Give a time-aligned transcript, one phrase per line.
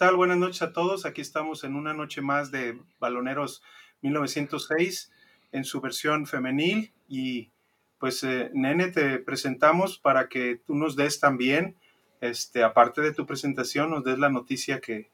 [0.00, 1.04] Buenas noches a todos.
[1.04, 3.62] Aquí estamos en una noche más de Baloneros
[4.00, 5.12] 1906
[5.52, 7.50] en su versión femenil y
[7.98, 11.76] pues eh, nene te presentamos para que tú nos des también,
[12.22, 15.10] este, aparte de tu presentación, nos des la noticia que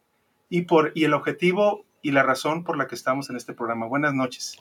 [0.48, 3.86] y por y el objetivo y la razón por la que estamos en este programa.
[3.86, 4.56] Buenas noches.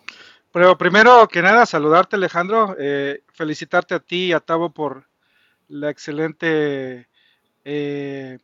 [0.52, 5.08] Pero primero que nada, saludarte Alejandro, eh, felicitarte a ti y a Tavo por
[5.68, 7.10] la excelente,
[7.64, 8.40] eh,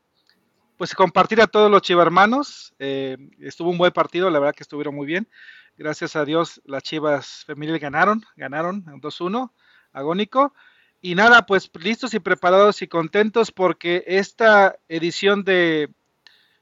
[0.81, 2.73] pues compartir a todos los chivarmanos.
[2.79, 5.29] Eh, estuvo un buen partido, la verdad que estuvieron muy bien.
[5.77, 9.51] Gracias a Dios las chivas femeniles ganaron, ganaron 2-1,
[9.93, 10.55] agónico.
[10.99, 15.93] Y nada, pues listos y preparados y contentos porque esta edición de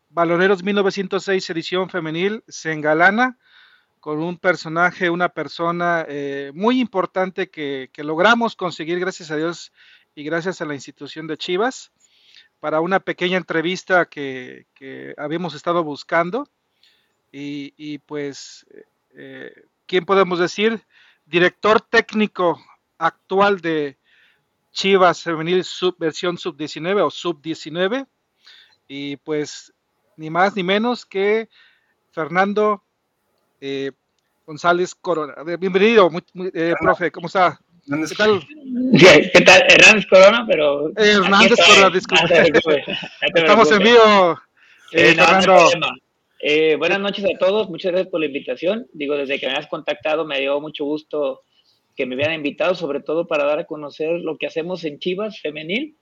[0.10, 3.38] Baloneros 1906 edición femenil se engalana
[4.02, 9.72] con un personaje, una persona eh, muy importante que, logramos conseguir, gracias a Dios
[10.14, 11.94] y gracias a la institución de Chivas,
[12.60, 14.66] para una pequeña entrevista que,
[15.18, 16.48] habíamos estado buscando.
[17.32, 18.66] Y, pues,
[19.16, 19.54] eh,
[19.86, 20.84] ¿quién podemos decir?
[21.26, 22.60] Director técnico
[22.98, 23.98] actual de
[24.72, 28.08] Chivas Femenil sub, versión sub-19 o sub-19.
[28.88, 29.74] Y pues,
[30.18, 31.50] ni más ni menos que
[32.12, 32.84] Fernando
[33.62, 33.92] eh,
[34.46, 35.36] González Corona.
[35.58, 36.10] Bienvenido,
[36.54, 37.60] eh, profe, ¿cómo está?
[37.90, 38.40] ¿Qué tal?
[39.34, 39.64] ¿Qué tal?
[39.68, 40.90] Hernández Corona, pero.
[40.90, 42.84] Eh, Hernández Corona, disculpe.
[43.34, 44.40] Estamos en vivo.
[46.78, 48.86] buenas noches a todos, muchas gracias por la invitación.
[48.94, 51.42] Digo, desde que me has contactado me dio mucho gusto
[51.96, 55.42] que me hubieran invitado, sobre todo para dar a conocer lo que hacemos en Chivas
[55.42, 55.98] Femenil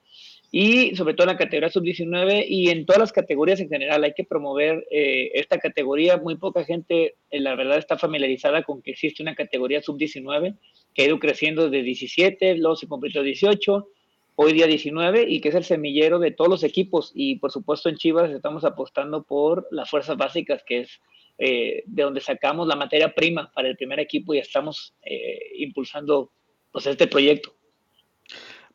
[0.52, 4.04] y sobre todo en la categoría sub-19 y en todas las categorías en general.
[4.04, 6.18] Hay que promover eh, esta categoría.
[6.18, 10.56] Muy poca gente, en la verdad, está familiarizada con que existe una categoría sub-19
[10.94, 13.88] que ha ido creciendo desde 17, luego se completó 18,
[14.36, 17.12] hoy día 19 y que es el semillero de todos los equipos.
[17.14, 21.02] Y por supuesto en Chivas estamos apostando por las fuerzas básicas, que es
[21.38, 26.32] eh, de donde sacamos la materia prima para el primer equipo y estamos eh, impulsando
[26.72, 27.57] pues, este proyecto.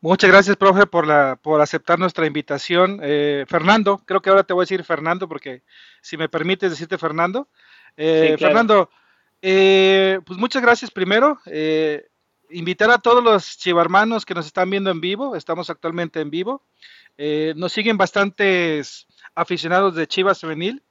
[0.05, 2.99] Muchas gracias, profe, por, la, por aceptar nuestra invitación.
[3.05, 5.63] Eh, Fernando, creo que ahora te voy a decir Fernando, porque
[6.01, 7.47] si me permites decirte Fernando.
[7.97, 8.91] Eh, Fernando,
[9.41, 11.39] eh, pues muchas gracias primero.
[12.51, 16.65] invitar a todos los chivarmanos que nos están viendo en vivo, estamos actualmente en vivo.
[17.55, 20.83] nos siguen bastantes aficionados de Chivas Femenil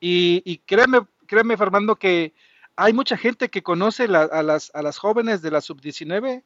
[0.00, 2.34] y, y créeme, créeme, Fernando, que
[2.74, 6.42] hay mucha gente que conoce a, las, a las jóvenes de la sub-19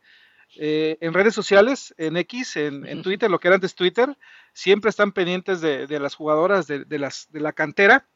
[0.57, 4.17] eh, en redes sociales, en X, en, Twitter, lo que era antes Twitter,
[4.53, 8.07] siempre están pendientes de, las jugadoras de, las, de la cantera.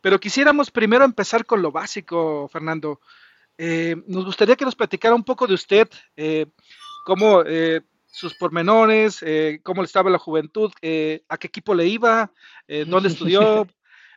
[0.00, 3.00] Pero quisiéramos primero empezar con lo básico, Fernando.
[3.56, 6.46] Eh, nos gustaría que nos platicara un poco de usted, eh,
[7.04, 7.42] cómo
[8.06, 9.24] sus pormenores,
[9.62, 10.72] cómo le estaba la juventud,
[11.28, 12.30] a qué equipo le iba,
[12.86, 13.66] dónde estudió,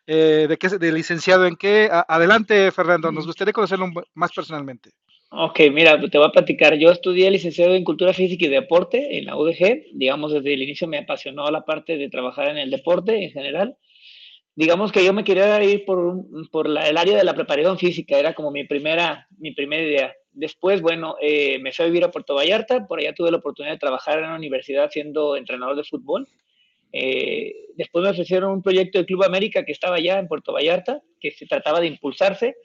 [0.06, 1.90] de qué, de licenciado en qué.
[1.92, 4.92] adelante, Fernando, nos gustaría conocerlo más personalmente.
[5.30, 6.76] Ok, mira, te voy a platicar.
[6.76, 9.88] Yo estudié licenciado en Cultura Física y Deporte en la UDG.
[9.94, 13.76] Digamos, desde el inicio me apasionó la parte de trabajar en el deporte en general.
[14.56, 18.34] Digamos que yo me quería ir por, por el área de la preparación física, era
[18.34, 20.16] como mi primera, mi primera idea.
[20.32, 23.74] Después, bueno, eh, me fui a vivir a Puerto Vallarta, por allá tuve la oportunidad
[23.74, 26.28] de trabajar en la universidad siendo entrenador de fútbol.
[26.94, 31.02] Eh, después me ofrecieron un proyecto de Club América que estaba allá en Puerto Vallarta,
[31.20, 32.56] que se trataba de impulsarse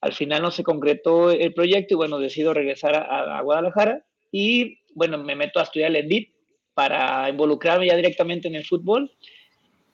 [0.00, 5.18] al final no se concretó el proyecto y bueno, decido regresar a, Guadalajara y bueno,
[5.18, 6.32] me meto a estudiar el ENDIT
[6.74, 9.10] para involucrarme ya directamente en el fútbol.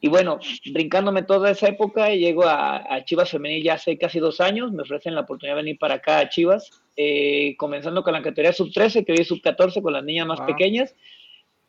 [0.01, 0.39] Y bueno,
[0.73, 5.15] brincándome toda esa época, llego a, Chivas Femenil ya hace casi dos años, me ofrecen
[5.15, 9.13] la oportunidad de venir para acá a Chivas, eh, comenzando con la categoría sub-13, que
[9.13, 10.95] hoy es sub-14 con las niñas más pequeñas.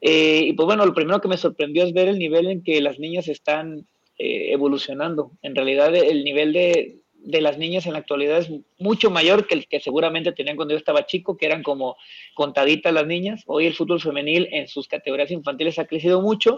[0.01, 2.81] Eh, y pues bueno, lo primero que me sorprendió es ver el nivel en que
[2.81, 3.87] las niñas están
[4.19, 5.31] eh, evolucionando.
[5.41, 9.55] En realidad, el nivel de, de las niñas en la actualidad es mucho mayor que
[9.55, 11.97] el que seguramente tenían cuando yo estaba chico, que eran como
[12.33, 13.43] contaditas las niñas.
[13.47, 16.57] Hoy el fútbol femenil en sus categorías infantiles ha crecido mucho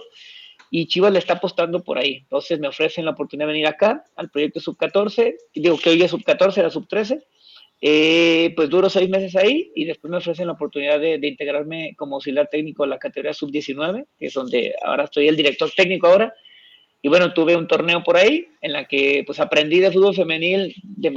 [0.69, 2.18] y Chivas le está apostando por ahí.
[2.18, 6.12] Entonces me ofrecen la oportunidad de venir acá al proyecto Sub-14, digo que hoy es
[6.12, 7.24] Sub-14, era Sub-13.
[7.81, 12.18] Eh, pues duro seis meses ahí y después me ofrecen la oportunidad de, integrarme como
[12.18, 16.33] auxiliar técnico en la categoría Sub-19, que es donde ahora estoy el director técnico ahora
[17.01, 20.75] y bueno, tuve un torneo por ahí en la que pues aprendí de fútbol femenil,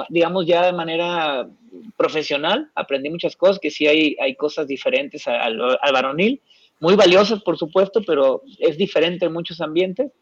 [0.09, 1.49] digamos ya de manera
[1.97, 6.41] profesional, aprendí muchas cosas, que sí hay, hay cosas diferentes al, al varonil,
[6.81, 10.13] muy valiosas por supuesto, pero es diferente en muchos ambientes.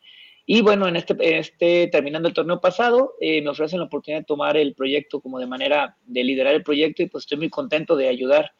[0.47, 4.27] Y bueno, en este, este terminando el torneo pasado, eh, me ofrecen la oportunidad de
[4.27, 7.97] tomar el proyecto como de manera de liderar el proyecto y pues estoy muy contento
[7.97, 8.53] de ayudar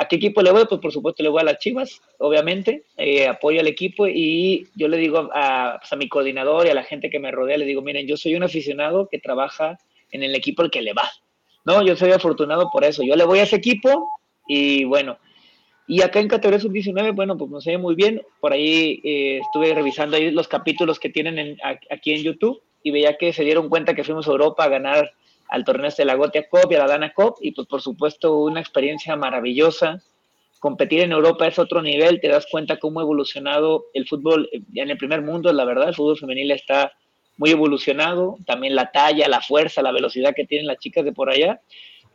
[0.00, 0.64] ¿A qué equipo le voy?
[0.68, 4.86] Pues por supuesto le voy a las Chivas, obviamente, eh, apoyo al equipo y yo
[4.86, 7.64] le digo a, pues, a, mi coordinador y a la gente que me rodea, le
[7.64, 9.76] digo, miren, yo soy un aficionado que trabaja
[10.12, 11.10] en el equipo al que le va.
[11.64, 13.02] No, yo soy afortunado por eso.
[13.02, 14.08] Yo le voy a ese equipo
[14.46, 15.18] y bueno,
[15.88, 18.22] y acá en categoría sub-19, bueno, pues no sé muy bien.
[18.40, 21.58] Por ahí eh, estuve revisando ahí los capítulos que tienen
[21.90, 25.12] aquí en YouTube y veía que se dieron cuenta que fuimos a Europa a ganar
[25.48, 28.38] al torneo de la Gotia Cup y a la Dana Cup y pues por supuesto
[28.38, 30.02] una experiencia maravillosa.
[30.60, 34.90] Competir en Europa es otro nivel, te das cuenta cómo ha evolucionado el fútbol en
[34.90, 36.92] el primer mundo, la verdad, el fútbol femenil está
[37.36, 41.30] muy evolucionado, también la talla, la fuerza, la velocidad que tienen las chicas de por
[41.30, 41.60] allá,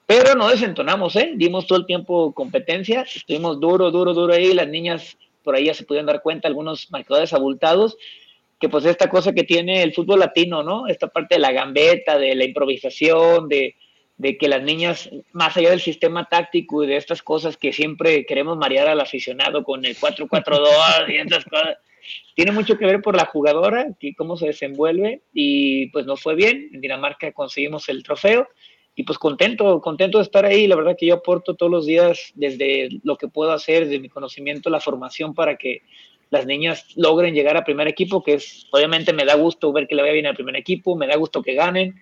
[0.06, 1.32] pero no desentonamos, ¿eh?
[1.36, 5.74] Dimos todo el tiempo competencia, estuvimos duro, duro, duro ahí, las niñas por ahí ya
[5.74, 7.98] se pudieron dar cuenta, algunos marcadores abultados,
[8.64, 10.88] que pues esta cosa que tiene el fútbol latino, ¿no?
[10.88, 13.76] Esta parte de la gambeta, de la improvisación, de,
[14.40, 18.58] que las niñas, más allá del sistema táctico y de estas cosas que siempre queremos
[18.58, 21.76] marear al aficionado con el 4-4-2 y estas cosas,
[22.36, 26.34] tiene mucho que ver por la jugadora, que cómo se desenvuelve y pues no fue
[26.34, 28.48] bien, en Dinamarca conseguimos el trofeo
[28.96, 32.32] y pues contento, contento de estar ahí, la verdad que yo aporto todos los días
[32.36, 35.82] desde lo que puedo hacer, de mi conocimiento, la formación para que
[36.30, 39.96] las niñas logren llegar a primer equipo, que es, obviamente me da gusto ver que
[39.96, 42.02] le vaya bien al primer equipo, me da gusto que ganen,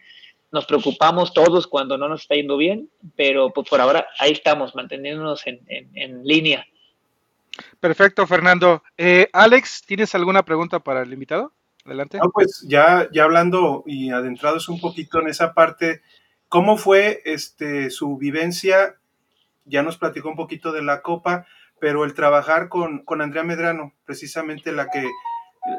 [0.52, 4.76] nos preocupamos todos cuando no nos está yendo bien, pero pues por ahora ahí estamos,
[4.76, 6.66] manteniéndonos en, en, línea.
[7.80, 8.84] Perfecto, Fernando.
[8.98, 11.54] Eh, Alex, ¿tienes alguna pregunta para el invitado?
[11.86, 12.18] Adelante.
[12.18, 16.02] No, pues ya, ya hablando y adentrados un poquito en esa parte,
[16.48, 18.98] ¿cómo fue este, su vivencia?
[19.66, 21.48] Ya nos platicó un poquito de la Copa,
[21.82, 25.00] pero el trabajar con, con Andrea Medrano, precisamente la que,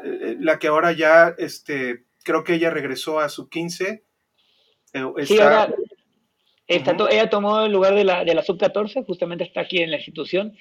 [0.03, 4.03] eh, la que ahora ya, este, creo que ella regresó a su 15.
[4.93, 5.73] Eh, sí, ahora
[6.67, 10.57] ella tomó el lugar de la, de la sub-14, justamente está aquí en la institución.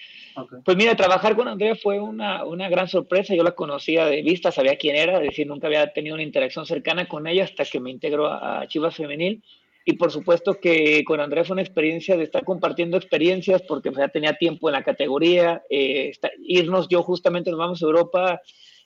[0.65, 3.35] Pues mira, trabajar con Andrea fue una, una, gran sorpresa.
[3.35, 6.67] Yo la conocía de vista, sabía quién era, es decir, nunca había tenido una interacción
[6.67, 9.43] cercana con ella hasta que me integró a Chivas Femenil
[9.85, 14.09] y por supuesto que con Andrés fue una experiencia de estar compartiendo experiencias porque ya
[14.09, 16.13] tenía tiempo en la categoría, eh,
[16.45, 18.41] irnos yo justamente nos vamos a Europa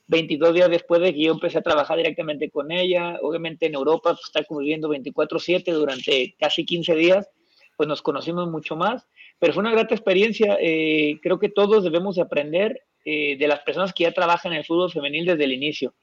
[0.08, 4.14] 22 días después de que yo empecé a trabajar directamente con ella, obviamente en Europa
[4.14, 7.28] pues, estar conviviendo 24/7 durante casi 15 días,
[7.76, 9.06] pues nos conocimos mucho más,
[9.38, 13.60] pero fue una grata experiencia, eh, creo que todos debemos de aprender eh, de las
[13.60, 15.94] personas que ya trabajan en el fútbol femenil desde el inicio.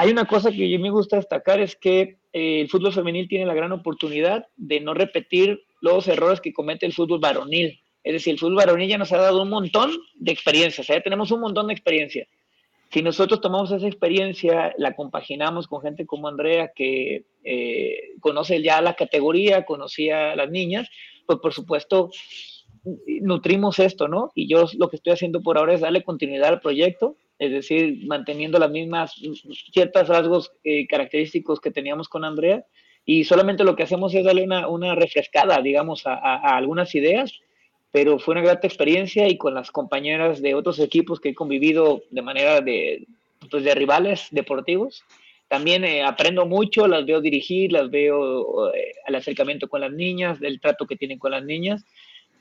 [0.00, 3.46] Hay una cosa que mí me gusta destacar, es que eh, el fútbol femenil tiene
[3.46, 7.80] la gran oportunidad de no repetir los errores que comete el fútbol varonil.
[8.04, 11.32] Es decir, el fútbol varonil ya nos ha dado un montón de experiencias, ya tenemos
[11.32, 12.28] un montón de experiencia.
[12.92, 18.80] Si nosotros tomamos esa experiencia, la compaginamos con gente como Andrea, que eh, conoce ya
[18.80, 20.88] la categoría, conocía a las niñas,
[21.26, 22.10] pues por supuesto
[23.20, 24.30] nutrimos esto, ¿no?
[24.36, 28.06] Y yo lo que estoy haciendo por ahora es darle continuidad al proyecto, es decir,
[28.06, 29.14] manteniendo las mismas,
[29.72, 32.64] ciertos rasgos eh, característicos que teníamos con Andrea,
[33.04, 37.32] y solamente lo que hacemos es darle una, una refrescada, digamos, a, algunas ideas,
[37.90, 42.02] pero fue una grata experiencia y con las compañeras de otros equipos que he convivido
[42.10, 43.06] de manera de,
[43.50, 45.04] pues de rivales deportivos,
[45.48, 50.38] también eh, aprendo mucho, las veo dirigir, las veo eh, al acercamiento con las niñas,
[50.38, 51.86] del trato que tienen con las niñas,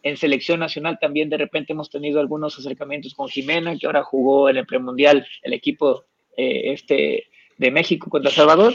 [0.04, 4.50] en selección nacional también de repente hemos tenido algunos acercamientos con Jimena, que ahora jugó
[4.50, 7.26] en el premundial el equipo eh, este
[7.58, 8.74] de México contra Salvador.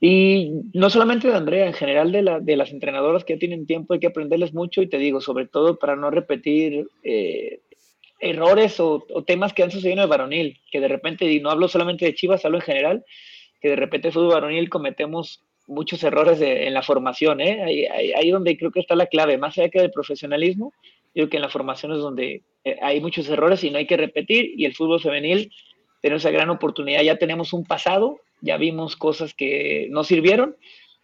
[0.00, 3.66] Y no solamente de Andrea, en general de, la, de las entrenadoras que ya tienen
[3.66, 7.60] tiempo, hay que aprenderles mucho y te digo, sobre todo para no repetir eh,
[8.20, 11.68] errores o, temas que han sucedido en el varonil, que de repente, y no hablo
[11.68, 13.04] solamente de Chivas, hablo en general,
[13.60, 17.62] que de repente en el fútbol varonil cometemos muchos errores en la formación, ¿eh?
[17.62, 20.72] Ahí, ahí, donde creo que está la clave, más allá que del profesionalismo,
[21.14, 23.96] creo que en la formación es donde eh, hay muchos errores y no hay que
[23.96, 25.50] repetir, y el fútbol femenil
[26.00, 30.56] tiene esa gran oportunidad, ya tenemos un pasado, ya vimos cosas que no sirvieron,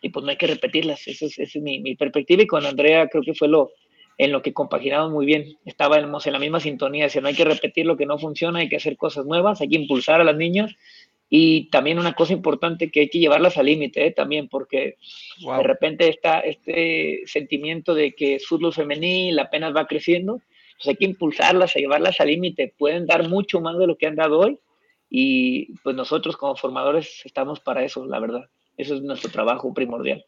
[0.02, 3.34] y pues no hay que repetirlas, esa es, mi, perspectiva, y con Andrea creo que
[3.34, 3.70] fue lo
[4.18, 7.44] en lo que compaginamos muy bien, estábamos en la misma sintonía, decir, no hay que
[7.46, 10.36] repetir lo que no funciona, hay que hacer cosas nuevas, hay que impulsar a las
[10.36, 10.76] niñas,
[11.32, 14.10] y también una cosa importante que hay que llevarlas al límite ¿eh?
[14.10, 14.98] también, porque
[15.38, 20.42] de repente está este sentimiento de que es fútbol femenil apenas va creciendo,
[20.76, 22.74] pues hay que impulsarlas, a llevarlas al límite.
[22.76, 24.58] Pueden dar mucho más de lo que han dado hoy
[25.08, 28.50] y pues nosotros como formadores estamos para eso, la verdad.
[28.76, 30.24] Eso es nuestro trabajo primordial.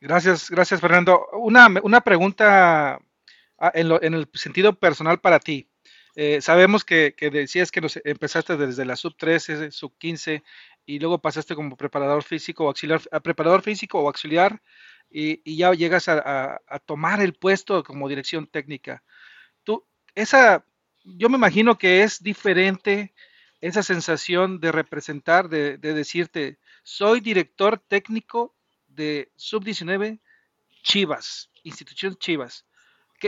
[0.00, 1.24] Gracias, gracias Fernando.
[1.34, 2.98] Una, una pregunta
[3.58, 5.68] ah, en, en el sentido personal para ti.
[6.14, 10.42] Eh, sabemos que, decías que nos empezaste desde la sub 13, sub 15
[10.84, 14.60] y luego pasaste como preparador físico o auxiliar, a preparador físico o auxiliar
[15.10, 19.02] y, ya llegas a, tomar el puesto como dirección técnica.
[20.14, 20.64] esa,
[21.04, 23.14] yo me imagino que es diferente
[23.60, 28.54] esa sensación de representar, de, decirte, soy director técnico
[28.88, 30.20] de Sub-19
[30.82, 32.66] Chivas, institución Chivas.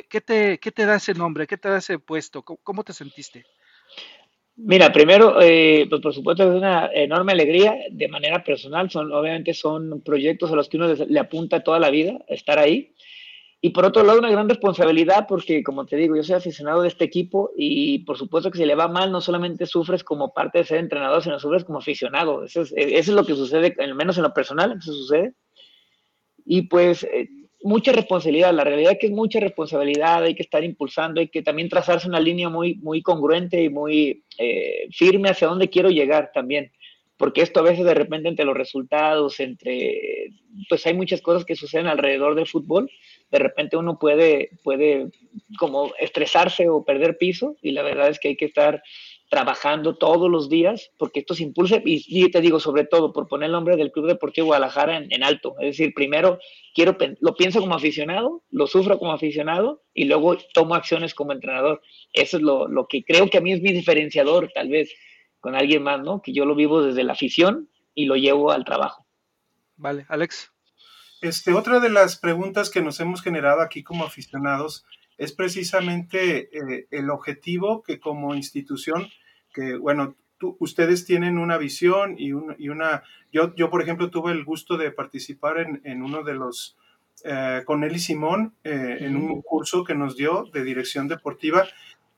[0.02, 1.46] ¿Qué, te, te, da ese nombre?
[1.46, 2.42] ¿Qué te da ese puesto?
[2.42, 3.46] ¿Cómo, te sentiste?
[4.56, 8.90] Mira, primero, eh, pues por supuesto es una enorme alegría de manera personal.
[8.90, 12.92] Son, obviamente son proyectos a los que uno le apunta toda la vida, estar ahí.
[13.60, 16.88] Y por otro lado, una gran responsabilidad porque, como te digo, yo soy aficionado de
[16.88, 20.58] este equipo y por supuesto que si le va mal, no solamente sufres como parte
[20.58, 22.44] de ser entrenador, sino sufres como aficionado.
[22.44, 25.34] Eso es, eso es lo que sucede, al menos en lo personal, eso sucede.
[26.44, 27.28] Y pues eh,
[27.64, 31.42] mucha responsabilidad, la realidad es que es mucha responsabilidad, hay que estar impulsando, hay que
[31.42, 36.30] también trazarse una línea muy, muy congruente y muy eh, firme hacia dónde quiero llegar
[36.32, 36.70] también
[37.16, 40.30] porque esto a veces de repente entre los resultados, entre,
[40.68, 42.90] pues hay muchas cosas que suceden alrededor del fútbol,
[43.30, 45.10] de repente uno puede, puede
[45.58, 48.82] como estresarse o perder piso y la verdad es que hay que estar
[49.34, 53.46] trabajando todos los días porque esto se impulsa y, te digo sobre todo por poner
[53.46, 56.38] el nombre del Club Deportivo Guadalajara en, alto, es decir, primero
[56.72, 61.82] quiero lo pienso como aficionado, lo sufro como aficionado y luego tomo acciones como entrenador.
[62.12, 64.94] Eso es lo, lo que creo que a mí es mi diferenciador tal vez
[65.40, 66.22] con alguien más, ¿no?
[66.22, 69.04] Que yo lo vivo desde la afición y lo llevo al trabajo.
[69.76, 70.52] Vale, Alex.
[71.22, 74.84] Este, otra de las preguntas que nos hemos generado aquí como aficionados
[75.18, 79.08] es precisamente eh, el objetivo que como institución,
[79.54, 80.16] que bueno,
[80.58, 83.04] ustedes tienen una visión y, y, una...
[83.32, 86.76] Yo, yo, por ejemplo, tuve el gusto de participar en, en uno de los...
[87.24, 91.64] Eh, con Eli Simón eh, en un curso que nos dio de dirección deportiva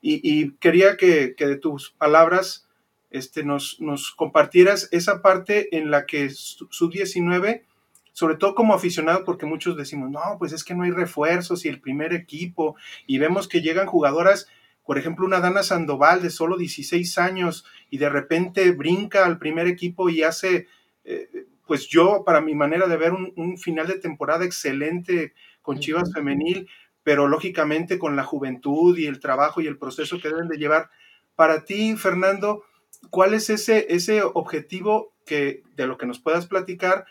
[0.01, 2.67] y, y quería que, que, de tus palabras
[3.11, 7.63] este, nos, nos compartieras esa parte en la que sub-19,
[8.11, 11.69] sobre todo como aficionado, porque muchos decimos, no, pues es que no hay refuerzos y
[11.69, 12.75] el primer equipo,
[13.05, 14.47] y vemos que llegan jugadoras,
[14.87, 19.67] por ejemplo, una Dana Sandoval de solo 16 años y de repente brinca al primer
[19.67, 20.67] equipo y hace,
[21.03, 25.79] eh, pues yo, para mi manera de ver, un, un, final de temporada excelente con
[25.79, 26.69] Chivas Femenil,
[27.03, 30.89] pero lógicamente con la juventud y el trabajo y el proceso que deben de llevar.
[31.35, 32.63] Para ti, Fernando,
[33.09, 37.05] ¿cuál es ese, ese objetivo que, de lo que nos puedas platicar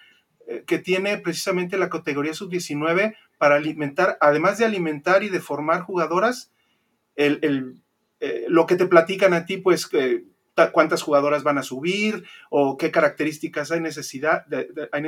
[0.49, 5.83] eh, que tiene precisamente la categoría sub-19 para alimentar, además de alimentar y de formar
[5.83, 6.53] jugadoras,
[7.17, 7.83] el,
[8.21, 9.89] eh, lo que te platican a ti, pues
[10.73, 15.03] cuántas jugadoras van a subir o qué características hay necesidad de, hay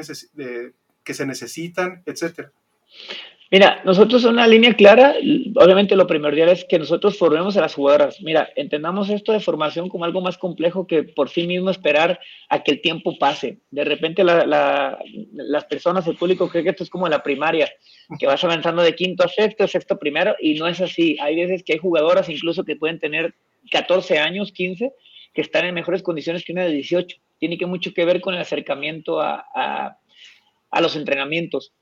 [1.04, 2.52] que se necesitan, etcétera.
[3.50, 5.14] Mira, nosotros una línea clara,
[5.54, 8.20] obviamente lo primordial es que nosotros formemos a las jugadoras.
[8.20, 12.62] Mira, entendamos esto de formación como algo más complejo que por sí mismo esperar a
[12.62, 13.60] que el tiempo pase.
[13.70, 17.72] De repente las personas, el público cree que esto es como la primaria,
[18.18, 21.16] que vas avanzando de quinto a sexto, sexto primero, y no es así.
[21.18, 23.34] Hay veces que hay jugadoras incluso que pueden tener
[23.70, 24.92] 14 años, 15,
[25.32, 27.16] que están en mejores condiciones que una de 18.
[27.38, 29.46] Tiene que mucho que ver con el acercamiento a,
[30.70, 31.72] a los entrenamientos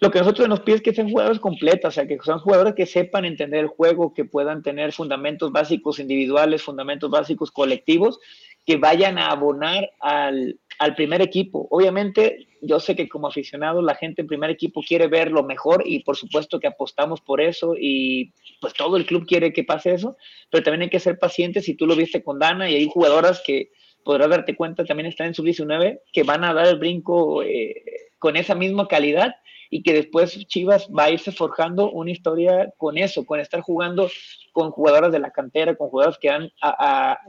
[0.00, 2.74] lo que nosotros nos pide es que sean jugadores completos, o sea, que sean jugadores
[2.74, 8.18] que sepan entender el juego, que puedan tener fundamentos básicos individuales, fundamentos básicos colectivos,
[8.66, 11.68] que vayan a abonar al, al primer equipo.
[11.70, 15.82] Obviamente, yo sé que como aficionado la gente en primer equipo quiere ver lo mejor
[15.86, 19.94] y por supuesto que apostamos por eso y pues todo el club quiere que pase
[19.94, 20.16] eso,
[20.50, 23.42] pero también hay que ser pacientes si tú lo viste con Dana y hay jugadoras
[23.44, 23.70] que
[24.04, 27.74] podrás darte cuenta también están en sub-19 que van a dar el brinco eh,
[28.18, 29.34] con esa misma calidad
[29.70, 34.08] y que después Chivas va a irse forjando una historia con eso, con estar jugando
[34.52, 36.50] con jugadoras de la cantera, con jugadoras que, han,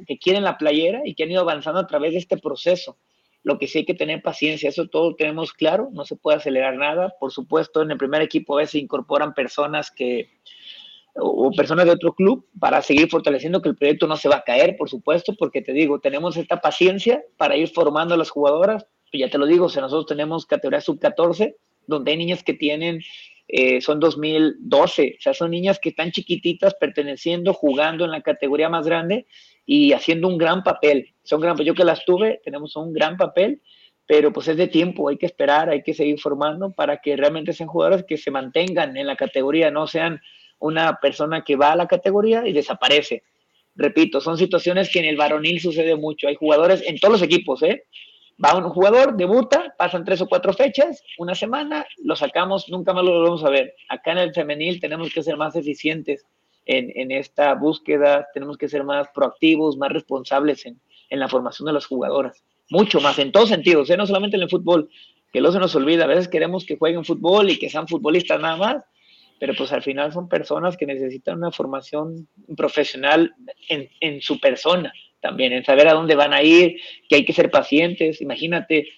[0.05, 2.97] que quieren la playera y que han ido avanzando a través de este proceso.
[3.43, 6.75] Lo que sí hay que tener paciencia, eso todo tenemos claro, no se puede acelerar
[6.75, 7.13] nada.
[7.19, 10.29] Por supuesto, en el primer equipo a veces incorporan personas que,
[11.15, 14.43] o personas de otro club para seguir fortaleciendo que el proyecto no se va a
[14.43, 18.85] caer, por supuesto, porque te digo, tenemos esta paciencia para ir formando a las jugadoras.
[19.13, 21.55] Ya te lo digo, si nosotros tenemos categoría sub-14,
[21.87, 23.01] donde hay niñas que tienen,
[23.47, 28.69] eh, son 2012, o sea, son niñas que están chiquititas perteneciendo, jugando en la categoría
[28.69, 29.27] más grande
[29.65, 31.13] y haciendo un gran papel.
[31.23, 33.61] Son gran, yo que las tuve, tenemos un gran papel,
[34.07, 37.53] pero pues es de tiempo, hay que esperar, hay que seguir formando para que realmente
[37.53, 40.21] sean jugadores que se mantengan en la categoría, no sean
[40.59, 43.23] una persona que va a la categoría y desaparece.
[43.75, 46.27] Repito, son situaciones que en el varonil sucede mucho.
[46.27, 47.83] Hay jugadores en todos los equipos, ¿eh?
[48.43, 53.05] Va un jugador, debuta, pasan tres o cuatro fechas, una semana, lo sacamos, nunca más
[53.05, 53.75] lo volvemos a ver.
[53.87, 56.25] Acá en el femenil tenemos que ser más eficientes
[56.65, 61.67] en, en esta búsqueda, tenemos que ser más proactivos, más responsables en, en, la formación
[61.67, 62.43] de las jugadoras.
[62.69, 63.95] Mucho más, en todos sentidos, ¿eh?
[63.95, 64.89] no solamente en el fútbol,
[65.31, 66.03] que luego se nos olvida.
[66.03, 68.83] A veces queremos que jueguen fútbol y que sean futbolistas nada más,
[69.39, 72.27] pero pues al final son personas que necesitan una formación
[72.57, 73.33] profesional
[73.69, 74.91] en, en su persona
[75.25, 76.77] también, en saber a dónde van a ir,
[77.09, 78.21] que hay que ser pacientes.
[78.21, 78.89] Imagínate,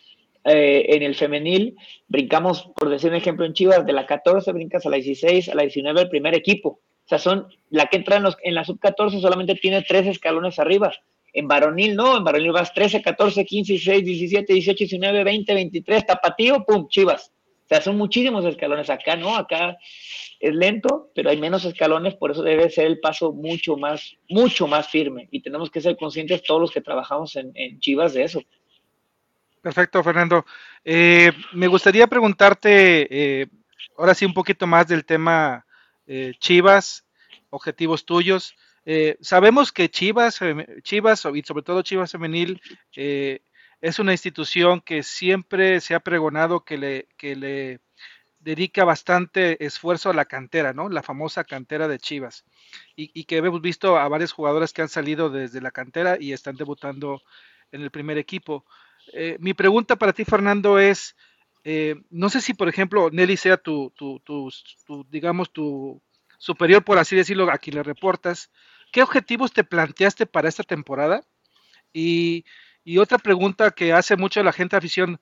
[0.44, 1.78] eh, en el femenil,
[2.10, 5.56] brincamos, por decir un ejemplo, en Chivas, de la 14 brincas a la 16, a
[5.56, 6.70] la 19, el primer equipo.
[6.70, 10.06] O sea, son, la que entra en, los, en la sub 14 solamente tiene tres
[10.06, 10.92] escalones arriba.
[11.32, 16.06] En varonil no, en varonil vas 13, 14, 15, 16, 17, 18, 19, 20, 23,
[16.06, 17.32] tapatío, pum, Chivas.
[17.68, 18.90] O sea, son muchísimos escalones.
[18.90, 19.78] Acá no, acá
[20.40, 24.68] es lento, pero hay menos escalones, por eso debe ser el paso mucho más, mucho
[24.68, 25.28] más firme.
[25.32, 28.42] Y tenemos que ser conscientes todos los que trabajamos en, Chivas de eso.
[29.62, 30.46] Perfecto, Fernando.
[30.86, 33.48] Eh, me gustaría preguntarte, eh,
[33.98, 35.66] ahora sí, un poquito más del tema
[36.06, 37.06] eh, Chivas,
[37.50, 38.56] objetivos tuyos.
[39.20, 40.40] sabemos que Chivas,
[40.84, 42.62] Chivas y sobre todo Chivas Femenil,
[43.82, 47.80] es una institución que siempre se ha pregonado que le, que le
[48.40, 50.90] dedica bastante esfuerzo a la cantera, ¿no?
[50.90, 52.46] La famosa cantera de Chivas.
[52.96, 56.56] Y, que hemos visto a varias jugadoras que han salido desde la cantera y están
[56.56, 57.22] debutando
[57.72, 58.66] en el primer equipo.
[59.14, 61.16] Eh, mi pregunta para ti, Fernando, es,
[61.64, 64.50] eh, no sé si, por ejemplo, Nelly sea tu, tu, tu,
[65.10, 66.02] digamos, tu
[66.38, 68.52] superior, por así decirlo, a quien le reportas.
[68.92, 71.24] ¿Qué objetivos te planteaste para esta temporada?
[71.94, 72.46] Y,
[72.88, 75.20] y otra pregunta que hace mucho la gente afición,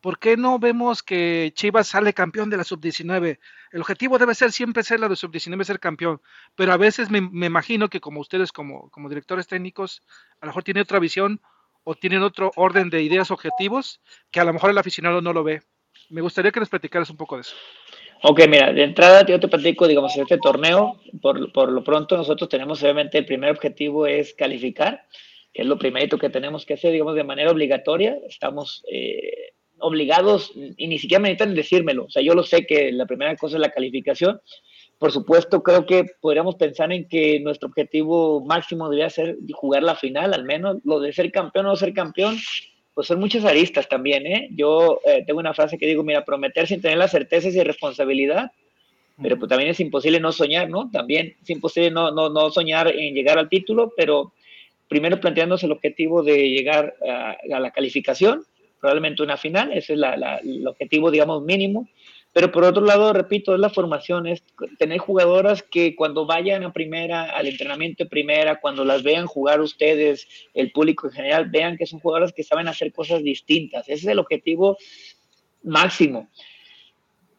[0.00, 3.40] ¿por qué no vemos que Chivas sale campeón de la sub-19?
[3.72, 6.20] El objetivo debe ser siempre ser la de sub-19, ser campeón,
[6.54, 10.00] pero a veces me, imagino que como ustedes, como, como directores técnicos,
[10.40, 11.40] a lo mejor tienen otra visión
[11.82, 15.42] o tienen otro orden de ideas, objetivos, que a lo mejor el aficionado no lo
[15.42, 15.62] ve.
[16.10, 17.56] Me gustaría que nos platicaras un poco de eso.
[18.22, 22.48] Ok, mira, de entrada yo te platico, digamos, este torneo, por, por lo pronto nosotros
[22.48, 25.04] tenemos obviamente el primer objetivo es calificar,
[25.52, 28.18] que es lo primerito que tenemos que hacer, digamos, de manera obligatoria.
[28.26, 32.04] Estamos eh, obligados, y ni siquiera me necesitan decírmelo.
[32.04, 34.40] O sea, yo lo sé que la primera cosa es la calificación.
[34.98, 39.94] Por supuesto, creo que podríamos pensar en que nuestro objetivo máximo debería ser jugar la
[39.94, 42.36] final, al menos lo de ser campeón o no ser campeón,
[42.94, 44.48] pues son muchas aristas también, ¿eh?
[44.50, 48.50] Yo eh, tengo una frase que digo, mira, prometer sin tener las certezas y responsabilidad,
[49.22, 50.90] pero pues también es imposible no soñar, ¿no?
[50.90, 54.32] También es imposible no, no, no soñar en llegar al título, pero
[54.88, 58.44] primero planteándose el objetivo de llegar a, la calificación
[58.80, 60.00] probablemente una final, ese es
[60.44, 61.88] el objetivo, digamos, mínimo.
[62.32, 64.44] Pero por otro lado, repito, es la formación, es
[64.78, 69.60] tener jugadoras que cuando vayan a primera, al entrenamiento de primera, cuando las vean jugar
[69.60, 73.88] ustedes, el público en general, vean que son jugadoras que saben hacer cosas distintas.
[73.88, 74.76] Ese es el objetivo
[75.64, 76.28] máximo.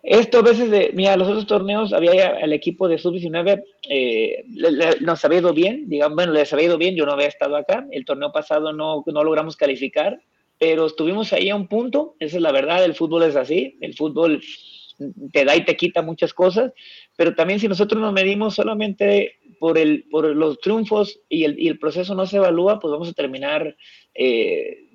[0.02, 4.46] Esto a veces, de, mira, los otros torneos había el equipo de sub-19, eh,
[5.02, 7.86] nos había ido bien, digamos, bueno, les había ido bien, yo no había estado acá,
[7.92, 10.22] el torneo pasado no, no logramos calificar,
[10.58, 13.94] pero estuvimos ahí a un punto, esa es la verdad, el fútbol es así, el
[13.94, 14.42] fútbol
[15.32, 16.72] te da y te quita muchas cosas,
[17.18, 21.68] pero también si nosotros nos medimos solamente por, el, por los triunfos y el, y
[21.68, 23.76] el proceso no se evalúa, pues vamos a terminar
[24.14, 24.89] eh,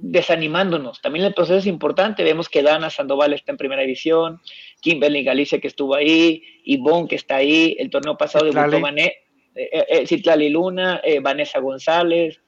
[0.00, 1.00] desanimándonos.
[1.00, 4.40] También el proceso es importante, vemos que Dana Sandoval está en primera división,
[4.80, 9.14] Kimberly Galicia que estuvo ahí, Ivonne que está ahí, el torneo pasado de Vané,
[9.54, 12.40] eh, eh, Citlali Luna, Vanessa González,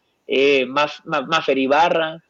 [0.67, 2.23] más Mafer Ibarra,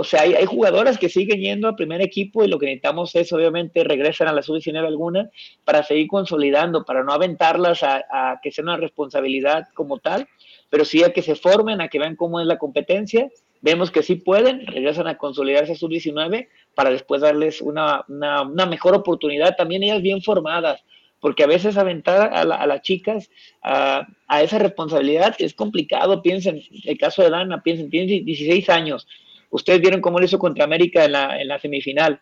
[0.00, 3.32] o sea, hay, jugadoras que siguen yendo al primer equipo y lo que necesitamos es,
[3.32, 5.28] obviamente, regresan a la sub-19 alguna
[5.64, 10.28] para seguir consolidando, para no aventarlas a, que sea una responsabilidad como tal,
[10.70, 13.28] pero sí a que se formen, a que vean cómo es la competencia.
[13.60, 19.56] Vemos que sí pueden, regresan a consolidarse a sub-19 para después darles una, mejor oportunidad,
[19.56, 20.84] también ellas bien formadas,
[21.20, 23.30] porque a veces aventar a, las chicas
[23.62, 26.22] a, a, esa responsabilidad es complicado.
[26.22, 29.08] Piensen, el caso de Dana, piensen, tiene 16 años,
[29.50, 32.20] Ustedes vieron cómo lo hizo contra América en la, en la semifinal.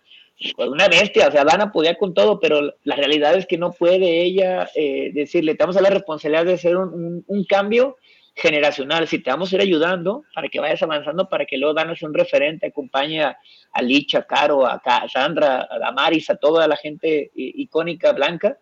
[0.58, 4.22] Una bestia, o sea, Dana podía con todo, pero la realidad es que no puede
[4.22, 7.96] ella eh, decirle, te vamos a la responsabilidad de hacer un, un, cambio
[8.36, 11.96] generacional, si te vamos a ir ayudando para que vayas avanzando, para que luego Dana
[11.96, 13.36] sea un referente, acompañe a,
[13.80, 18.58] Licha, Caro, a, Sandra, a Damaris, a toda la gente icónica blanca,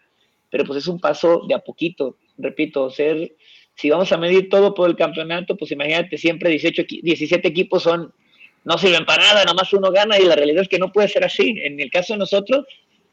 [0.48, 3.32] pero pues es un paso de a poquito, repito, ser,
[3.74, 8.12] si vamos a medir todo por el campeonato, pues imagínate, siempre 18, 17 equipos son
[8.64, 11.08] no sirven para nada, nada más uno gana y la realidad es que no puede
[11.08, 11.54] ser así.
[11.62, 12.64] En el caso de nosotros,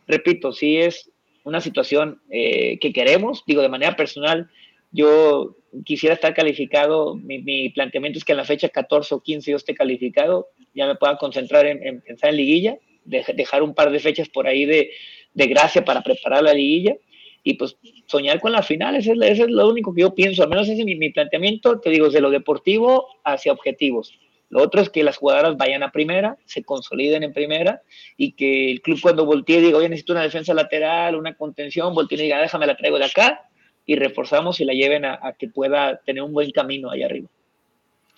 [0.07, 1.11] repito, sí es
[1.43, 4.49] una situación eh, que queremos, digo de manera personal,
[4.91, 9.57] yo quisiera estar calificado, mi, planteamiento es que en la fecha 14 o 15 yo
[9.57, 14.29] esté calificado, ya me pueda concentrar en, pensar en liguilla, dejar un par de fechas
[14.29, 14.91] por ahí de,
[15.33, 16.95] gracia para preparar la liguilla
[17.43, 20.67] y pues soñar con la final, ese es, lo único que yo pienso, al menos
[20.67, 24.13] ese es mi, mi planteamiento, te digo, de lo deportivo hacia objetivos.
[24.49, 27.81] Lo otro es que las jugadoras vayan a primera, se consoliden en primera
[28.17, 32.19] y que el club cuando voltee diga, oye, necesito una defensa lateral, una contención, voltee
[32.19, 33.47] y diga, déjame la traigo de acá
[33.85, 37.29] y reforzamos y la lleven a, que pueda tener un buen camino allá arriba.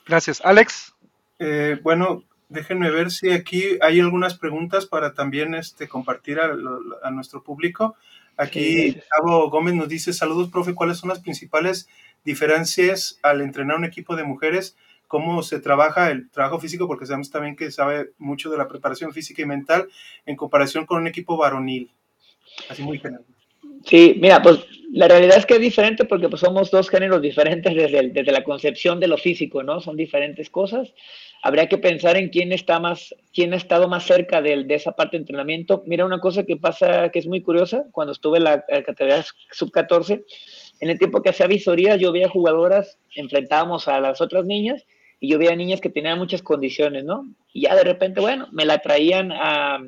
[0.06, 0.42] Gracias.
[0.44, 0.94] Alex.
[1.40, 7.44] Eh, bueno, déjenme ver si aquí hay algunas preguntas para también este, compartir a, nuestro
[7.44, 7.96] público.
[8.38, 11.88] Aquí Gustavo Gómez nos dice, saludos, profe, ¿cuáles son las principales
[12.24, 14.76] diferencias al entrenar un equipo de mujeres?
[15.08, 16.88] ¿Cómo se trabaja el trabajo físico?
[16.88, 19.88] Porque sabemos también que sabe mucho de la preparación física y mental
[20.26, 21.92] en comparación con un equipo varonil.
[22.70, 23.26] Así muy general.
[23.86, 24.60] Sí, mira, pues
[24.94, 28.44] la realidad es que es diferente porque pues, somos dos géneros diferentes desde, desde la
[28.44, 29.82] concepción de lo físico, ¿no?
[29.82, 30.94] Son diferentes cosas.
[31.42, 34.92] Habría que pensar en quién está más, quién ha estado más cerca de, de esa
[34.92, 35.84] parte de entrenamiento.
[35.88, 40.24] Mira, una cosa que pasa que es muy curiosa, cuando estuve en la, categoría sub-14,
[40.80, 44.86] en el tiempo que hacía visorías, yo veía jugadoras, enfrentábamos a las otras niñas
[45.20, 47.26] y yo veía niñas que tenían muchas condiciones, ¿no?
[47.52, 49.80] Y ya de repente, bueno, me la traían a,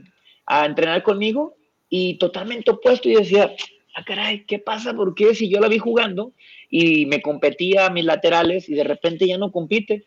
[0.48, 1.56] a entrenar conmigo
[1.90, 3.56] y totalmente opuesto y decía,
[3.96, 4.94] ah, caray, ¿qué pasa?
[4.94, 6.34] ¿Por qué si yo la vi jugando
[6.70, 10.06] y me competía a mis laterales y de repente ya no compite?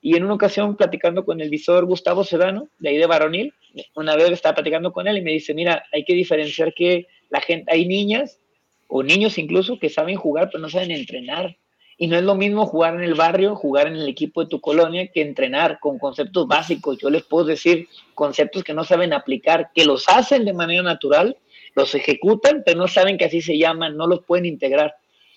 [0.00, 3.52] Y en una ocasión, platicando con el visor Gustavo Sedano, de ahí de Varonil,
[3.94, 7.40] una vez estaba platicando con él y me dice, mira, hay que diferenciar que la
[7.40, 8.38] gente, hay niñas
[8.88, 11.56] o niños incluso que saben jugar pero no saben entrenar.
[12.00, 14.60] Y no es lo mismo jugar en el barrio, jugar en el equipo de tu
[14.60, 16.96] colonia, que entrenar con conceptos básicos.
[16.98, 21.36] Yo les puedo decir conceptos que no saben aplicar, que los hacen de manera natural,
[21.74, 24.94] los ejecutan, pero no saben que así se llaman, no los pueden integrar.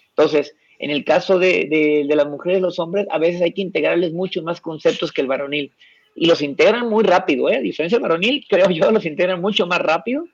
[0.09, 4.13] Entonces, en el caso de, las mujeres y los hombres, a veces hay que integrarles
[4.13, 5.71] mucho más conceptos que el varonil.
[6.15, 7.57] Y los integran muy rápido, ¿eh?
[7.57, 10.27] A diferencia del varonil, creo yo, los integran mucho más rápido.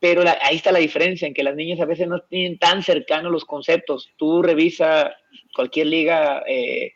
[0.00, 3.32] Pero ahí está la diferencia, en que las niñas a veces no tienen tan cercanos
[3.32, 4.10] los conceptos.
[4.18, 5.16] Tú revisa
[5.54, 6.92] cualquier liga eh,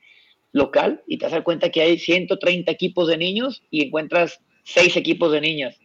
[0.53, 5.33] local y te das cuenta que hay 130 equipos de niños y encuentras 6 equipos
[5.33, 5.81] de niñas.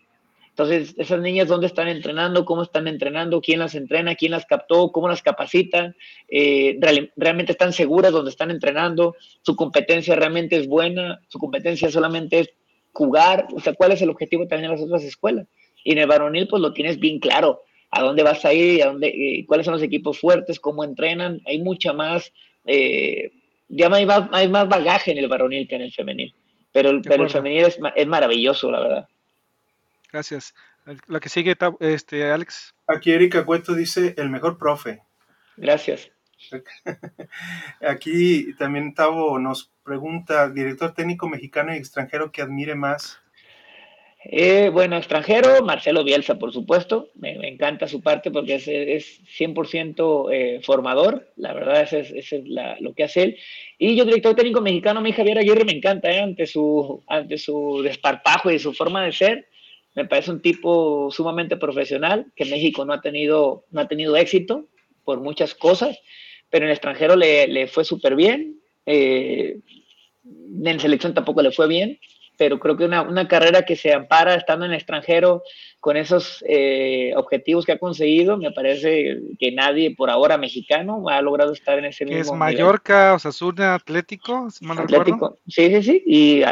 [0.54, 2.46] Entonces, esas niñas, ¿dónde están entrenando?
[2.46, 3.42] ¿Cómo están entrenando?
[3.42, 4.14] ¿Quién las entrena?
[4.14, 4.92] ¿Quién las captó?
[4.92, 5.96] ¿Cómo las capacitan?
[6.28, 6.78] Eh,
[7.16, 9.16] ¿Realmente están seguras donde están entrenando?
[9.42, 11.22] ¿Su competencia realmente es buena?
[11.28, 12.50] ¿Su competencia solamente es
[12.92, 13.48] jugar?
[13.56, 15.48] O sea, ¿cuál es el objetivo también de las otras escuelas?
[15.84, 17.64] Y en el varonil, pues lo tienes bien claro.
[17.90, 18.84] ¿A dónde vas a ir?
[18.84, 20.60] ¿A dónde, eh, ¿Cuáles son los equipos fuertes?
[20.60, 21.42] ¿Cómo entrenan?
[21.48, 22.32] Hay mucha más,
[22.68, 23.32] eh,
[23.70, 26.32] ya hay más, hay más bagaje en el varonil que en el femenil.
[26.72, 29.08] Pero, pero el femenil es, es maravilloso, la verdad.
[30.14, 30.54] Gracias.
[31.08, 32.76] La que sigue, este, Alex.
[32.88, 35.02] Aquí Erika Cueto dice, el mejor profe.
[35.58, 36.12] Gracias.
[37.82, 43.20] Aquí también Tavo nos pregunta, director técnico mexicano y extranjero que admire más.
[44.26, 47.10] Eh, bueno, extranjero, Marcelo Bielsa, por supuesto.
[47.16, 51.34] Me, encanta su parte porque es, es 100% eh, formador.
[51.38, 52.44] La verdad, es, es, es
[52.80, 53.38] lo que hace él.
[53.80, 57.82] Y yo, director técnico mexicano, mi Javier Aguirre, me encanta eh, ante, su, ante su
[57.84, 59.48] desparpajo y su forma de ser
[59.96, 64.68] me parece un tipo sumamente profesional, que México no ha tenido, no ha tenido éxito
[65.04, 66.00] por muchas cosas,
[66.50, 68.60] pero en el extranjero le, le fue súper bien.
[68.86, 69.60] Eh,
[70.26, 72.00] en selección tampoco le fue bien,
[72.38, 75.44] pero creo que una, una, carrera que se ampara estando en el extranjero
[75.80, 81.22] con esos eh, objetivos que ha conseguido, me parece que nadie por ahora mexicano ha
[81.22, 82.20] logrado estar en ese mismo.
[82.20, 86.44] Es Mallorca, Osasuna, Atlético, Atlético, sí, sí, sí, y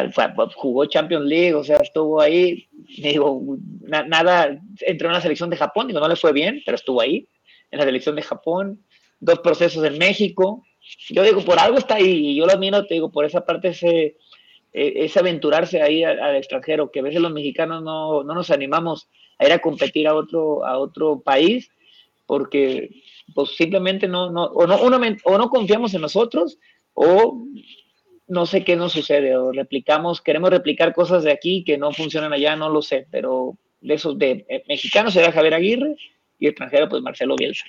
[0.55, 2.67] jugó Champions League, o sea, estuvo ahí,
[2.97, 3.41] digo,
[3.87, 7.27] nada, entró en la selección de Japón, digo, no le fue bien, pero estuvo ahí,
[7.71, 8.83] en la selección de Japón,
[9.19, 10.63] dos procesos en México,
[11.09, 13.69] yo digo, por algo está ahí, y yo lo admiro, te digo, por esa parte
[13.69, 14.15] ese e,
[14.73, 19.45] es aventurarse ahí al, extranjero, que a veces los mexicanos no, no, nos animamos a
[19.45, 21.69] ir a competir a otro, a otro país
[22.25, 23.03] porque
[23.35, 26.57] pues simplemente no, no, o no, o no confiamos en nosotros
[26.93, 27.45] o
[28.27, 32.31] no sé qué nos sucede, o replicamos, queremos replicar cosas de aquí que no funcionan
[32.31, 35.97] allá, no lo sé, pero de esos de eh, mexicanos será Javier Aguirre
[36.39, 37.65] y extranjero pues Marcelo Bielsa.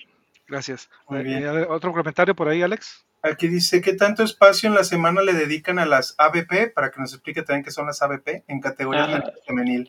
[0.46, 0.88] Gracias.
[1.10, 3.04] Eh, ¿Otro comentario por ahí, Alex?
[3.22, 6.74] Aquí dice, ¿qué tanto espacio en la semana le dedican a las ABP?
[6.74, 9.32] Para que nos explique también qué son las ABP en categoría ah.
[9.46, 9.88] femenil.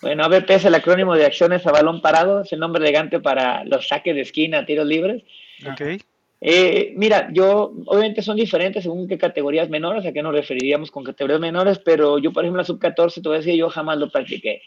[0.00, 3.62] Bueno, ABP es el acrónimo de acciones a balón parado, es el nombre elegante para
[3.64, 5.22] los saques de esquina, tiros libres.
[5.70, 6.02] Ok.
[6.40, 11.04] Eh, mira, yo, obviamente son diferentes según qué categorías menores, a qué nos referiríamos con
[11.04, 14.10] categorías menores, pero yo, por ejemplo, la sub-14, te voy a decir, yo jamás lo
[14.10, 14.62] practiqué.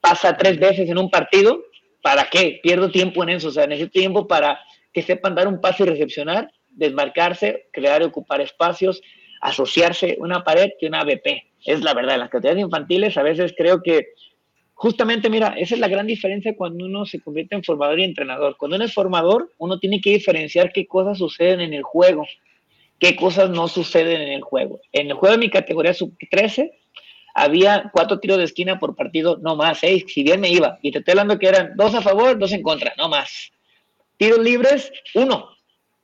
[0.00, 1.64] Pasa tres veces en un partido,
[2.02, 2.60] ¿para qué?
[2.62, 4.60] Pierdo tiempo en eso, o sea, necesito tiempo para
[4.92, 9.00] que sepan dar un paso y recepcionar desmarcarse, crear y ocupar espacios,
[9.40, 11.42] asociarse una pared que una ABP.
[11.64, 14.08] Es la verdad, en las categorías infantiles a veces creo que
[14.74, 18.56] justamente, mira, esa es la gran diferencia cuando uno se convierte en formador y entrenador.
[18.58, 22.26] Cuando uno es formador, uno tiene que diferenciar qué cosas suceden en el juego.
[22.98, 24.80] qué cosas no suceden en el juego.
[24.92, 26.70] En el juego de mi categoría sub-13
[27.34, 30.78] había cuatro tiros de esquina por partido, no más, si bien me iba.
[30.80, 33.52] Y te estoy hablando que eran dos a favor, dos en contra, no más.
[34.16, 35.53] Tiros libres, uno.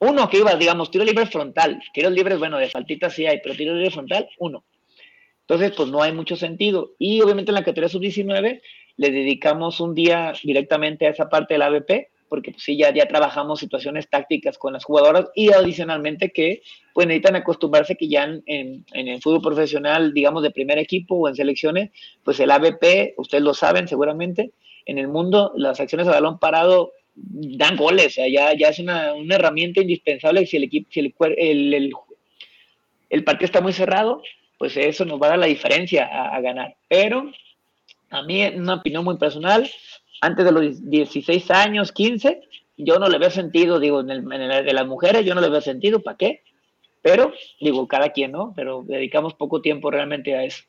[0.01, 1.81] Uno que iba, digamos, tiro libre frontal.
[1.93, 4.65] Tiros libres, bueno, de faltita sí hay, pero tiro libre frontal, uno.
[5.43, 6.93] Entonces, pues no hay mucho sentido.
[6.99, 8.63] Y obviamente en la categoría sub-19
[8.97, 13.09] le dedicamos un día directamente a esa parte del ABP, porque pues sí, ya, ya
[13.09, 16.63] trabajamos situaciones tácticas con las jugadoras y adicionalmente que
[16.95, 21.29] pues necesitan acostumbrarse que ya en, en, el fútbol profesional, digamos, de primer equipo o
[21.29, 21.91] en selecciones,
[22.23, 24.53] pues el ABP, ustedes lo saben seguramente,
[24.87, 28.79] en el mundo las acciones de balón parado dan goles, o sea, ya, ya es
[28.79, 31.93] una, una herramienta indispensable si el equipo, si el, el, el,
[33.11, 34.23] el partido está muy cerrado,
[34.59, 36.77] pues eso nos va a dar la diferencia a, a ganar.
[36.89, 37.31] Pero
[38.11, 39.71] a mí, en una opinión muy personal,
[40.21, 42.43] antes de los 16 años, 15,
[42.77, 45.61] yo no le veo sentido, digo, en el, de las mujeres yo no le veo
[45.61, 46.43] sentido, ¿para qué?
[47.03, 48.53] Pero, digo, cada quien, ¿no?
[48.55, 50.65] Pero dedicamos poco tiempo realmente a eso.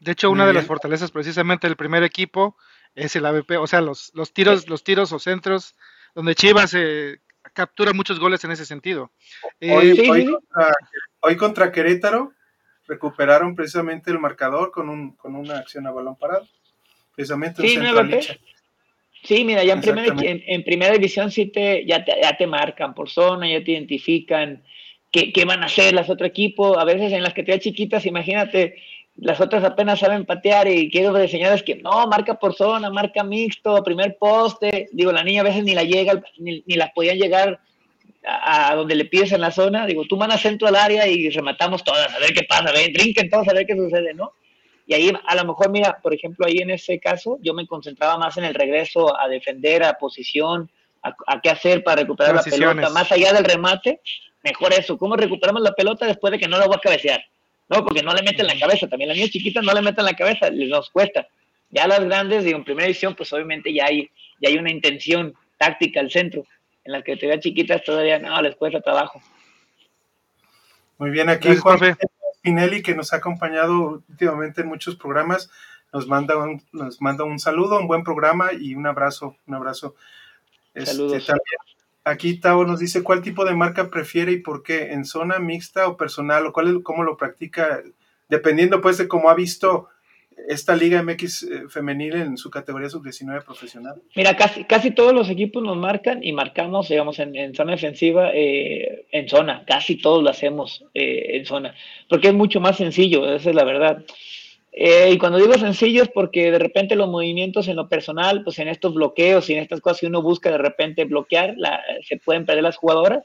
[0.00, 2.56] De hecho, una de las fortalezas precisamente del primer equipo
[2.94, 5.74] es el ABP, o sea, los, los tiros, los tiros o centros
[6.14, 7.20] donde Chivas eh,
[7.52, 9.10] captura muchos goles en ese sentido.
[9.60, 10.74] Hoy, eh, hoy, contra,
[11.20, 12.32] hoy, contra, Querétaro
[12.86, 16.46] recuperaron precisamente el marcador con, un, con una acción a balón parado
[17.14, 17.78] precisamente sí,
[19.22, 22.94] Sí, mira, ya en primera, en, primera división sí te ya, te, ya te marcan
[22.94, 24.62] por zona, ya te identifican
[25.12, 26.78] qué, qué van a hacer las otros equipos.
[26.78, 28.76] A veces en las que te chiquitas, imagínate,
[29.20, 33.22] las otras apenas saben patear y quiero de señales que no, marca por zona, marca
[33.22, 34.88] mixto, primer poste.
[34.92, 37.60] Digo, la niña a veces ni la llega, ni, ni las podían llegar
[38.24, 39.86] a, donde le pides en la zona.
[39.86, 43.28] Digo, tú mandas centro al área y rematamos todas, a ver qué pasa, ven, trinquen
[43.28, 44.32] todos, a ver qué sucede, ¿no?
[44.86, 48.18] Y ahí a lo mejor, mira, por ejemplo, ahí en ese caso yo me concentraba
[48.18, 50.70] más en el regreso a defender, a posición,
[51.02, 54.00] a, qué hacer para recuperar la pelota, más allá del remate,
[54.42, 57.22] mejor eso, cómo recuperamos la pelota después de que no la voy a cabecear,
[57.70, 57.84] ¿no?
[57.84, 60.50] Porque no le meten la cabeza, también las niñas chiquitas no le meten la cabeza,
[60.50, 61.26] les nos cuesta.
[61.70, 65.34] Ya las grandes, digo, en primera edición, pues obviamente ya hay, ya hay una intención
[65.56, 66.44] táctica al centro,
[66.84, 69.22] en las que te chiquitas todavía no, les cuesta trabajo.
[70.98, 71.96] Muy bien, aquí Juan,
[72.42, 75.48] Pinelli, que nos ha acompañado últimamente en muchos programas,
[75.92, 79.94] nos manda un, nos manda un saludo, un buen programa y un abrazo, un abrazo.
[80.74, 81.30] Este, Saludos.
[82.04, 85.88] Aquí Tavo nos dice cuál tipo de marca prefiere y por qué, en zona mixta
[85.88, 87.82] o personal, o cuál, cómo lo practica,
[88.28, 89.88] dependiendo pues de cómo ha visto
[90.48, 94.00] esta Liga MX eh, femenil en su categoría sub-19 profesional?
[94.14, 99.06] Mira, casi, casi todos los equipos nos marcan y marcamos, digamos, en, zona defensiva, eh,
[99.12, 101.74] en zona, casi todos lo hacemos eh, en zona,
[102.08, 104.04] porque es mucho más sencillo, esa es la verdad.
[104.72, 108.68] Y cuando digo sencillo es porque de repente los movimientos en lo personal, pues en
[108.68, 112.46] estos bloqueos y en estas cosas que uno busca de repente bloquear, la, se pueden
[112.46, 113.22] perder las jugadoras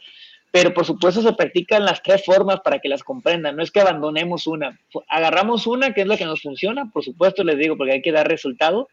[0.55, 3.81] pero por supuesto se practican las tres formas para que las comprendan, no es que
[3.81, 4.79] abandonemos una,
[5.09, 8.13] agarramos una que es la que nos funciona, por supuesto les digo, porque hay que
[8.13, 8.87] dar resultado,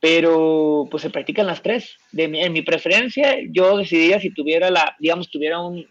[0.00, 1.96] pero pues se practican las tres.
[2.10, 5.86] De en mi preferencia, yo decidiría si tuviera la, digamos, tuviera un,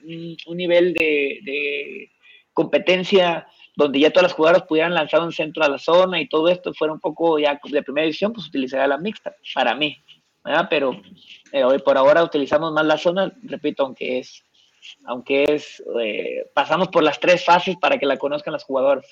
[0.45, 2.11] un, nivel de, de,
[2.51, 6.49] competencia donde ya todas las jugadoras pudieran lanzar un centro a la zona y todo
[6.49, 9.95] esto fuera un poco ya de primera edición, pues utilizaría la mixta, para mí,
[10.43, 10.65] ¿verdad?
[10.67, 10.99] Pero
[11.51, 14.43] eh, hoy por ahora utilizamos más la zona, repito, aunque es
[15.05, 19.05] aunque es, eh, pasamos por las tres fases para que la conozcan las jugadoras.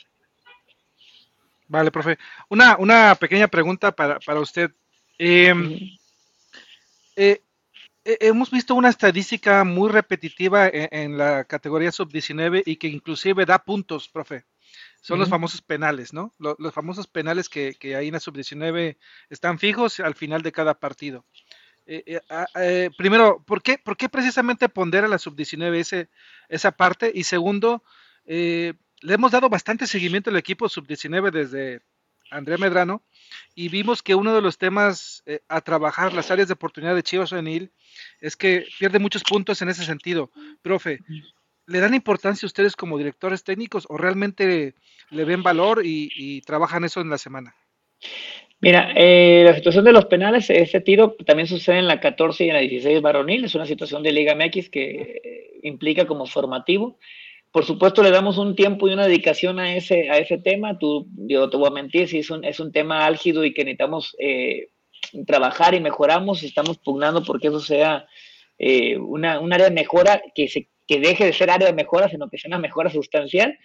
[1.67, 2.17] Vale, profe.
[2.49, 4.71] Una, una pequeña pregunta para, para usted.
[5.17, 5.77] Em,
[7.15, 7.41] eh,
[8.03, 14.07] hemos visto una estadística muy repetitiva en, la categoría sub-19 y que inclusive da puntos,
[14.07, 14.45] profe.
[15.05, 16.33] Son los famosos penales, ¿no?
[16.39, 18.97] Los, los famosos penales que, que, ahí en la sub-19
[19.29, 21.25] están fijos al final de cada partido.
[21.85, 26.07] Eh, eh, ah, eh, primero, ¿por qué, ¿por qué precisamente pondera la sub-19
[26.49, 27.11] esa parte?
[27.13, 27.83] Y segundo,
[28.25, 31.81] le hemos dado bastante seguimiento al equipo sub-19 desde
[32.31, 33.03] Andrea Medrano
[33.53, 37.29] y vimos que uno de los temas a trabajar las áreas de oportunidad de Chivas
[37.29, 37.71] Juvenil
[38.19, 40.31] es que pierde muchos puntos en ese sentido.
[40.63, 41.01] Profe,
[41.67, 44.75] ¿le dan importancia ustedes como directores técnicos o realmente
[45.11, 47.55] le ven valor y trabajan eso en la semana?
[48.61, 52.47] Mira, eh, la situación de los penales, ese tiro también sucede en la 14 y
[52.49, 56.97] en la 16 varonil, es una situación de Liga MX que eh, implica como formativo.
[57.51, 60.79] Por supuesto, le damos un tiempo y una dedicación a ese, a ese tema.
[60.79, 63.63] Tú, yo te voy a mentir, si es un, es un tema álgido y que
[63.63, 64.69] necesitamos eh,
[65.27, 68.07] trabajar y mejoramos, estamos pugnando porque eso sea
[68.99, 72.29] una, un área de mejora que, se, que deje de ser área de mejora, sino
[72.29, 73.57] que sea una mejora sustancial.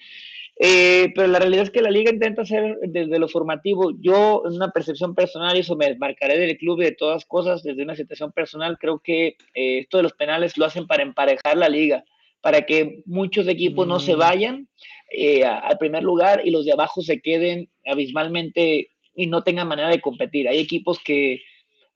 [0.63, 3.93] Eh, pero la realidad es que la liga intenta hacer desde lo formativo.
[3.99, 7.63] Yo, en una percepción personal, y eso me marcaré del club y de todas cosas,
[7.63, 11.57] desde una situación personal, creo que eh, esto de los penales lo hacen para emparejar
[11.57, 12.05] la liga,
[12.43, 14.19] para que muchos equipos no se mm.
[14.19, 14.69] vayan
[15.11, 19.89] eh, al primer lugar y los de abajo se queden abismalmente y no tengan manera
[19.89, 20.47] de competir.
[20.47, 21.43] Hay equipos que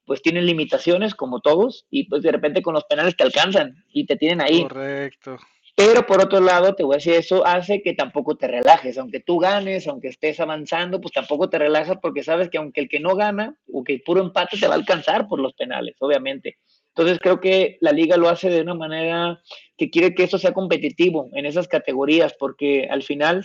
[0.04, 4.06] pues tienen limitaciones como todos y pues de repente con los penales te alcanzan y
[4.06, 4.62] te tienen ahí.
[4.62, 5.38] Correcto.
[5.76, 9.18] Pero por otro lado, te voy a decir, eso hace que tampoco te relajes, aunque
[9.18, 13.00] tú ganes, aunque estés avanzando, pues tampoco te relajas porque sabes que aunque el que
[13.00, 16.58] no gana o que el puro empate te va a alcanzar por los penales, obviamente.
[16.90, 19.42] Entonces creo que la liga lo hace de una manera
[19.76, 23.44] que quiere que esto sea competitivo en esas categorías, porque al final,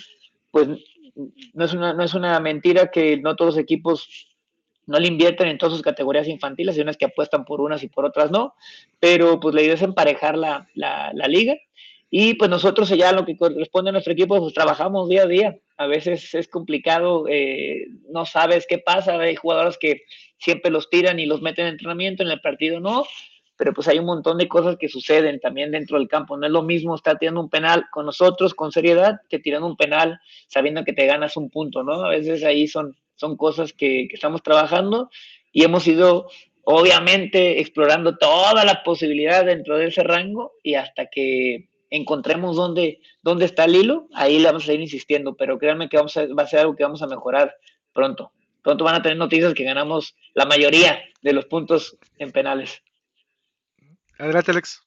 [0.51, 0.67] pues
[1.53, 4.28] no es una, no es una mentira que no todos los equipos
[4.89, 7.87] no le invierten en todas sus categorías infantiles, hay unas que apuestan por unas y
[7.87, 8.55] por otras no,
[8.99, 11.55] pero pues la idea es emparejar la, la, liga
[12.09, 15.57] y pues nosotros ya lo que corresponde a nuestro equipo, pues trabajamos día a día.
[15.77, 20.01] A veces es complicado, eh, no sabes qué pasa, hay jugadores que
[20.39, 23.05] siempre los tiran y los meten en entrenamiento, en el partido no,
[23.57, 26.35] pero pues hay un montón de cosas que suceden también dentro del campo.
[26.35, 29.77] No es lo mismo estar tirando un penal con nosotros, con seriedad, que tirando un
[29.77, 32.03] penal sabiendo que te ganas un punto, ¿no?
[32.05, 35.09] A veces ahí son, son cosas que, que estamos trabajando
[35.51, 36.29] y hemos ido
[36.63, 43.45] obviamente explorando toda la posibilidad dentro de ese rango y hasta que encontremos dónde, dónde
[43.45, 46.43] está el hilo, ahí le vamos a ir insistiendo, pero créanme que vamos a, va
[46.43, 47.55] a ser algo que vamos a mejorar
[47.93, 48.31] pronto.
[48.61, 52.83] Pronto van a tener noticias que ganamos la mayoría de los puntos en penales.
[54.17, 54.83] Adelante, Alex.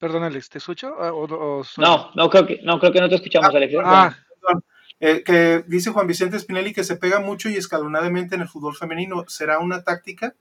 [0.00, 0.94] Perdón, Alex, ¿te escucho?
[0.98, 1.12] Ah,
[1.76, 3.74] no, no creo, que, no creo que no te escuchamos, Alex.
[3.84, 4.64] Ah, perdón.
[4.98, 8.74] Eh, que dice Juan Vicente Spinelli que se pega mucho y escalonadamente en el fútbol
[8.74, 9.24] femenino.
[9.28, 10.34] ¿Será una táctica?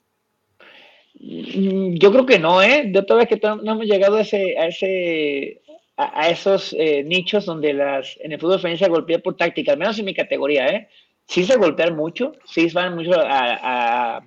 [1.19, 2.86] Mm, yo creo que no, ¿eh?
[2.88, 5.62] De otra vez que no hemos llegado a ese, a ese,
[5.98, 9.78] a, esos eh, nichos donde las, en el fútbol femenino se golpea por táctica, al
[9.78, 10.88] menos en mi categoría, ¿eh?
[11.26, 14.22] Sí se golpean mucho, sí van mucho a,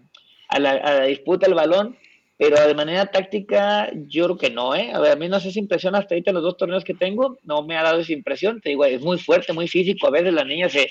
[0.49, 1.97] a la, a la disputa del balón,
[2.43, 4.91] pero de manera táctica, yo creo que no, ¿eh?
[4.93, 7.39] A ver, a mí no sé si impresión hasta ahorita los dos torneos que tengo,
[7.45, 8.61] no me ha dado esa impresión.
[8.61, 10.09] Te digo, es muy fuerte, muy físico.
[10.09, 10.91] A veces las niñas se.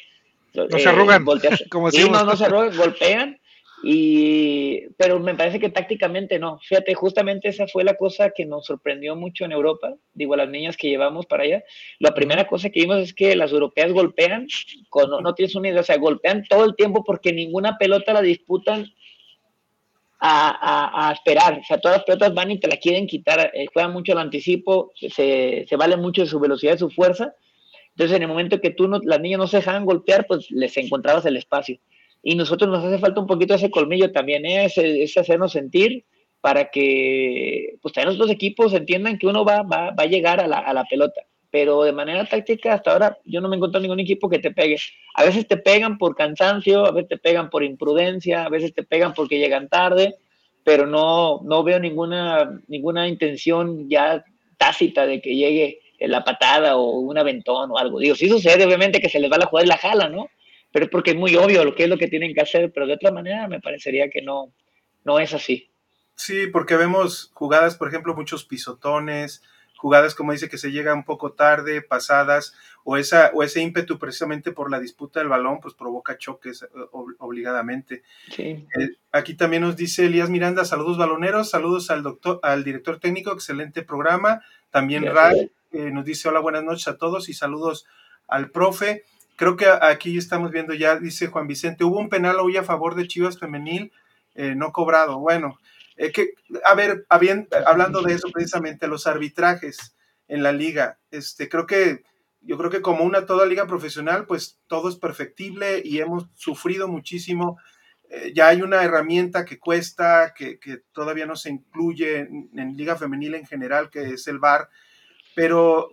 [0.53, 1.25] No se arrugan.
[1.69, 3.37] como sí, no, no se arrugan, golpean.
[3.83, 6.57] Y, pero me parece que tácticamente no.
[6.59, 9.93] Fíjate, justamente esa fue la cosa que nos sorprendió mucho en Europa.
[10.13, 11.63] Digo, a las niñas que llevamos para allá.
[11.99, 14.47] La primera cosa que vimos es que las europeas golpean,
[14.87, 18.13] con, no, no tienes una idea, o sea, golpean todo el tiempo porque ninguna pelota
[18.13, 18.85] la disputan
[20.21, 21.59] a, esperar.
[21.59, 24.19] O sea, todas las pelotas van y te la quieren quitar, eh, juegan mucho el
[24.19, 27.33] anticipo, se, se vale mucho de su velocidad, de su fuerza.
[27.89, 30.77] Entonces, en el momento que tú, no, las niñas no se dejaban golpear, pues les
[30.77, 31.79] encontrabas el espacio.
[32.23, 34.65] Y nosotros nos hace falta un poquito ese colmillo también, ¿eh?
[34.65, 36.05] ese, hacernos sentir
[36.39, 40.39] para que pues también los dos equipos entiendan que uno va, va, va a llegar
[40.39, 43.57] a la, a la pelota pero de manera táctica hasta ahora yo no me he
[43.57, 44.77] encontrado ningún equipo que te pegue.
[45.13, 48.83] A veces te pegan por cansancio, a veces te pegan por imprudencia, a veces te
[48.83, 50.15] pegan porque llegan tarde,
[50.63, 54.23] pero no, no veo ninguna, ninguna intención ya
[54.57, 57.99] tácita de que llegue la patada o un aventón o algo.
[57.99, 60.29] Digo, sí sucede obviamente que se les va la jugada y la jala, ¿no?
[60.71, 62.87] Pero es porque es muy obvio lo que es lo que tienen que hacer, pero
[62.87, 64.53] de otra manera me parecería que no,
[65.03, 65.69] no es así.
[66.15, 69.43] Sí, porque vemos jugadas, por ejemplo, muchos pisotones,
[69.81, 73.97] jugadas como dice que se llega un poco tarde, pasadas, o, esa, o ese ímpetu
[73.97, 76.67] precisamente por la disputa del balón, pues provoca choques eh,
[77.17, 78.03] obligadamente.
[78.37, 78.67] Eh,
[79.11, 83.81] aquí también nos dice Elías Miranda, saludos baloneros, saludos al doctor, al director técnico, excelente
[83.81, 84.43] programa.
[84.69, 87.87] También Ray eh, nos dice hola, buenas noches a todos y saludos
[88.27, 89.03] al profe.
[89.35, 92.93] Creo que aquí estamos viendo ya, dice Juan Vicente, hubo un penal hoy a favor
[92.93, 93.91] de Chivas Femenil,
[94.35, 95.17] no cobrado.
[95.17, 95.57] Bueno,
[95.97, 96.33] eh, que,
[96.65, 97.05] a ver,
[97.65, 99.95] hablando de eso precisamente, los arbitrajes
[100.27, 102.03] en la liga, este, creo que
[102.41, 106.87] yo creo que como una toda liga profesional, pues todo es perfectible y hemos sufrido
[106.87, 107.59] muchísimo.
[108.09, 110.57] Eh, ya hay una herramienta que cuesta, que,
[110.91, 114.69] todavía no se incluye en, liga femenil en general, que es el VAR.
[115.35, 115.91] Pero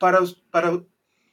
[0.00, 0.80] para, para,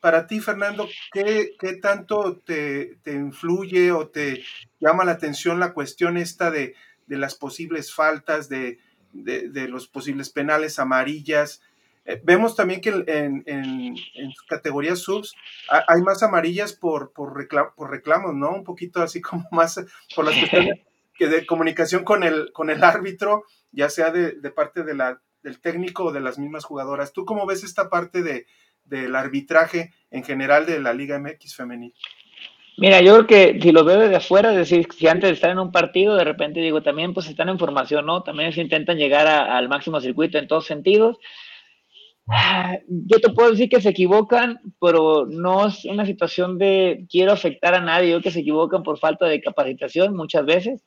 [0.02, 4.44] para ti, Fernando, ¿qué, qué tanto te, te, influye o te
[4.80, 6.76] llama la atención la cuestión esta de,
[7.12, 8.80] de las posibles faltas, de,
[9.12, 11.62] los posibles penales amarillas.
[12.06, 13.96] Eh, vemos también que en, en,
[14.48, 15.36] categorías subs
[15.70, 18.52] hay más amarillas por, por, por, reclamos, ¿no?
[18.52, 19.76] Un poquito así como más
[20.16, 20.80] por las cuestiones
[21.18, 23.44] que de comunicación con el, con el árbitro,
[23.74, 27.12] ya sea de, parte de la, del técnico o de las mismas jugadoras.
[27.12, 28.48] ¿Tú cómo ves esta parte de,
[28.86, 31.94] del arbitraje en general de la Liga MX femenil?
[32.78, 35.50] Mira, yo creo que si lo veo desde afuera, es decir, si antes de estar
[35.52, 38.24] en un partido, de repente digo, también pues están en formación, ¿no?
[38.24, 41.18] También se intentan llegar al máximo circuito en todos sentidos.
[42.88, 47.74] Yo te puedo decir que se equivocan, pero no es una situación de quiero afectar
[47.74, 50.84] a nadie, yo que se equivocan por falta de capacitación muchas veces.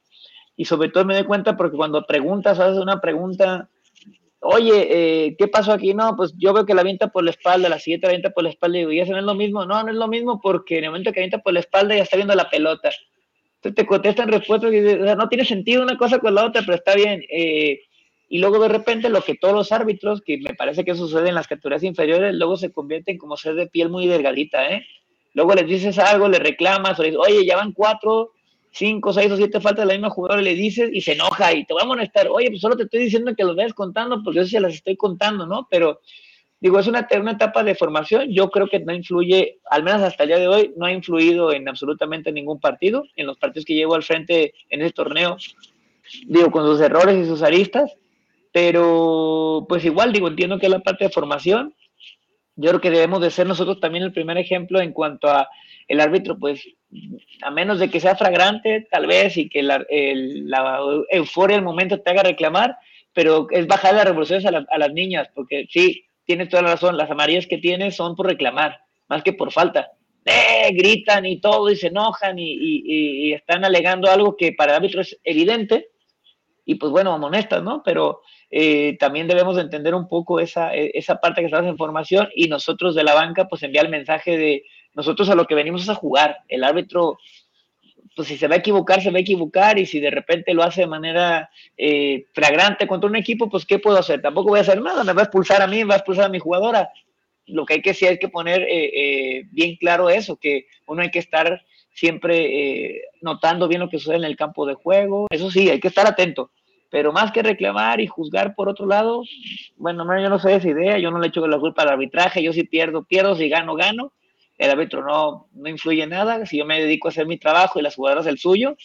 [0.57, 3.68] Y sobre todo me doy cuenta porque cuando preguntas, haces una pregunta
[4.45, 5.95] oye, eh, ¿qué pasó aquí?
[5.95, 8.45] No, pues yo veo que la avienta por la espalda, la siguiente la avienta por
[8.45, 9.64] la espalda, y digo, ¿y eso no es lo mismo?
[9.64, 12.03] No, no es lo mismo porque en el momento que avienta por la espalda ya
[12.03, 12.90] está viendo la pelota.
[13.57, 16.62] Entonces te contestan respuestas y o sea, no tiene sentido una cosa con la otra,
[16.62, 17.24] pero está bien.
[17.30, 17.80] Eh,
[18.28, 21.34] y luego de repente lo que todos los árbitros, que me parece que sucede en
[21.34, 24.86] las categorías inferiores, luego se convierten como ser de piel muy delgadita, ¿eh?
[25.34, 28.32] Luego les dices algo, le reclamas, o le dices, oye, ya van cuatro,
[28.75, 31.64] cinco, seis o siete faltas de la misma jugadora le dices y se enoja y
[31.64, 32.29] te va a molestar.
[32.29, 34.97] Oye, pues solo te estoy diciendo que los vayas contando porque yo se las estoy
[34.97, 35.68] contando, ¿no?
[35.70, 36.01] Pero
[36.61, 38.33] digo, es una, una etapa de formación.
[38.33, 41.53] Yo creo que no influye, al menos hasta el día de hoy, no ha influido
[41.53, 43.05] en absolutamente ningún partido.
[43.16, 45.37] En los partidos que llevo al frente en este torneo,
[46.27, 47.93] digo, con sus errores y sus aristas.
[48.53, 51.75] Pero, pues igual, digo, entiendo que es la parte de formación.
[52.57, 55.49] Yo creo que debemos de ser nosotros también el primer ejemplo en cuanto a
[55.89, 56.66] el árbitro, pues
[57.43, 59.85] a menos de que sea fragrante, tal vez, y que la,
[61.11, 62.76] euforia del momento te haga reclamar,
[63.12, 67.11] pero es bajar las revoluciones a, las niñas, porque sí, tienes toda la razón, las
[67.11, 69.91] amarillas que tienes son por reclamar, más que por falta.
[70.24, 70.72] ¡Eh!
[70.72, 75.18] Gritan y todo, y se enojan y, están alegando algo que para el árbitro es
[75.24, 75.89] evidente,
[76.66, 77.82] y pues bueno, amonestas, ¿no?
[77.85, 82.49] Pero eh, también debemos entender un poco esa, esa parte que estamos en formación y
[82.49, 84.64] nosotros de la banca, pues enviar el mensaje de
[84.95, 86.38] nosotros a lo que venimos es a jugar.
[86.49, 87.18] El árbitro,
[88.14, 90.62] pues si se va a equivocar, se va a equivocar y si de repente lo
[90.62, 94.22] hace de manera eh, flagrante contra un equipo, pues ¿qué puedo hacer?
[94.22, 96.26] Tampoco voy a hacer nada, me va a expulsar a mí, me va a expulsar
[96.26, 96.90] a mi jugadora.
[97.47, 101.03] Lo que hay que sí hay que poner eh, eh, bien claro eso, que uno
[101.03, 105.26] hay que estar siempre notando bien lo que sucede en el campo de juego.
[105.30, 106.51] Eso sí, hay que estar atento.
[106.90, 109.22] Pero más que reclamar y juzgar por otro lado,
[109.76, 112.53] bueno, yo no sé esa idea, yo no le echo la culpa al arbitraje, yo
[112.53, 114.12] si pierdo, pierdo, si gano, gano
[114.59, 117.78] el árbitro no, no influye en nada, si yo me dedico a hacer mi trabajo
[117.78, 118.76] y las jugadoras el suyo,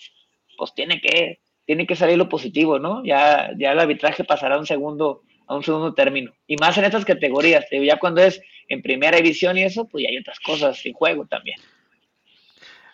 [0.58, 3.04] pues tiene que, tiene que salir lo positivo, ¿no?
[3.06, 6.32] Ya, ya el arbitraje pasará a un segundo, a un segundo término.
[6.48, 10.10] Y más en estas categorías, ya cuando es en primera división y eso, pues ya
[10.10, 11.60] hay otras cosas en juego también.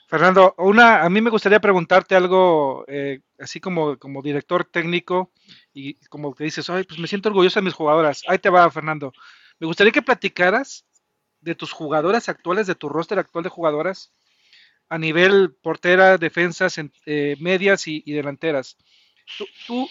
[0.07, 5.31] Fernando, una, a mí me gustaría preguntarte algo, eh, así como, como director técnico,
[5.73, 8.23] y como que dices, ay, pues me siento orgulloso de mis jugadoras.
[8.27, 9.11] Ahí te va, Fernando.
[9.59, 10.85] Me gustaría que platicaras
[11.45, 14.11] de tus jugadoras actuales, de tu roster actual de jugadoras,
[14.89, 18.77] a nivel portera, defensas, eh, medias y, delanteras.
[19.67, 19.87] Tú,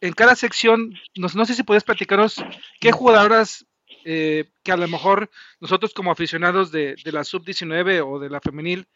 [0.00, 2.36] en cada sección, no, sé si puedes platicarnos
[2.80, 3.66] qué jugadoras
[4.04, 5.30] eh, que a lo mejor
[5.60, 8.86] nosotros como aficionados de, la sub-19 o de la femenil,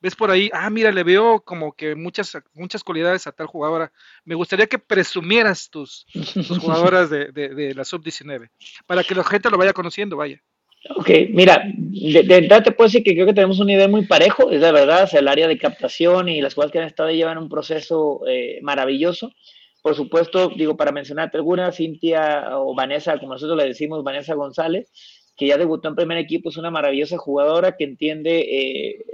[0.00, 3.92] ves por ahí, ah, mira, le veo como que muchas, muchas cualidades a tal jugadora.
[4.24, 6.06] Me gustaría que presumieras tus,
[6.60, 8.48] jugadoras de, de la sub-19,
[8.86, 10.40] para que la gente lo vaya conociendo, vaya.
[10.88, 14.50] Ok, mira, de, entrada te puedo decir que creo que tenemos un nivel muy parejo,
[14.50, 17.50] es de verdad, el área de captación y las cuales que han estado llevan un
[17.50, 19.30] proceso eh, maravilloso.
[19.82, 24.90] Por supuesto, digo, para mencionarte alguna, Cintia o Vanessa, como nosotros le decimos, Vanessa González,
[25.36, 29.04] que ya debutó en primer equipo, es una maravillosa jugadora que entiende eh,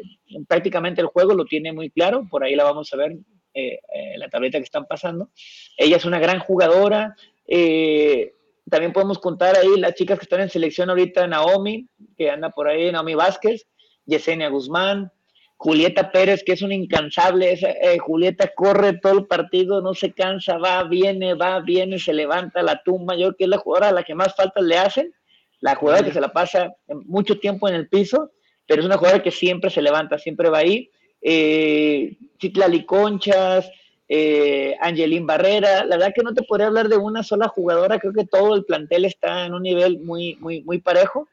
[0.47, 3.17] prácticamente el juego, lo tiene muy claro, por ahí la vamos a ver
[3.55, 3.81] eh,
[4.15, 5.31] en la tableta que están pasando.
[5.77, 8.35] Ella es una gran jugadora, eh,
[8.71, 12.69] también podemos contar ahí las chicas que están en selección ahorita, Naomi, que anda por
[12.69, 13.67] ahí, Naomi Vázquez,
[14.07, 15.13] Yesenia Guzmán,
[15.57, 20.59] Julieta Pérez, que es un incansable, eh, Julieta corre todo el partido, no se cansa,
[20.59, 23.93] va, viene, va, viene, se levanta, la tumba, yo creo que es la jugadora a
[23.93, 25.15] la que más faltas le hacen,
[25.61, 26.75] la jugadora que se la pasa
[27.07, 28.33] mucho tiempo en el piso,
[28.67, 30.91] pero es una jugadora que siempre se levanta, siempre va ahí.
[31.23, 33.71] Eh, Citlali Conchas,
[34.09, 35.85] eh, Angelín Barrera.
[35.85, 38.65] La verdad que no te podría hablar de una sola jugadora, creo que todo el
[38.65, 41.29] plantel está en un nivel muy, muy, muy parejo.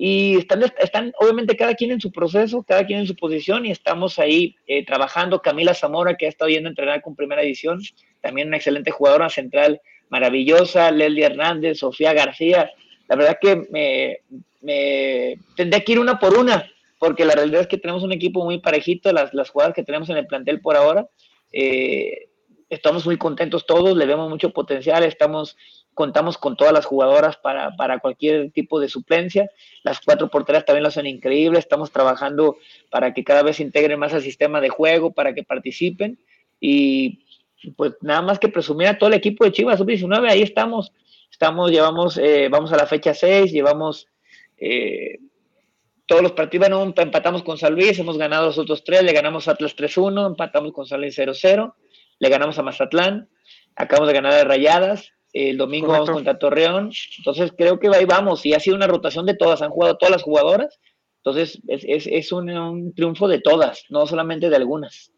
[0.00, 3.72] Y están, están obviamente cada quien en su proceso, cada quien en su posición y
[3.72, 5.42] estamos ahí eh, trabajando.
[5.42, 7.80] Camila Zamora, que ha estado yendo entrenar con primera edición,
[8.20, 10.92] también una excelente jugadora central maravillosa.
[10.92, 12.70] Leslie Hernández, Sofía García.
[13.08, 14.18] La verdad que me,
[14.60, 18.44] me tendría que ir una por una, porque la realidad es que tenemos un equipo
[18.44, 21.08] muy parejito, las, las jugadas que tenemos en el plantel por ahora
[21.52, 22.28] eh,
[22.68, 25.56] estamos muy contentos todos, le vemos mucho potencial, estamos,
[25.94, 29.50] contamos con todas las jugadoras para, para cualquier tipo de suplencia.
[29.82, 32.56] Las cuatro porteras también lo hacen increíble, estamos trabajando
[32.90, 36.18] para que cada vez se integren más al sistema de juego, para que participen.
[36.60, 37.24] Y
[37.76, 40.92] pues nada más que presumir a todo el equipo de Chivas Sub-19, ahí estamos.
[41.30, 44.08] Estamos, llevamos, eh, vamos a la fecha 6, llevamos
[44.56, 45.18] eh,
[46.08, 49.46] todos los partidos, bueno, empatamos con San Luis, hemos ganado los otros tres, le ganamos
[49.46, 51.74] a Atlas 3-1, empatamos con San Luis 0-0,
[52.18, 53.28] le ganamos a Mazatlán,
[53.76, 58.44] acabamos de ganar a Rayadas, el domingo vamos contra Torreón, entonces creo que ahí vamos,
[58.46, 60.80] y ha sido una rotación de todas, han jugado todas las jugadoras,
[61.22, 65.12] entonces es, un, triunfo de todas, no solamente de algunas.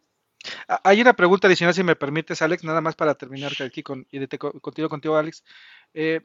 [0.83, 4.27] Hay una pregunta adicional, si me permites, Alex, nada más para terminar aquí con, y
[4.27, 5.45] contigo, contigo, Alex.
[5.95, 6.23] Eh,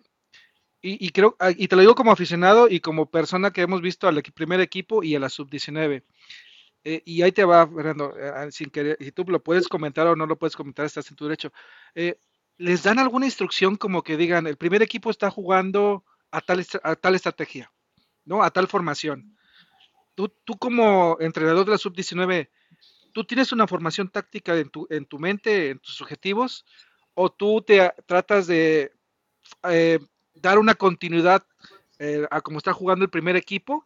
[0.87, 4.07] y, creo, ah, y te lo digo como aficionado y como persona que hemos visto
[4.07, 6.03] al primer equipo y a la sub-19.
[6.83, 10.05] Eh, y ahí te va, Fernando, eh, ah, sin querer, si tú lo puedes comentar
[10.05, 11.51] o no lo puedes comentar, estás en tu derecho.
[11.95, 12.19] Eh,
[12.57, 16.95] ¿Les dan alguna instrucción como que digan, el primer equipo está jugando a tal, a
[16.95, 17.71] tal estrategia,
[18.23, 18.43] ¿no?
[18.43, 19.35] A tal formación.
[20.13, 22.49] Tú, tú como entrenador de la sub-19,
[23.11, 26.63] ¿tú tienes una formación táctica en tu, en tu mente, en tus objetivos?
[27.15, 28.93] ¿O tú te tratas de
[30.49, 31.43] dar una continuidad
[31.99, 33.85] eh, a cómo está jugando el primer equipo,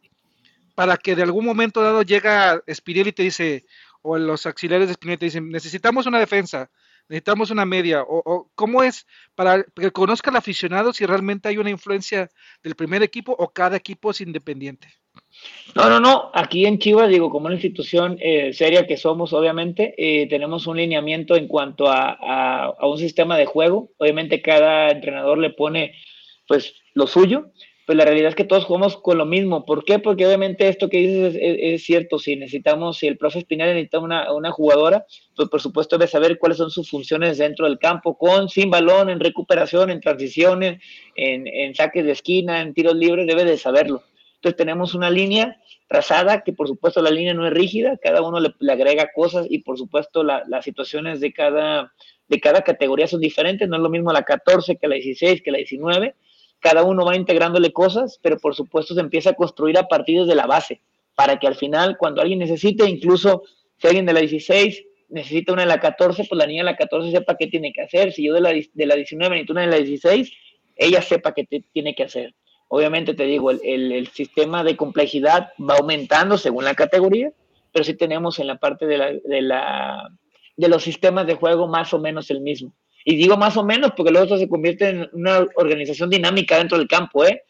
[0.75, 3.65] para que de algún momento dado llega Espinel y te dice,
[4.01, 6.69] o los auxiliares de Espinel te dicen, necesitamos una defensa,
[7.07, 9.05] necesitamos una media, o, cómo es
[9.35, 12.29] para que conozca el aficionado si realmente hay una influencia
[12.63, 14.87] del primer equipo o cada equipo es independiente.
[15.75, 16.31] No, no, no.
[16.33, 20.77] Aquí en Chivas, digo, como una institución eh, seria que somos, obviamente, eh, tenemos un
[20.77, 23.91] lineamiento en cuanto a, a, un sistema de juego.
[23.97, 25.93] Obviamente, cada entrenador le pone
[26.49, 27.51] pues lo suyo,
[27.85, 29.65] pues la realidad es que todos jugamos con lo mismo.
[29.65, 29.99] ¿Por qué?
[29.99, 32.19] Porque obviamente esto que dices es, cierto.
[32.19, 36.39] Si necesitamos, si el profe Espinal necesita una, una, jugadora, pues por supuesto debe saber
[36.39, 40.81] cuáles son sus funciones dentro del campo, con, sin balón, en recuperación, en transiciones,
[41.15, 44.03] en, en saques de esquina, en tiros libres, debe de saberlo.
[44.35, 48.39] Entonces tenemos una línea trazada, que por supuesto la línea no es rígida, cada uno
[48.39, 51.91] le, agrega cosas y por supuesto las situaciones de cada,
[52.27, 55.51] de cada categoría son diferentes, no es lo mismo la 14 que la 16, que
[55.51, 56.15] la 19,
[56.59, 60.35] cada uno va integrándole cosas, pero por supuesto se empieza a construir a partir de
[60.35, 60.81] la base,
[61.15, 63.43] para que al final, cuando alguien necesite, incluso
[63.77, 66.75] si alguien de la 16 necesita una de la 14, pues la niña de la
[66.75, 68.13] 14 sepa qué tiene que hacer.
[68.13, 70.31] Si yo de la, de la 19 necesito una de la 16,
[70.75, 72.35] ella sepa qué tiene que hacer.
[72.67, 77.31] Obviamente te digo, el, el, sistema de complejidad va aumentando según la categoría,
[77.71, 80.09] pero sí tenemos en la parte de, la, de, la,
[80.55, 82.73] de los sistemas de juego más o menos el mismo.
[83.09, 86.77] Y digo más o menos porque luego esto se convierte en una organización dinámica dentro
[86.77, 87.41] del campo, ¿eh?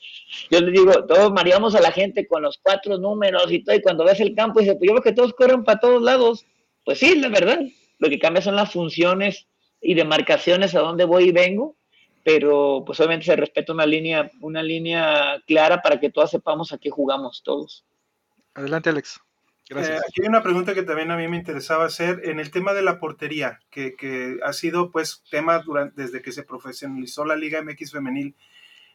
[0.50, 3.82] Yo le digo, todos mareamos a la gente con los cuatro números y todo, y
[3.82, 6.46] cuando ves el campo dice, pues yo veo que todos corren para todos lados.
[6.86, 7.60] Pues sí, la verdad.
[7.98, 9.48] Lo que cambia son las funciones
[9.82, 11.76] y demarcaciones a dónde voy y vengo,
[12.24, 16.78] pero pues obviamente se respeta una línea, una línea clara para que todos sepamos a
[16.78, 17.84] qué jugamos todos.
[18.54, 19.20] Adelante, Alex.
[19.70, 22.74] Eh, aquí hay una pregunta que también a mí me interesaba hacer en el tema
[22.74, 27.62] de la portería, que, ha sido pues tema durante, desde que se profesionalizó la Liga
[27.62, 28.36] MX femenil,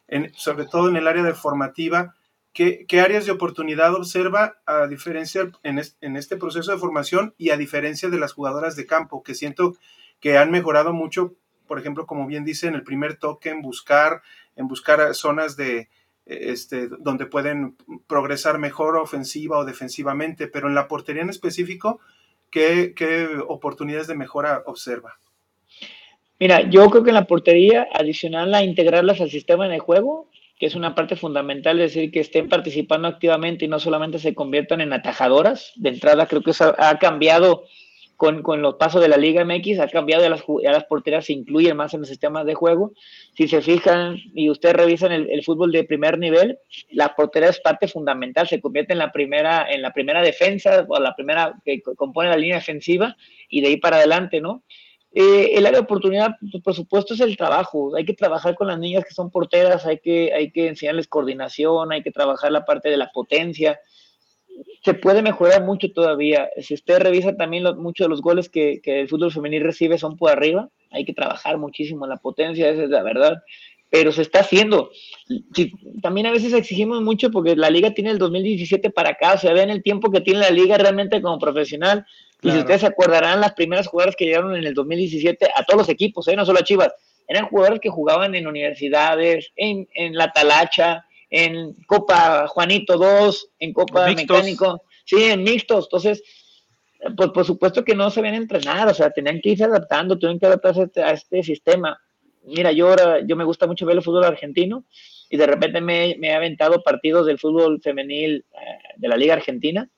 [0.09, 2.17] en, sobre todo en el área de formativa.
[2.53, 7.57] ¿Qué, áreas de oportunidad observa a diferencia en, en este proceso de formación y a
[7.57, 9.77] diferencia de las jugadoras de campo, que siento
[10.21, 11.35] que han mejorado mucho,
[11.67, 14.23] por ejemplo, como bien dice, en el primer toque, en buscar,
[14.57, 15.89] en buscar zonas de,
[16.27, 22.01] este, donde pueden progresar mejor ofensiva o defensivamente, pero en la portería en específico,
[22.51, 22.95] ¿qué,
[23.47, 25.19] oportunidades de mejora observa?
[26.41, 30.67] Mira, yo creo que en la portería, adicional a integrarlas al sistema de juego, que
[30.67, 34.81] es una parte fundamental, es decir, que estén participando activamente y no solamente se conviertan
[34.81, 35.73] en atajadoras.
[35.77, 37.65] De entrada, creo que eso ha cambiado
[38.17, 41.33] con, con, los pasos de la Liga MX ha cambiado, y las, las porteras se
[41.33, 42.93] incluyen más en los sistemas de juego.
[43.37, 46.59] Si se fijan y ustedes revisan el, el, fútbol de primer nivel,
[46.91, 50.99] la portera es parte fundamental, se convierte en la primera, en la primera defensa o
[51.01, 53.17] la primera que compone la línea defensiva
[53.49, 54.63] y de ahí para adelante, ¿no?
[55.17, 57.95] Eh, el área de oportunidad, pues, por supuesto, es el trabajo.
[57.95, 61.93] Hay que trabajar con las niñas que son porteras, hay que, hay que enseñarles coordinación,
[61.93, 63.79] hay que trabajar la parte de la potencia,
[64.85, 66.51] se puede mejorar mucho todavía.
[66.61, 70.31] Si usted revisa también muchos de los goles que, el fútbol femenil recibe son por
[70.31, 73.43] arriba, hay que trabajar muchísimo en la potencia, esa es la verdad,
[73.91, 74.91] pero se está haciendo.
[76.03, 79.53] también a veces exigimos mucho porque la liga tiene el 2017 para acá, o sea,
[79.55, 82.05] vean el tiempo que tiene la liga realmente como profesional.
[82.43, 85.79] Y si ustedes se acordarán, las primeras jugadoras que llegaron en el 2017 a todos
[85.79, 86.37] los equipos, ¿eh?
[86.37, 86.93] no solo a Chivas,
[87.27, 91.07] eran jugadores que jugaban en universidades, en, en la Talacha,
[91.37, 95.87] en Copa Juanito 2, en Copa Mecánico, sí, en mixtos.
[95.87, 96.23] Entonces,
[97.17, 100.39] pues por supuesto que no se ven entrenar, o sea, tenían que irse adaptando, tienen
[100.39, 102.01] que adaptarse a este, a este sistema.
[102.45, 104.85] Mira, yo ahora, yo me gusta mucho ver el fútbol argentino
[105.29, 109.35] y de repente me, me he aventado partidos del fútbol femenil eh, de la Liga
[109.35, 109.91] Argentina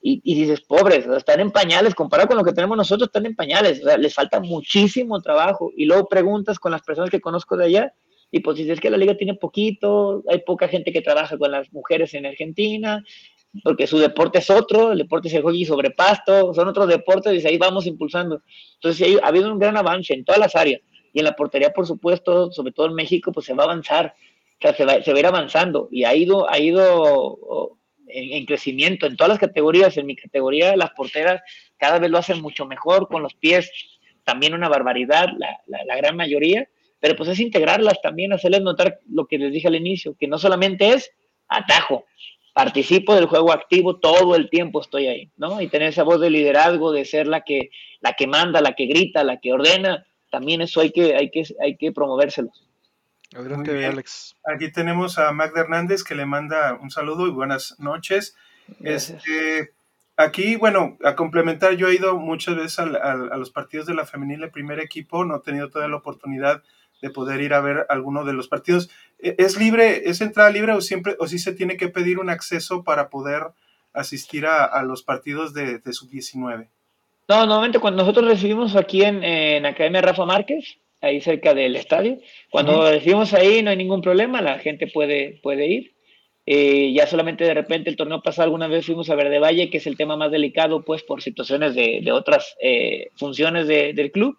[0.00, 3.36] y, y, dices, pobres, están en pañales, comparado con lo que tenemos nosotros, están en
[3.36, 5.70] pañales, o sea, les falta muchísimo trabajo.
[5.76, 7.94] Y luego preguntas con las personas que conozco de allá
[8.30, 11.50] y pues si es que la liga tiene poquito, hay poca gente que trabaja con
[11.50, 13.02] las mujeres en Argentina,
[13.64, 17.42] porque su deporte es otro, el deporte es el hockey sobre pasto, son otros deportes
[17.42, 18.42] y ahí vamos impulsando.
[18.74, 21.86] Entonces, ha habido un gran avance en todas las áreas y en la portería, por
[21.86, 24.14] supuesto, sobre todo en México, pues se va a avanzar,
[24.60, 29.16] se va, se va a ir avanzando y ha ido, ha ido en, crecimiento en
[29.16, 29.96] todas las categorías.
[29.96, 31.40] En mi categoría, las porteras
[31.76, 33.70] cada vez lo hacen mucho mejor con los pies,
[34.24, 36.68] también una barbaridad, la, la, gran mayoría,
[37.00, 40.38] pero pues es integrarlas también, hacerles notar lo que les dije al inicio, que no
[40.38, 41.10] solamente es
[41.48, 42.04] atajo,
[42.52, 45.60] participo del juego activo todo el tiempo estoy ahí, ¿no?
[45.60, 47.70] Y tener esa voz de liderazgo, de ser la que,
[48.00, 51.44] la que manda, la que grita, la que ordena, también eso hay que, hay que,
[51.62, 52.68] hay que promovérselos.
[53.34, 54.36] Adelante, Alex.
[54.44, 58.34] Aquí tenemos a Magda Hernández que le manda un saludo y buenas noches.
[58.82, 59.72] Este,
[60.16, 64.40] aquí, bueno, a complementar, yo he ido muchas veces a, los partidos de la femenil
[64.40, 66.68] de primer equipo, no he tenido toda la oportunidad de
[67.14, 68.90] poder ir a ver alguno de los partidos.
[69.18, 72.30] ¿E, ¿Es libre, es entrada libre o siempre, o sí se tiene que pedir un
[72.30, 73.42] acceso para poder
[73.92, 76.68] asistir a, los partidos de, de sub-19?
[77.28, 82.18] No, normalmente cuando nosotros recibimos aquí en, en Academia Rafa Márquez, ahí cerca del estadio.
[82.50, 85.94] Cuando decimos ahí no hay ningún problema, la gente puede, puede ir.
[86.46, 89.76] Eh, ya solamente de repente el torneo pasado alguna vez fuimos a Verde Valle, que
[89.78, 94.38] es el tema más delicado, pues por situaciones de, de otras eh, funciones del club.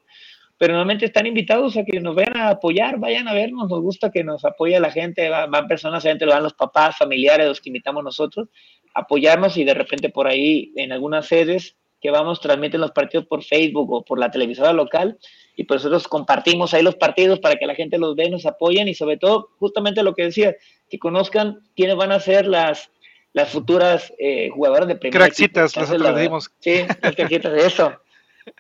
[0.60, 4.12] Pero normalmente están invitados a que nos vayan a apoyar, vayan a vernos, nos gusta
[4.12, 7.70] que nos apoye la gente, van, personas, gente lo van los papás, familiares, los que
[7.70, 8.50] invitamos nosotros,
[8.94, 13.42] apoyarnos y de repente por ahí en algunas sedes que vamos transmiten los partidos por
[13.42, 15.18] Facebook o por la televisora local,
[15.56, 18.90] y pues nosotros compartimos ahí los partidos para que la gente los vea, nos apoyen
[18.90, 20.56] y sobre todo justamente lo que decía,
[20.90, 22.92] que conozcan quiénes van a ser las,
[23.32, 25.26] las futuras eh, jugadoras de primera.
[25.26, 26.52] Craxitas, las aplaudimos.
[26.60, 27.94] Sí, las craxitas, eso.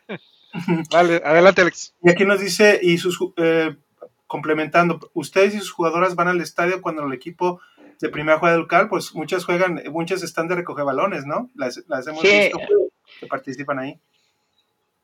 [0.92, 1.96] Vale, adelante Alex.
[2.02, 3.76] Y aquí nos dice, y sus eh,
[4.28, 7.62] complementando, ustedes y sus jugadoras van al estadio cuando el equipo
[8.00, 11.50] de primera juega local, pues muchas juegan, muchas están de recoger balones, ¿no?
[11.56, 12.60] Las, las hemos visto
[13.20, 14.00] que participan ahí.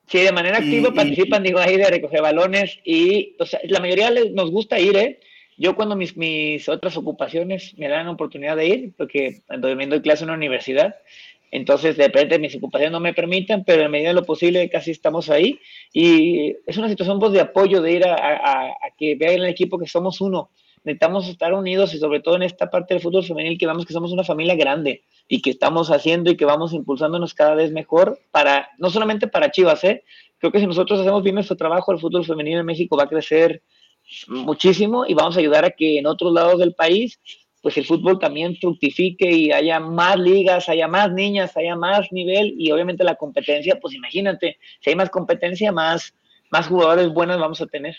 [0.07, 4.79] Sí, de manera activa participan, digo, ahí de recoger balones y la mayoría nos gusta
[4.79, 5.19] ir, ¿eh?
[5.57, 10.01] Yo cuando mis, mis otras ocupaciones me dan la oportunidad de ir, porque ando viendo
[10.01, 10.95] clase en una universidad,
[11.55, 14.91] entonces de repente mis ocupaciones no me permiten, pero en medida de lo posible casi
[14.91, 15.59] estamos ahí
[15.93, 19.45] y es una situación pues, de apoyo, de ir a, a, a que vean el
[19.45, 20.51] equipo que somos uno,
[20.85, 23.93] necesitamos estar unidos y sobre todo en esta parte del fútbol femenil que vemos que
[23.93, 28.19] somos una familia grande y que estamos haciendo y que vamos impulsándonos cada vez mejor
[28.31, 30.03] para, no solamente para Chivas, ¿eh?
[30.37, 33.09] creo que si nosotros hacemos bien nuestro trabajo, el fútbol femenino en México va a
[33.09, 33.63] crecer
[34.27, 37.19] muchísimo y vamos a ayudar a que en otros lados del país
[37.65, 42.53] pues el fútbol también fructifique y haya más ligas, haya más niñas, haya más nivel
[42.59, 46.13] y obviamente la competencia, pues imagínate, si hay más competencia, más,
[46.51, 47.95] más jugadores buenos vamos a tener.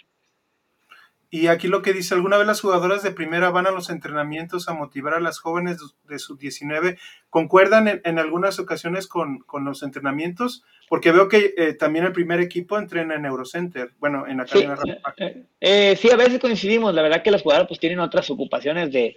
[1.31, 4.69] Y aquí lo que dice, ¿alguna vez las jugadoras de primera van a los entrenamientos
[4.69, 6.97] a motivar a las jóvenes de sub 19?
[7.29, 10.63] ¿Concuerdan en, algunas ocasiones con, los entrenamientos?
[10.89, 14.91] Porque veo que eh, también el primer equipo entrena en Eurocenter, bueno, en Academia sí,
[15.17, 16.95] eh, eh, sí, a veces coincidimos.
[16.95, 19.17] La verdad que las jugadoras pues tienen otras ocupaciones de,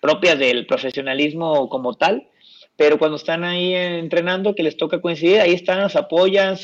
[0.00, 2.28] propias del profesionalismo como tal,
[2.76, 6.56] pero cuando están ahí entrenando, que les toca coincidir, ahí están, nos apoyan,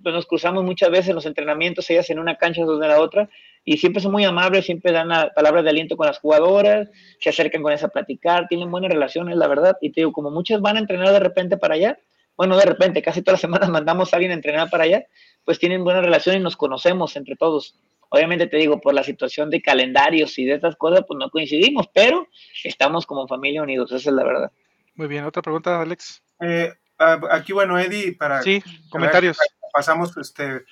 [0.00, 3.28] nos cruzamos muchas veces en los entrenamientos, ellas en una cancha, dos de la otra,
[3.62, 6.88] y siempre son muy amables, siempre dan palabras de aliento con las jugadoras,
[7.18, 10.30] se acercan con esa a platicar, tienen buenas relaciones, la verdad, y te digo, como
[10.30, 11.98] muchas van a entrenar de repente para allá,
[12.40, 15.04] bueno, de repente, casi todas las semanas mandamos a alguien a entrenar para allá,
[15.44, 17.74] pues tienen buenas relaciones y nos conocemos entre todos.
[18.10, 21.88] Obviamente te digo, por la situación de calendarios y de estas cosas, pues no coincidimos,
[21.94, 22.28] pero
[22.64, 24.52] estamos como familia unidos, esa es la verdad.
[24.94, 26.22] Muy bien, otra pregunta, Alex.
[26.40, 28.42] Eh, aquí, bueno, Eddie, para...
[28.42, 29.38] Sí, comentarios.
[29.72, 30.64] Pasamos este,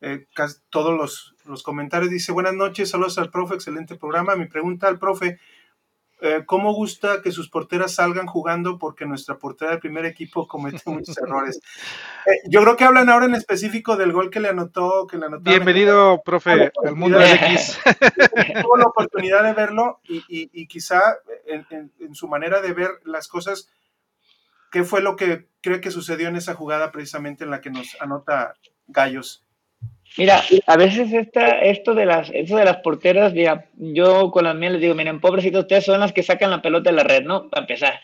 [0.00, 0.26] eh,
[0.70, 2.10] todos los, los, comentarios.
[2.10, 4.34] Dice, buenas noches, saludos al profe, excelente programa.
[4.34, 5.38] Mi pregunta al profe,
[6.20, 8.78] eh, ¿cómo gusta que sus porteras salgan jugando?
[8.78, 11.60] Porque nuestra portera del primer equipo comete muchos errores.
[12.26, 15.06] Eh, yo creo que hablan ahora en específico del gol que le anotó.
[15.06, 17.78] Que le anotó Bienvenido, profe, al mundo de X.
[18.62, 21.00] Tuvo la oportunidad de verlo y, y, quizá
[21.46, 23.68] en, en su manera de ver las cosas,
[24.70, 27.96] ¿qué fue lo que cree que sucedió en esa jugada precisamente en la que nos
[28.00, 28.54] anota
[28.86, 29.45] Gallos?
[30.18, 33.34] Mira, a veces esta, esto de las, esto de las porteras,
[33.76, 36.90] yo con las mías les digo, miren, pobrecitos, ustedes son las que sacan la pelota
[36.90, 37.50] de la red, ¿no?
[37.50, 38.00] Para empezar.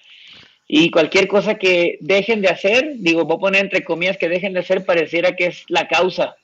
[0.68, 4.53] Y cualquier cosa que dejen de hacer, digo, voy a poner entre comillas que dejen
[4.53, 6.36] de hacer, pareciera que es la causa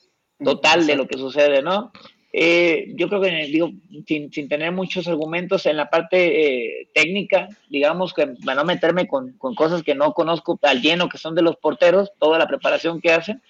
[0.43, 1.91] total de lo que sucede, ¿no?
[2.31, 3.71] Eh, yo creo que, digo,
[4.07, 9.07] sin, sin, tener muchos argumentos en la parte eh, técnica, digamos que para no meterme
[9.07, 12.47] con, con, cosas que no conozco al lleno, que son de los porteros, toda la
[12.47, 13.41] preparación que hacen,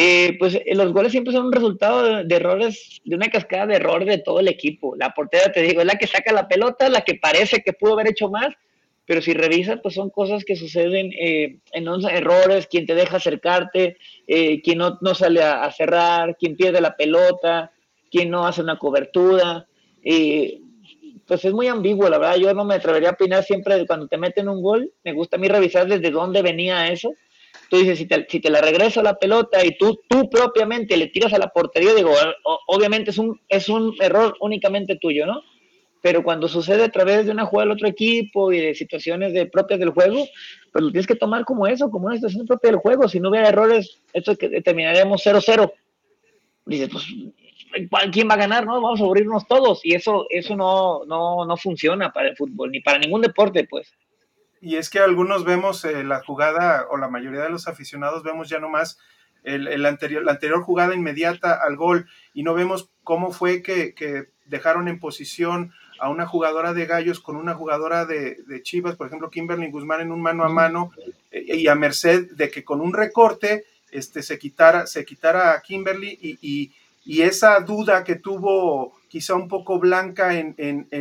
[0.00, 3.74] eh, pues eh, los goles siempre son un resultado de, errores, de una cascada de
[3.74, 4.94] errores de todo el equipo.
[4.94, 7.94] La portera, te digo, es la que saca la pelota, la que parece que pudo
[7.94, 8.54] haber hecho más,
[9.06, 13.96] pero si revisas, pues son cosas que suceden eh, en errores, quien te deja acercarte,
[14.28, 17.72] eh, quien no, no sale a, cerrar, quien pierde la pelota,
[18.08, 19.66] quien no hace una cobertura.
[21.26, 22.36] Pues es muy ambiguo, la verdad.
[22.36, 24.92] Yo no me atrevería a opinar siempre cuando te meten un gol.
[25.02, 27.12] Me gusta a mí revisar desde dónde venía eso.
[27.70, 31.08] Tú dices, si te, si te la regreso la pelota y tú, tú propiamente le
[31.08, 32.12] tiras a la portería, digo,
[32.66, 35.42] obviamente es un, es un error únicamente tuyo, ¿no?
[36.00, 39.46] pero cuando sucede a través de una jugada del otro equipo y de situaciones de
[39.46, 40.26] propias del juego,
[40.72, 43.08] pues lo tienes que tomar como eso, como una situación propia del juego.
[43.08, 45.72] Si no hubiera errores, esto que terminaríamos 0-0.
[46.66, 47.04] Dices, pues,
[48.12, 48.64] ¿quién va a ganar?
[48.64, 49.84] No, vamos a aburrirnos todos.
[49.84, 53.92] Y eso, eso no, no, no funciona para el fútbol, ni para ningún deporte, pues.
[54.60, 58.48] Y es que algunos vemos eh, la jugada, o la mayoría de los aficionados vemos
[58.48, 58.98] ya nomás
[59.44, 63.94] el, el, anterior, la anterior jugada inmediata al gol y no vemos cómo fue que,
[63.94, 69.06] que dejaron en posición a una jugadora de Gallos con una jugadora de, Chivas, por
[69.06, 70.92] ejemplo, Kimberly Guzmán en un mano a mano,
[71.30, 75.62] eh, y a merced de que con un recorte este, se, quitara, se quitara a
[75.62, 76.72] Kimberly y,
[77.22, 80.54] esa duda que tuvo quizá un poco blanca en,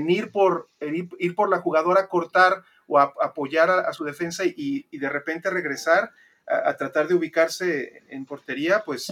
[0.09, 5.09] ir, por, ir, por la jugadora cortar o a, apoyar a, su defensa y, de
[5.09, 6.11] repente regresar
[6.47, 9.07] a, tratar de ubicarse en portería, pues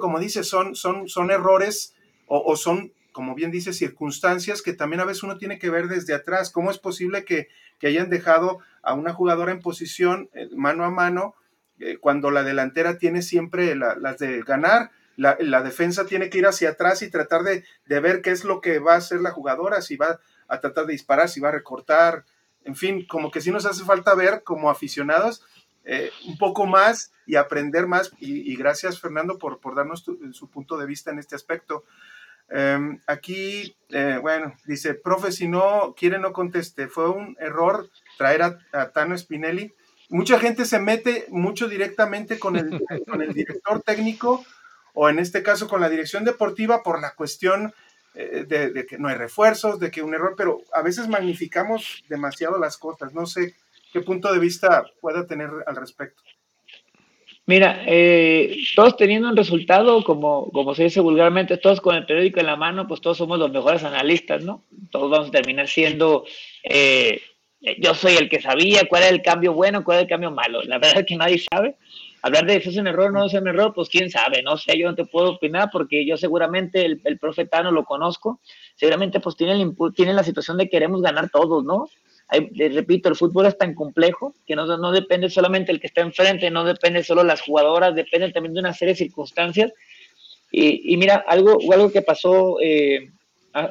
[0.00, 1.94] como dice, son, son, son errores
[2.26, 5.88] o, o son como bien dice, circunstancias que también a veces uno tiene que ver
[5.88, 6.50] desde atrás.
[6.50, 7.48] ¿Cómo es posible que,
[7.82, 11.34] hayan dejado a una jugadora en posición eh, mano a mano
[11.78, 14.90] eh, cuando la delantera tiene siempre las de ganar?
[15.16, 18.80] La, defensa tiene que ir hacia atrás y tratar de, ver qué es lo que
[18.80, 22.26] va a hacer la jugadora, si va a tratar de disparar, si va a recortar,
[22.66, 25.44] en fin, como que sí nos hace falta ver como aficionados
[25.84, 28.12] eh, un poco más y aprender más.
[28.18, 31.84] Y, gracias Fernando por, por darnos su punto de vista en este aspecto.
[32.48, 36.88] Em, aquí, eh, bueno, dice, profe, si no quiere, no conteste.
[36.88, 37.88] Fue un error
[38.18, 39.74] traer a, Tano Spinelli.
[40.08, 44.44] Mucha gente se mete mucho directamente con el, con el director técnico
[44.94, 47.72] o en este caso con la dirección deportiva por la cuestión eh,
[48.16, 52.58] de, de, que no hay refuerzos, de que un error, pero a veces magnificamos demasiado
[52.58, 53.12] las cosas.
[53.12, 53.54] No sé
[53.92, 56.22] qué punto de vista pueda tener al respecto.
[57.48, 62.40] Mira, eh, todos teniendo un resultado, como, como se dice vulgarmente, todos con el periódico
[62.40, 64.64] en la mano, pues todos somos los mejores analistas, ¿no?
[64.90, 66.24] Todos vamos a terminar siendo,
[66.64, 67.20] eh,
[67.78, 70.60] yo soy el que sabía cuál es el cambio bueno, cuál es el cambio malo.
[70.64, 71.76] La verdad es que nadie sabe.
[72.26, 74.56] Hablar de si es un error o no es un error, pues quién sabe, no
[74.56, 78.40] sé, yo no te puedo opinar porque yo seguramente el, el profetano lo conozco,
[78.74, 81.86] seguramente pues tiene, tiene la situación de queremos ganar todos, ¿no?
[82.72, 86.50] repito, el fútbol es tan complejo que no, no depende solamente el que está enfrente,
[86.50, 89.72] no depende solo las jugadoras, depende también de una serie de circunstancias.
[90.50, 93.12] Y, mira, algo, algo que pasó, eh,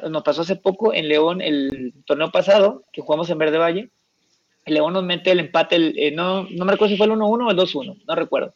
[0.08, 3.90] nos pasó hace poco en León, el torneo pasado, que jugamos en Verde Valle, el
[4.66, 7.46] León nos mete el empate, el, eh, no, no me recuerdo si fue el 1-1
[7.46, 8.54] o el 2-1, no recuerdo.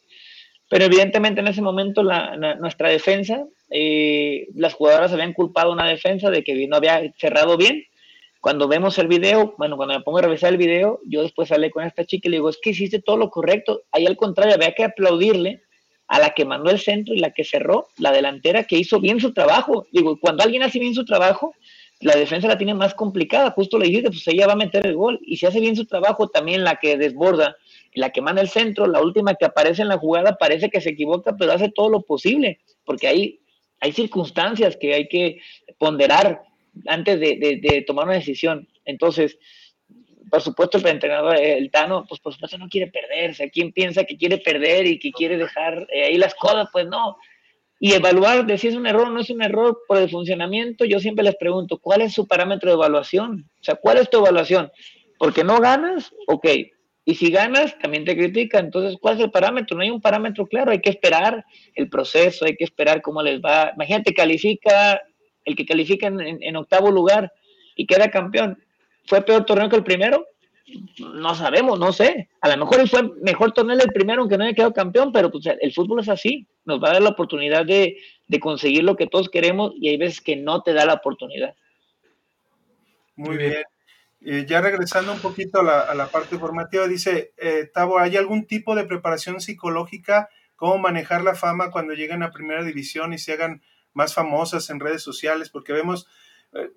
[0.69, 6.31] Pero evidentemente en ese momento la, nuestra defensa, eh, las jugadoras habían culpado una defensa
[6.31, 7.85] de que no había cerrado bien
[8.41, 11.71] cuando vemos el video, bueno, cuando me pongo a revisar el video, yo después hablé
[11.71, 13.83] con esta chica y le digo, es que hiciste todo lo correcto.
[13.93, 15.63] Ahí al contrario, había que aplaudirle
[16.09, 19.21] a la que mandó el centro y la que cerró, la delantera que hizo bien
[19.21, 19.87] su trabajo.
[19.93, 21.55] Digo, cuando alguien hace bien su trabajo,
[22.01, 23.51] la defensa la tiene más complicada.
[23.51, 25.21] Justo le dijiste, pues ella va a meter el gol.
[25.23, 27.57] Y si hace bien su trabajo, también la que desborda,
[27.95, 30.91] la que manda el centro, la última que aparece en la jugada, parece que se
[30.91, 33.41] equivoca, pero hace todo lo posible, porque hay,
[33.81, 35.41] hay circunstancias que hay que
[35.79, 36.43] ponderar
[36.87, 38.67] antes de, tomar una decisión.
[38.87, 39.39] Entonces,
[40.31, 43.51] por supuesto, el entrenador, el Tano, pues por supuesto no quiere perderse.
[43.51, 46.69] ¿Quién piensa que quiere perder y que quiere dejar eh, ahí las cosas?
[46.73, 47.19] Pues no.
[47.81, 50.85] Y evaluar de si es un error o no es un error por el funcionamiento,
[50.85, 53.51] yo siempre les pregunto, ¿cuál es su parámetro de evaluación?
[53.59, 54.71] O sea, ¿cuál es tu evaluación?
[55.19, 56.47] Porque no ganas, ok.
[57.07, 58.67] Y si ganas, también te critican.
[58.67, 59.77] Entonces, ¿cuál es el parámetro?
[59.77, 63.41] No hay un parámetro claro, hay que esperar el proceso, hay que esperar cómo les
[63.41, 63.73] va.
[63.75, 65.01] Imagínate, califica
[65.45, 67.33] el que califica en, octavo lugar
[67.75, 68.59] y queda campeón,
[69.07, 70.27] ¿fue peor torneo que el primero?
[70.99, 72.29] No sabemos, no sé.
[72.41, 75.45] A lo mejor fue mejor torneo el primero, aunque no haya quedado campeón, pero pues,
[75.47, 76.47] el fútbol es así.
[76.65, 77.97] Nos va a dar la oportunidad de,
[78.41, 81.55] conseguir lo que todos queremos y hay veces que no te da la oportunidad.
[83.17, 83.65] Muy bien.
[84.23, 88.75] Eh, ya regresando un poquito a la, parte formativa, dice eh, Tavo, ¿hay algún tipo
[88.75, 90.29] de preparación psicológica?
[90.57, 93.63] ¿Cómo manejar la fama cuando llegan a primera división y se hagan
[93.93, 96.07] más famosas en redes sociales, porque vemos,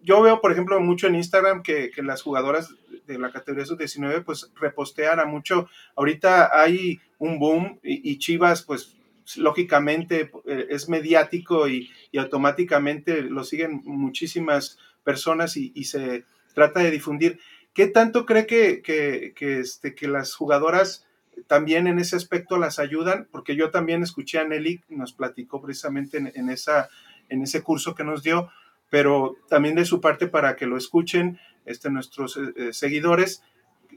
[0.04, 2.76] yo veo, por ejemplo, mucho en Instagram que, las jugadoras
[3.08, 5.68] de la categoría sub-19 pues repostean a mucho.
[5.96, 8.96] Ahorita hay un boom y, Chivas pues
[9.38, 17.40] lógicamente eh, es mediático y, automáticamente lo siguen muchísimas personas y, se trata de difundir.
[17.74, 21.08] ¿Qué tanto cree que, que, que, este, que las jugadoras
[21.48, 23.28] también en ese aspecto las ayudan?
[23.32, 26.90] Porque yo también escuché a Nelly, nos platicó precisamente en, esa,
[27.30, 28.52] en ese curso que nos dio,
[28.94, 33.41] pero también de su parte para que lo escuchen este, nuestros eh, eh, seguidores,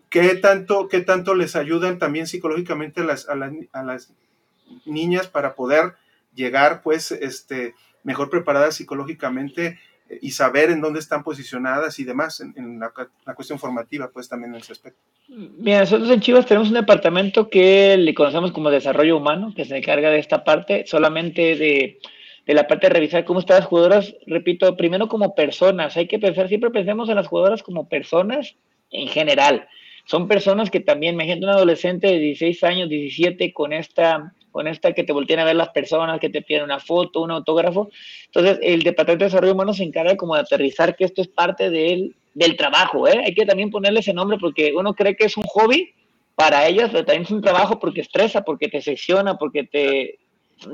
[0.09, 4.15] ¿qué tanto, ¿qué tanto les ayudan también psicológicamente a las, a las, a las
[4.87, 5.97] niñas para poder
[6.35, 7.75] llegar pues este,
[8.05, 9.79] mejor preparadas psicológicamente
[10.23, 14.63] y saber en dónde están posicionadas y demás en, la, cuestión formativa, pues también en
[14.63, 15.03] ese aspecto.
[15.29, 19.77] Mira, nosotros en Chivas tenemos un departamento que le conocemos como desarrollo humano, que se
[19.77, 21.99] encarga de esta parte, solamente de,
[22.47, 26.19] de la parte de revisar cómo están las jugadoras, repito, primero como personas, hay que
[26.19, 28.55] pensar, siempre pensemos en las jugadoras como personas
[28.91, 29.69] en general.
[30.05, 34.95] Son personas que también, imagínate un adolescente de 16 años, 17, con esta con esta
[34.95, 37.91] que te voltean a ver las personas, que te piden una foto, un autógrafo.
[38.25, 41.69] Entonces, el Departamento de Desarrollo Humano se encarga como de aterrizar que esto es parte
[41.69, 43.21] del, del trabajo, ¿eh?
[43.23, 45.93] Hay que también ponerle ese nombre porque uno cree que es un hobby
[46.37, 50.21] para ellas, pero también es un trabajo porque estresa, porque te secciona, porque te,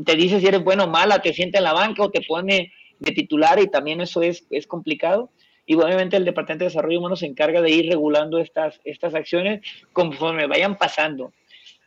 [0.05, 2.72] te dice si eres bueno o mala, te siente en la banca o te pone
[2.99, 5.30] de titular y también eso es, es complicado.
[5.66, 9.61] Y obviamente el Departamento de Desarrollo Humano se encarga de ir regulando estas, estas acciones
[9.93, 11.33] conforme vayan pasando.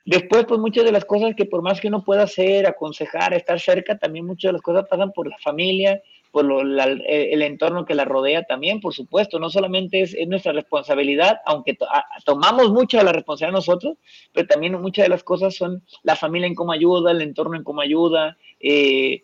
[0.06, 3.60] Después, pues muchas de las cosas que por más que uno pueda hacer, aconsejar, estar
[3.60, 6.02] cerca, también muchas de las cosas pasan por la familia,
[6.36, 9.40] por el entorno que la rodea también, por supuesto.
[9.40, 11.78] No solamente es, nuestra responsabilidad, aunque
[12.26, 13.98] tomamos mucha de la responsabilidad nosotros,
[14.34, 17.64] pero también muchas de las cosas son la familia en cómo ayuda, el entorno en
[17.64, 19.24] cómo ayuda, eh,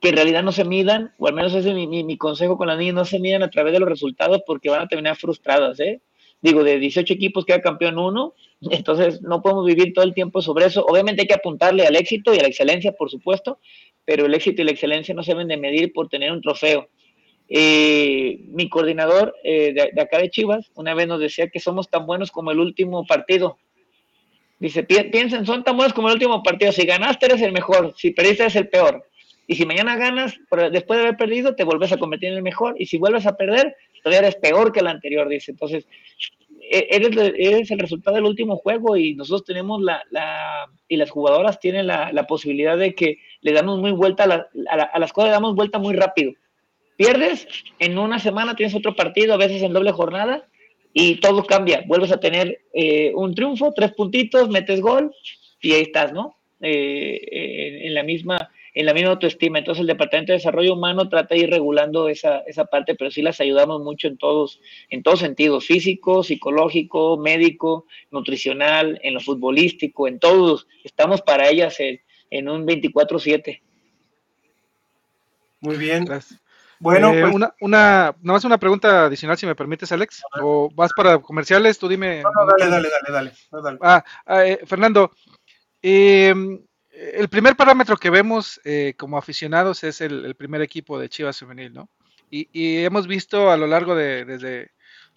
[0.00, 2.68] que en realidad no se midan, o al menos ese es mi, mi, consejo con
[2.68, 5.80] las niñas, no se midan a través de los resultados porque van a terminar frustradas,
[5.80, 6.00] ¿eh?
[6.42, 8.34] Digo, de 18 equipos queda campeón uno,
[8.70, 10.84] entonces no podemos vivir todo el tiempo sobre eso.
[10.86, 13.58] Obviamente hay que apuntarle al éxito y a la excelencia, por supuesto,
[14.06, 16.88] pero el éxito y la excelencia no se deben de medir por tener un trofeo.
[17.48, 22.06] Eh, mi coordinador eh, de, acá de Chivas una vez nos decía que somos tan
[22.06, 23.58] buenos como el último partido.
[24.58, 26.72] Dice, piensen, son tan buenos como el último partido.
[26.72, 29.04] Si ganaste eres el mejor, si perdiste eres el peor.
[29.48, 30.38] Y si mañana ganas,
[30.72, 32.74] después de haber perdido, te vuelves a convertir en el mejor.
[32.78, 35.52] Y si vuelves a perder, todavía eres peor que el anterior, dice.
[35.52, 35.86] Entonces,
[36.68, 41.60] e, eres, el resultado del último juego y nosotros tenemos la, la y las jugadoras
[41.60, 44.48] tienen la, la, posibilidad de que le damos muy vuelta a, la,
[44.92, 46.32] a, las cosas, le damos vuelta muy rápido.
[46.96, 47.46] Pierdes,
[47.78, 50.46] en una semana tienes otro partido, a veces en doble jornada,
[50.92, 51.84] y todo cambia.
[51.86, 55.12] Vuelves a tener eh, un triunfo, tres puntitos, metes gol,
[55.60, 56.36] y ahí estás, ¿no?
[56.60, 59.58] Eh, en la misma en la misma autoestima.
[59.58, 63.22] Entonces el Departamento de Desarrollo Humano trata de ir regulando esa, esa parte, pero sí
[63.22, 64.60] las ayudamos mucho en todos,
[64.90, 70.68] en todos sentidos, físico, psicológico, médico, nutricional, en lo futbolístico, en todos.
[70.84, 71.80] Estamos para ellas
[72.30, 73.60] en, un 24-7.
[75.60, 76.04] Muy bien.
[76.04, 76.40] Gracias.
[76.78, 80.22] Bueno, eh, pues, una, una, nada más una pregunta adicional, si me permites, Alex.
[80.42, 81.78] ¿O vas para comerciales?
[81.78, 82.22] Tú dime.
[82.22, 83.78] No, no, dale, dale, dale, dale.
[83.80, 84.04] Ah,
[84.44, 85.10] eh, Fernando,
[85.82, 86.34] eh,
[86.96, 91.72] el primer parámetro que vemos eh, como aficionados es el, primer equipo de Chivas Femenil,
[91.74, 91.90] ¿no?
[92.30, 92.48] Y,
[92.78, 94.72] hemos visto a lo largo de desde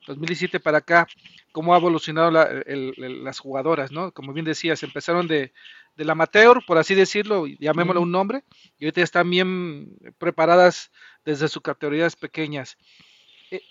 [0.07, 1.07] 2017 para acá
[1.51, 4.12] cómo ha evolucionado las jugadoras, ¿no?
[4.12, 5.53] Como bien decías, empezaron de,
[5.99, 8.45] del amateur, por así decirlo, llamémoslo un nombre,
[8.77, 10.91] y ahorita están bien preparadas
[11.25, 12.77] desde sus categorías pequeñas.
[13.51, 13.61] Eh,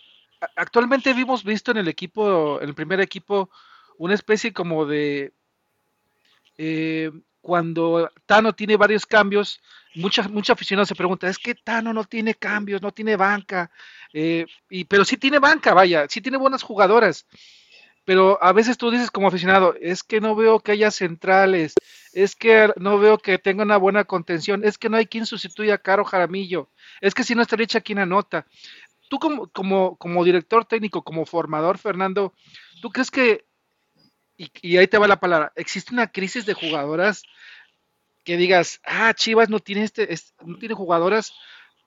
[0.54, 3.48] actualmente hemos visto en el equipo, en el primer equipo,
[3.96, 5.32] una especie como de
[6.58, 7.10] eh,
[7.40, 9.62] cuando Tano tiene varios cambios,
[9.94, 13.70] muchos mucha aficionados se preguntan, es que Tano no tiene cambios, no tiene banca,
[14.12, 17.24] eh, y, pero sí tiene banca, vaya, sí tiene buenas jugadoras,
[18.08, 21.74] pero a veces tú dices como aficionado, es que no veo que haya centrales,
[22.14, 25.74] es que no veo que tenga una buena contención, es que no hay quien sustituya
[25.74, 26.70] a Caro Jaramillo,
[27.02, 28.46] es que si no está hecha quien anota.
[29.10, 32.32] Tú como, como, como director técnico, como formador, Fernando,
[32.80, 33.44] ¿tú crees que
[34.38, 37.24] y, ahí te va la palabra, existe una crisis de jugadoras
[38.24, 40.08] que digas, ah, Chivas no tiene, este,
[40.46, 41.34] no tiene jugadoras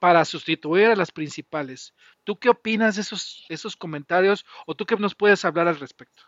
[0.02, 1.94] para sustituir a las principales.
[2.24, 6.24] ¿Tú qué opinas de esos, esos comentarios o tú qué nos puedes hablar al respecto?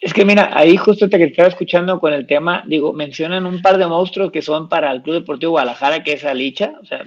[0.00, 3.60] Es que mira, ahí justo te que estaba escuchando con el tema, digo, mencionan un
[3.60, 6.84] par de monstruos que son para el Club Deportivo Guadalajara, que es a Licha, o
[6.84, 7.04] sea,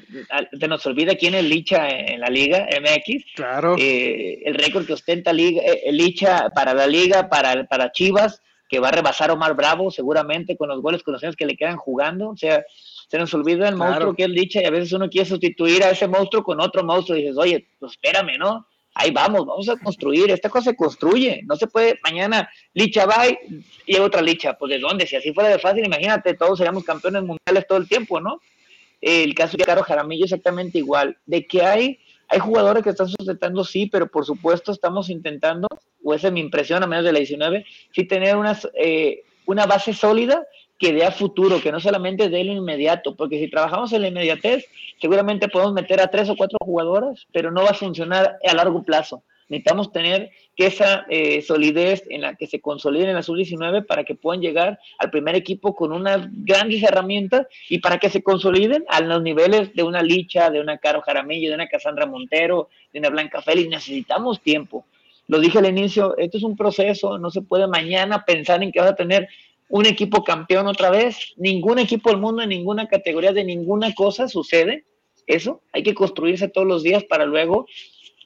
[0.59, 3.23] se nos olvida quién es Licha en la Liga MX.
[3.35, 3.77] Claro.
[3.79, 8.79] Eh, el récord que ostenta Liga, eh, Licha para la Liga, para, para Chivas, que
[8.79, 12.29] va a rebasar a Omar Bravo seguramente con los goles conocidos que le quedan jugando,
[12.29, 12.63] o sea,
[13.11, 15.89] se nos olvida el monstruo que es Licha y a veces uno quiere sustituir a
[15.89, 18.65] ese monstruo con otro monstruo y dices, oye, pues espérame, ¿no?
[18.93, 23.25] ahí vamos, vamos a construir, esta cosa se construye, no se puede, mañana licha va
[23.85, 27.23] y otra licha, pues de dónde, si así fuera de fácil, imagínate, todos seríamos campeones
[27.23, 28.39] mundiales todo el tiempo, ¿no?
[29.01, 31.99] El caso de Caro Jaramillo exactamente igual, de que hay,
[32.29, 35.67] hay jugadores que están sustentando, sí, pero por supuesto estamos intentando,
[36.01, 39.65] o esa es mi impresión a menos de la 19, sí tener una, eh, una
[39.65, 40.45] base sólida
[40.81, 44.07] que dé a futuro, que no solamente dé lo inmediato, porque si trabajamos en la
[44.07, 44.65] inmediatez,
[44.99, 48.81] seguramente podemos meter a tres o cuatro jugadoras, pero no va a funcionar a largo
[48.81, 49.21] plazo.
[49.47, 54.03] Necesitamos tener que esa eh, solidez en la que se consoliden en la sub-19 para
[54.03, 58.83] que puedan llegar al primer equipo con unas grandes herramientas y para que se consoliden
[58.87, 62.99] a los niveles de una Licha, de una Caro Jaramillo, de una Cassandra Montero, de
[62.99, 63.69] una Blanca Félix.
[63.69, 64.83] Necesitamos tiempo.
[65.27, 68.79] Lo dije al inicio, esto es un proceso, no se puede mañana pensar en que
[68.79, 69.29] vas a tener
[69.71, 71.33] un equipo campeón otra vez.
[71.37, 74.83] Ningún equipo del mundo en ninguna categoría de ninguna cosa sucede.
[75.25, 77.65] Eso hay que construirse todos los días para luego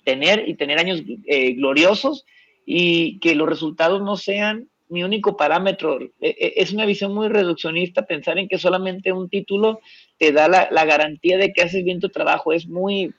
[0.04, 2.26] tener y tener años eh, gloriosos
[2.66, 6.02] y que los resultados no sean mi único parámetro.
[6.02, 9.82] E, e, es una visión muy reduccionista pensar en que solamente un título
[10.18, 12.54] te da la, garantía de que haces bien tu trabajo.
[12.54, 13.14] Es muy,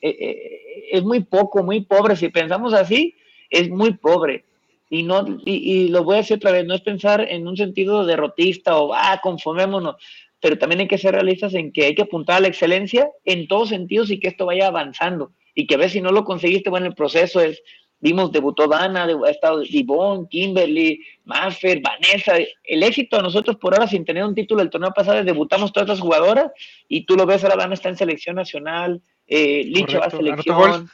[0.00, 0.60] e,
[0.92, 2.14] es muy poco, muy pobre.
[2.14, 3.16] Si pensamos así,
[3.50, 4.44] es muy pobre.
[4.90, 8.04] Y, no, y, lo voy a decir otra vez, no es pensar en un sentido
[8.04, 9.96] derrotista o, ah, conformémonos,
[10.40, 13.48] pero también hay que ser realistas en que hay que apuntar a la excelencia en
[13.48, 16.68] todos sentidos y que esto vaya avanzando y que a ver si no lo conseguiste,
[16.68, 17.62] bueno, el proceso es,
[18.00, 23.86] vimos, debutó Dana, ha estado Divon, Kimberly, Maffer, Vanessa, el éxito a nosotros por ahora
[23.86, 26.50] sin tener un título el torneo pasado debutamos todas las jugadoras
[26.88, 30.90] y tú lo ves, ahora Dana está en selección nacional, eh, Licha va a selección.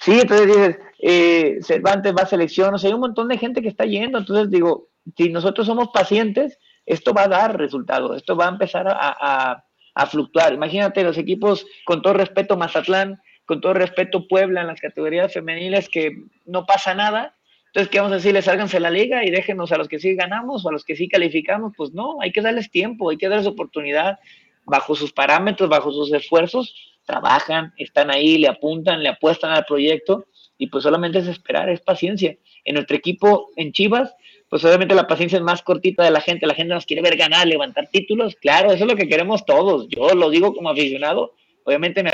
[0.00, 3.62] Sí, entonces dices, eh, Cervantes va a selección, o sea, hay un montón de gente
[3.62, 8.36] que está yendo, entonces digo, si nosotros somos pacientes, esto va a dar resultados, esto
[8.36, 9.64] va a empezar a,
[9.96, 10.52] a fluctuar.
[10.52, 15.88] Imagínate los equipos, con todo respeto, Mazatlán, con todo respeto, Puebla en las categorías femeniles
[15.88, 16.12] que
[16.44, 17.34] no pasa nada.
[17.68, 18.44] Entonces, ¿qué vamos a decirles?
[18.44, 21.08] Sálganse la liga y déjenos a los que sí ganamos o a los que sí
[21.08, 21.72] calificamos.
[21.76, 24.18] Pues no, hay que darles tiempo, hay que darles oportunidad
[24.66, 26.74] bajo sus parámetros, bajo sus esfuerzos.
[27.06, 30.26] Trabajan, están ahí, le apuntan, le apuestan al proyecto
[30.58, 32.36] y pues solamente es esperar, es paciencia.
[32.64, 34.14] En nuestro equipo, en Chivas,
[34.48, 37.16] pues obviamente la paciencia es más cortita de la gente, la gente nos quiere ver
[37.16, 39.88] ganar, levantar títulos, claro, eso es lo que queremos todos.
[39.88, 41.34] Yo lo digo como aficionado,
[41.64, 42.10] obviamente me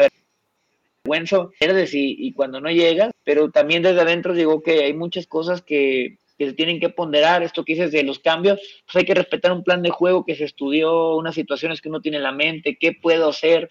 [1.58, 5.62] pierdes y, y cuando no llegas, pero también desde adentro digo que hay muchas cosas
[5.62, 9.52] que, se tienen que ponderar, esto que dices de los cambios, pues hay que respetar
[9.52, 12.78] un plan de juego que se estudió, unas situaciones que uno tiene en la mente,
[12.80, 13.70] qué puedo hacer,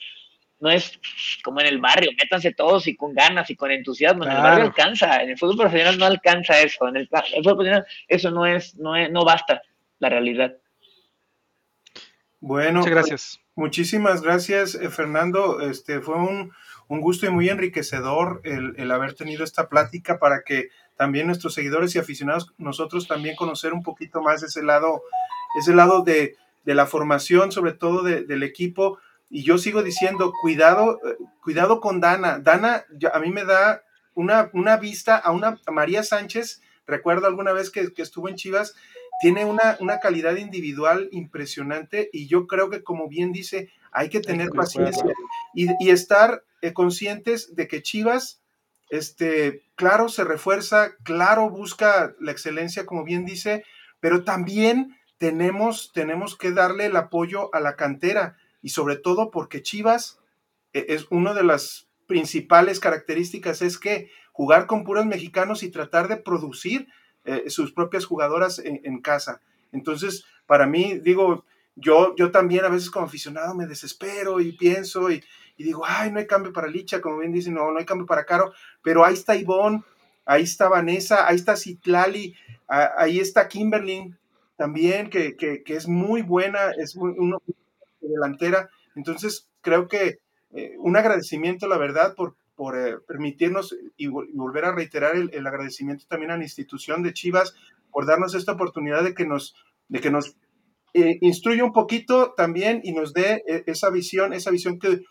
[0.61, 0.99] no es
[1.43, 4.65] como en el barrio, métanse todos y con ganas y con entusiasmo, en el barrio
[4.65, 8.75] alcanza, en el fútbol profesional no alcanza eso, en el, fútbol profesional eso no es,
[8.75, 9.61] no es, no basta,
[9.99, 10.55] la realidad.
[12.39, 13.39] Bueno, Muchas gracias.
[13.55, 15.61] muchísimas gracias, eh, Fernando.
[15.61, 16.51] Este fue un,
[16.91, 21.95] un gusto y muy enriquecedor el, haber tenido esta plática para que también nuestros seguidores
[21.95, 25.01] y aficionados, nosotros también conocer un poquito más ese lado,
[25.57, 26.35] ese lado de,
[26.65, 28.99] la formación, sobre todo del equipo.
[29.31, 32.39] Y yo sigo diciendo, cuidado, eh, cuidado con Dana.
[32.39, 33.81] Dana a mí me da
[34.13, 38.75] una, una vista a una María Sánchez, recuerdo alguna vez que, estuvo en Chivas,
[39.21, 44.19] tiene una, una calidad individual impresionante y yo creo que como bien dice, hay que
[44.19, 45.05] tener paciencia
[45.53, 48.41] y, y, estar eh, conscientes de que Chivas,
[48.89, 53.63] este, claro, se refuerza, claro, busca la excelencia, como bien dice,
[54.01, 59.61] pero también tenemos, tenemos que darle el apoyo a la cantera y sobre todo porque
[59.61, 60.19] Chivas
[60.73, 66.07] eh, es una de las principales características es que jugar con puros mexicanos y tratar
[66.07, 66.87] de producir
[67.23, 69.41] eh, sus propias jugadoras en, casa.
[69.71, 71.45] Entonces, para mí, digo,
[71.75, 75.23] yo, yo también a veces como aficionado me desespero y pienso y,
[75.57, 78.25] digo, ay, no hay cambio para Licha, como bien dicen, no, no hay cambio para
[78.25, 78.51] Caro,
[78.81, 79.83] pero ahí está Ivonne,
[80.25, 82.35] ahí está Vanessa, ahí está Citlali,
[82.67, 84.13] ahí está Kimberly
[84.57, 87.37] también, que, es muy buena, es una
[88.07, 88.69] delantera.
[88.95, 90.19] Entonces, creo que
[90.53, 96.05] eh, un agradecimiento, la verdad, por, por eh, permitirnos y, volver a reiterar el, agradecimiento
[96.07, 97.55] también a la institución de Chivas
[97.91, 99.55] por darnos esta oportunidad de que nos,
[99.87, 100.35] de que nos
[100.93, 105.01] eh, instruya un poquito también y nos dé esa visión, esa visión que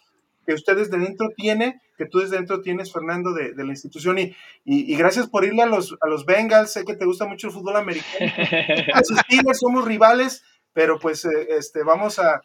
[0.46, 4.18] que usted desde dentro tiene, que tú desde dentro tienes, Fernando, de, la institución.
[4.18, 4.34] Y,
[4.64, 6.72] y, gracias por irle a los, a los Bengals.
[6.72, 8.32] Sé que te gusta mucho el fútbol americano.
[9.52, 12.42] Somos rivales, pero pues eh, este, vamos a,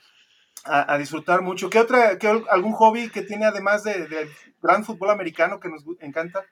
[0.64, 1.70] a, disfrutar mucho.
[1.70, 4.28] ¿Qué otra, qué, algún hobby que tiene además del de
[4.62, 6.44] gran fútbol americano que nos encanta?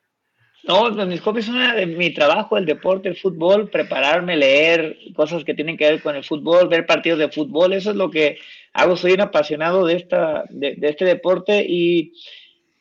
[0.65, 5.43] No, pues mis hobbies son de mi trabajo, el deporte, el fútbol, prepararme, leer cosas
[5.43, 8.37] que tienen que ver con el fútbol, ver partidos de fútbol, eso es lo que
[8.71, 12.13] hago, soy un apasionado de, esta, de, este deporte y,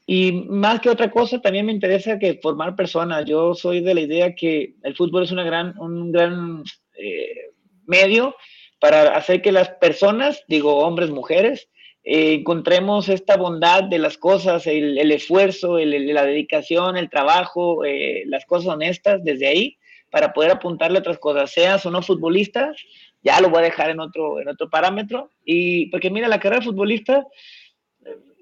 [0.07, 3.25] y, más que otra cosa también me interesa que formar personas.
[3.25, 6.63] Yo soy de la idea que el fútbol es una gran, un gran
[6.97, 7.51] eh,
[7.87, 8.37] medio
[8.83, 11.69] para hacer que las personas, digo hombres, mujeres,
[12.03, 18.45] eh, encontremos esta bondad de las cosas, el, esfuerzo, la dedicación, el trabajo, eh, las
[18.45, 19.79] cosas honestas desde ahí
[20.11, 22.75] para poder apuntarle otras cosas, seas o no futbolista,
[23.23, 25.31] ya lo voy a dejar en otro, en otro parámetro.
[25.45, 27.25] Y porque mira, la carrera de futbolista,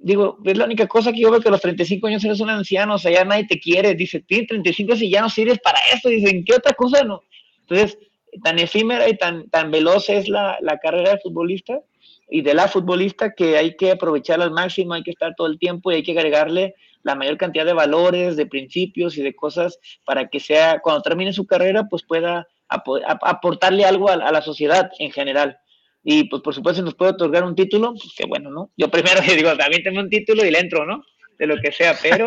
[0.00, 2.48] digo, es la única cosa que yo veo que a los 35 años eres un
[2.48, 5.78] anciano, o sea, ya nadie te quiere, dice, tienes 35 y ya no sirves para
[5.92, 7.24] eso, dicen, ¿qué otra cosa no?
[7.60, 7.98] Entonces,
[8.42, 11.80] tan efímera y tan, tan veloz es la, la carrera de futbolista
[12.28, 15.58] y de la futbolista que hay que aprovechar al máximo, hay que estar todo el
[15.58, 19.78] tiempo y hay que agregarle la mayor cantidad de valores, de principios y de cosas
[20.04, 25.10] para que sea, cuando termine su carrera, pues pueda aportarle algo a, la sociedad en
[25.10, 25.58] general.
[26.02, 28.70] Y pues por supuesto, nos puede otorgar un título, pues qué bueno, ¿no?
[28.76, 31.02] Yo primero digo, también tengo un título y le entro, ¿no?
[31.38, 32.26] De lo que sea, pero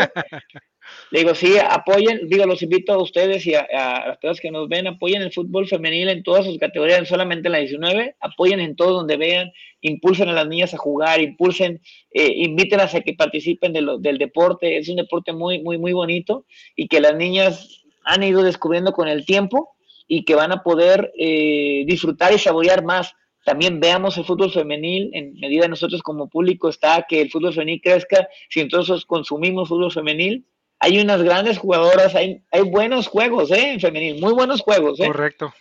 [1.14, 4.68] Le digo, sí, apoyen, digo, los invito a ustedes y a, las personas que nos
[4.68, 8.60] ven, apoyen el fútbol femenil en todas sus categorías, no solamente en la 19, apoyen
[8.60, 9.52] en todo donde vean,
[9.82, 14.90] impulsen a las niñas a jugar, impulsen, eh, invítenlas a que participen del deporte, es
[14.90, 19.24] un deporte muy, muy, muy bonito y que las niñas han ido descubriendo con el
[19.24, 19.76] tiempo
[20.08, 23.14] y que van a poder eh, disfrutar y saborear más.
[23.46, 27.54] También veamos el fútbol femenil, en medida de nosotros como público está que el fútbol
[27.54, 30.48] femenil crezca, si entonces consumimos fútbol femenil,
[30.84, 33.72] hay unas grandes jugadoras, hay, hay buenos juegos, ¿eh?
[33.72, 35.08] En femenil, muy buenos juegos, ¿eh?
[35.08, 35.54] Correcto.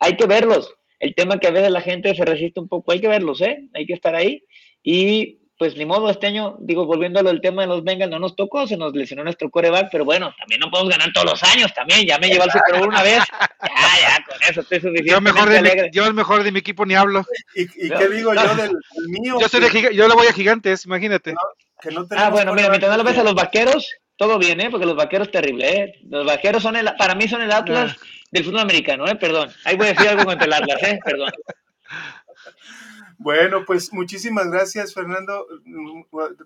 [0.00, 0.70] Hay, que verlos.
[1.00, 3.70] El tema que a veces la gente se resiste un poco, hay que verlos, ¿eh?
[3.72, 4.44] Hay que estar ahí.
[4.82, 8.36] Y pues ni modo, este año, digo, volviéndolo al tema de los Bengals, no nos
[8.36, 11.72] tocó, se nos lesionó nuestro coreback, pero bueno, también no podemos ganar todos los años,
[11.72, 13.20] también, ya me lleva al Super Bowl una vez,
[13.62, 15.10] ya, ya, con eso estoy suficiente.
[15.10, 17.24] Yo, mejor de mi, yo el mejor de mi equipo ni hablo.
[17.54, 18.72] ¿Y, y qué digo yo del,
[19.22, 19.38] mío?
[19.40, 21.32] Yo, soy de, yo le voy a Gigantes, imagínate.
[22.10, 24.70] ah, bueno, mira, mientras no lo ves a los vaqueros, todo bien, ¿eh?
[24.70, 25.92] Porque los vaqueros terrible, ¿eh?
[26.08, 28.04] Los vaqueros son el, para mí son el Atlas ah.
[28.30, 29.16] del fútbol americano, ¿eh?
[29.16, 29.50] Perdón.
[29.64, 30.98] Ahí voy a decir algo contra el Atlas, ¿eh?
[31.04, 31.30] Perdón.
[33.18, 35.46] Bueno, pues muchísimas gracias, Fernando.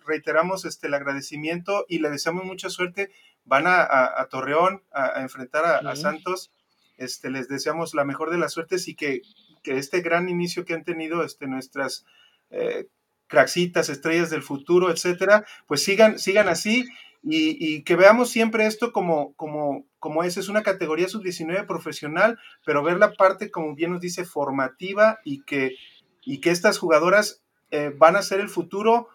[0.06, 3.10] Reiteramos este, el agradecimiento y le deseamos mucha suerte.
[3.44, 6.52] Van a, Torreón a, enfrentar a, Santos.
[6.96, 9.22] Este, les deseamos la mejor de las suertes y que,
[9.62, 12.04] que este gran inicio que han tenido este, nuestras
[12.50, 12.86] eh,
[13.26, 16.86] craxitas, estrellas del futuro, etcétera, pues sigan, sigan así
[17.22, 22.82] y, que veamos siempre esto como, como, como es, es una categoría sub-19 profesional, pero
[22.82, 25.76] ver la parte, como bien nos dice, formativa y que,
[26.22, 29.08] y que estas jugadoras eh, van a ser el futuro,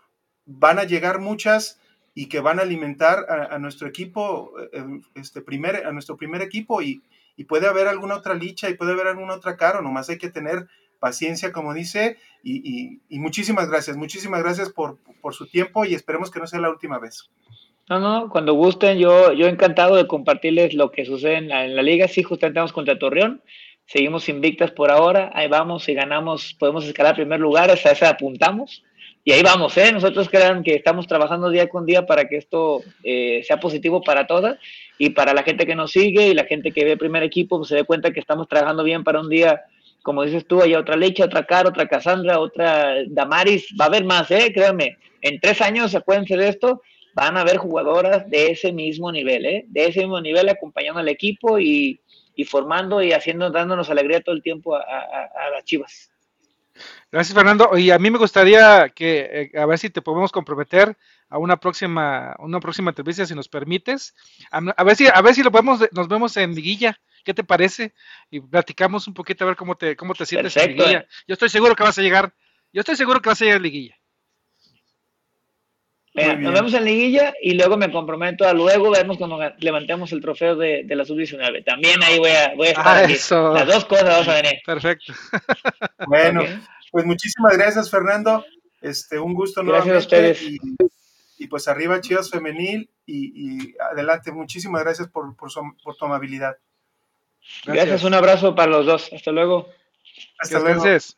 [0.46, 1.80] van a llegar muchas
[2.14, 4.86] y que van a alimentar a, nuestro equipo, eh,
[5.16, 7.02] este primer, a nuestro primer equipo y,
[7.36, 10.30] y, puede haber alguna otra licha y puede haber alguna otra caro, nomás hay que
[10.30, 10.68] tener
[11.00, 16.32] paciencia, como dice, y, y muchísimas gracias, muchísimas gracias por, por su tiempo y esperemos
[16.32, 17.30] que no sea la última vez.
[17.88, 22.08] No, no, cuando gusten, yo, yo encantado de compartirles lo que sucede en la, liga.
[22.08, 23.44] Sí, justamente estamos contra Torreón,
[23.86, 28.84] seguimos invictas por ahora, ahí vamos, si ganamos podemos escalar primer lugar, hasta ese apuntamos.
[29.24, 29.92] Y ahí vamos, ¿eh?
[29.92, 34.28] Nosotros crean que estamos trabajando día con día para que esto eh, sea positivo para
[34.28, 34.60] todas
[35.00, 37.70] y para la gente que nos sigue y la gente que ve primer equipo, pues
[37.70, 39.64] se dé cuenta que estamos trabajando bien para un día,
[40.04, 44.06] como dices tú, hay otra Leche, otra Cara, otra Cassandra, otra Damaris, va a haber
[44.06, 44.52] más, ¿eh?
[44.54, 46.82] Créanme, en tres años, acuérdense de esto,
[47.16, 49.66] van a haber jugadoras de ese mismo nivel, ¿eh?
[49.70, 52.02] de ese mismo nivel acompañando al equipo y,
[52.46, 56.12] formando y haciendo, dándonos alegría todo el tiempo a, las chivas.
[57.10, 57.78] Gracias, Fernando.
[57.78, 60.98] Y a mí me gustaría que, eh, a ver si te podemos comprometer
[61.30, 64.14] a una próxima, una próxima entrevista, si nos permites.
[64.52, 67.00] A, ver si, a ver si lo podemos, nos vemos en Liguilla.
[67.24, 67.94] ¿Qué te parece?
[68.30, 71.00] Y platicamos un poquito a ver cómo te, cómo te sientes en Liguilla.
[71.00, 71.08] Eh.
[71.30, 72.34] Yo estoy seguro que vas a llegar.
[72.74, 73.96] Yo estoy seguro que vas a llegar a Liguilla
[76.16, 80.56] nos vemos en liguilla y luego me comprometo a luego vernos cuando levantemos el trofeo
[80.56, 81.64] de, la sub-19.
[81.66, 83.06] También ahí voy a, voy a estar.
[83.06, 84.62] Ah, Las dos cosas vamos a venir.
[84.66, 85.14] Perfecto.
[86.08, 86.44] Bueno,
[86.92, 88.46] pues muchísimas gracias, Fernando.
[88.82, 90.42] Este, un gusto gracias A ustedes.
[91.38, 94.32] Y, pues arriba Chivas Femenil y, adelante.
[94.32, 96.58] Muchísimas gracias por, por, tu amabilidad.
[97.66, 98.04] Gracias.
[98.04, 99.12] un abrazo para los dos.
[99.12, 99.70] Hasta luego.
[100.40, 100.84] Hasta luego.
[100.84, 101.18] Gracias.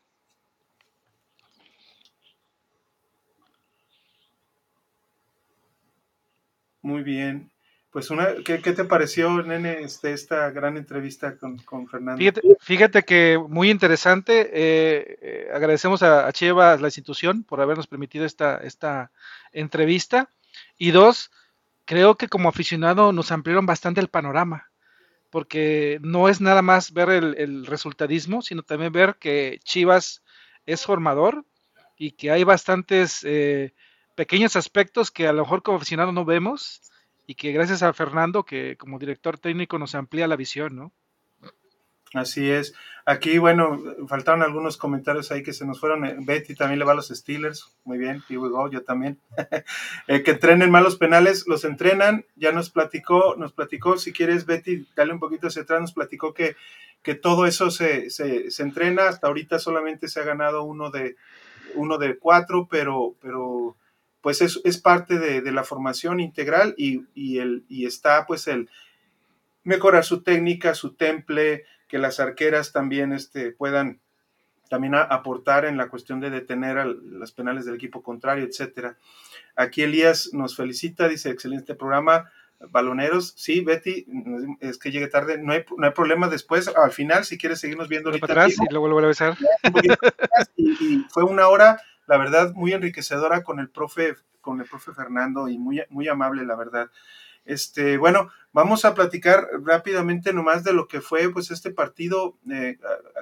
[6.88, 7.51] Muy bien.
[7.91, 11.59] Pues una, ¿qué, te pareció, nene, este, esta gran entrevista con,
[11.89, 12.23] Fernando?
[12.61, 14.49] Fíjate, que muy interesante.
[14.53, 19.11] Eh, eh, agradecemos a, a Chivas, la institución, por habernos permitido esta, esta
[19.51, 20.30] entrevista.
[20.77, 21.30] Y dos,
[21.84, 24.72] creo que como aficionado nos ampliaron bastante el panorama,
[25.30, 30.23] porque no es nada más ver el, resultadismo, sino también ver que Chivas
[30.65, 31.43] es formador
[31.97, 33.26] y que hay bastantes...
[33.26, 33.73] Eh,
[34.18, 36.81] pequeños aspectos que a lo mejor como aficionado no vemos
[37.27, 40.91] y que gracias a Fernando, que como director técnico nos amplía la visión, ¿no?
[42.14, 42.73] Así es.
[43.06, 46.03] Aquí, bueno, faltaron algunos comentarios ahí que se nos fueron.
[46.06, 47.76] Eh, Betty también le va a los Steelers.
[47.84, 49.19] Muy bien, here we go, yo también.
[50.07, 52.26] eh, que entrenen malos penales, los entrenan.
[52.35, 56.34] Ya nos platicó, nos platicó, si quieres, Betty, dale un poquito hacia atrás, nos platicó
[56.34, 56.56] que,
[57.03, 59.10] que todo eso se, se, se entrena.
[59.10, 61.18] Hasta ahorita solamente se ha ganado uno de,
[61.76, 63.76] uno de cuatro, pero, pero
[64.28, 68.49] pues es, es parte de, de, la formación integral y, y, el, y está pues
[68.49, 68.70] el
[69.64, 74.02] mejorar su técnica, su temple, que las arqueras también este, puedan
[74.70, 78.98] también aportar en la cuestión de detener a las penales del equipo contrario, etcétera.
[79.56, 82.30] Aquí Elías nos felicita, dice, excelente programa,
[82.60, 83.34] baloneros.
[83.38, 84.08] Sí, Betty,
[84.60, 87.88] es que llegue tarde, no hay, no hay problema después, al final, si quieres seguirnos
[87.88, 88.28] viendo ahorita.
[88.28, 89.38] Para atrás y luego lo vuelvo a besar.
[90.58, 94.93] Y, y, fue una hora, la verdad, muy enriquecedora con el profe, con el profe
[94.93, 96.89] Fernando y muy, muy amable, la verdad.
[97.47, 102.77] Este, bueno, vamos a platicar rápidamente nomás de lo que fue pues este partido eh,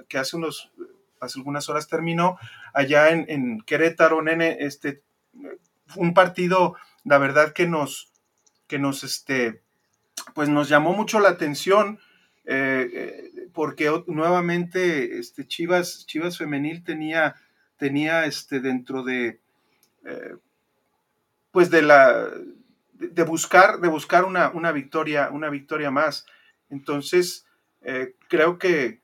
[0.08, 0.72] que hace unos
[1.20, 2.38] hace algunas horas terminó
[2.74, 5.04] allá en, Querétaro, nene, este
[5.96, 8.12] un partido, la verdad que nos
[8.68, 9.62] que nos este
[10.34, 12.00] pues nos llamó mucho la atención
[12.46, 17.36] eh, porque nuevamente este Chivas Chivas femenil tenía
[17.78, 19.40] tenía este dentro de
[20.06, 20.36] eh,
[21.52, 22.30] pues de la
[22.98, 26.26] de buscar, de buscar una, una, victoria, una victoria más.
[26.70, 27.46] Entonces,
[27.82, 29.02] eh, creo que,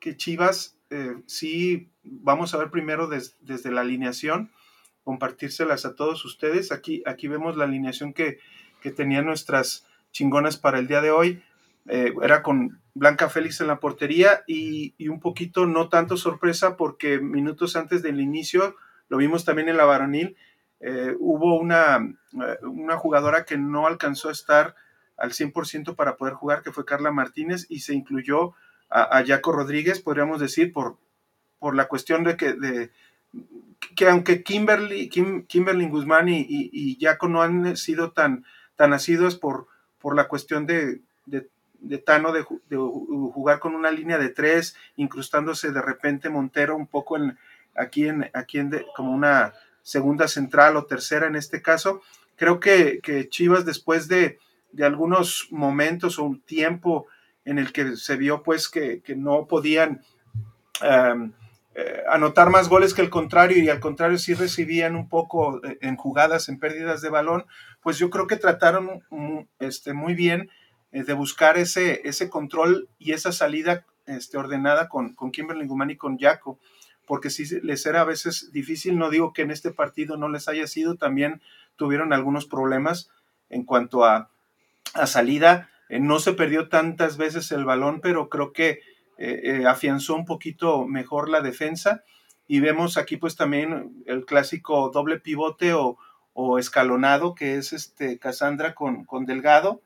[0.00, 4.50] que Chivas eh, sí, vamos a ver primero des, desde la alineación,
[5.02, 6.72] compartírselas a todos ustedes.
[6.72, 8.38] Aquí, aquí vemos la alineación que,
[8.80, 11.42] que tenían nuestras chingonas para el día de hoy.
[11.88, 17.18] Eh, era con Blanca Félix en la portería y, un poquito no tanto sorpresa porque
[17.18, 18.76] minutos antes del inicio,
[19.08, 20.36] lo vimos también en la varonil,
[20.80, 24.74] eh, hubo una, eh, una, jugadora que no alcanzó a estar
[25.16, 28.54] al 100% para poder jugar, que fue Carla Martínez, y se incluyó
[28.90, 30.98] a, Jaco Rodríguez, podríamos decir, por,
[31.58, 32.90] por la cuestión de que, de,
[33.96, 38.44] que aunque Kimberly, Kim, Kimberly Guzmán y, y, y, Jaco no han sido tan,
[38.76, 39.66] tan nacidos por,
[39.98, 41.00] por la cuestión de,
[41.84, 47.16] de Tano de, jugar con una línea de tres, incrustándose de repente Montero un poco
[47.16, 47.38] en,
[47.76, 49.52] aquí en, aquí en como una
[49.82, 52.00] segunda central o tercera en este caso.
[52.36, 54.38] Creo que, que Chivas después de,
[54.72, 57.06] de, algunos momentos o un tiempo
[57.44, 60.02] en el que se vio pues que, que no podían
[60.82, 65.96] eh, anotar más goles que el contrario y al contrario sí recibían un poco en
[65.96, 67.46] jugadas, en pérdidas de balón,
[67.82, 69.02] pues yo creo que trataron
[69.58, 70.48] este, muy bien eh,
[71.02, 75.96] de buscar ese, ese control y esa salida este, ordenada con, con Kimberly Guzmán y
[75.96, 76.58] con Jaco
[77.06, 80.48] porque sí les era a veces difícil, no digo que en este partido no les
[80.48, 81.42] haya sido, también
[81.76, 83.10] tuvieron algunos problemas
[83.50, 84.30] en cuanto a,
[84.94, 88.80] a salida, eh, no se perdió tantas veces el balón, pero creo que
[89.18, 92.02] eh, eh, afianzó un poquito mejor la defensa.
[92.46, 95.96] Y vemos aquí pues también el clásico doble pivote o,
[96.34, 99.80] o escalonado que es este Cassandra con, con Delgado,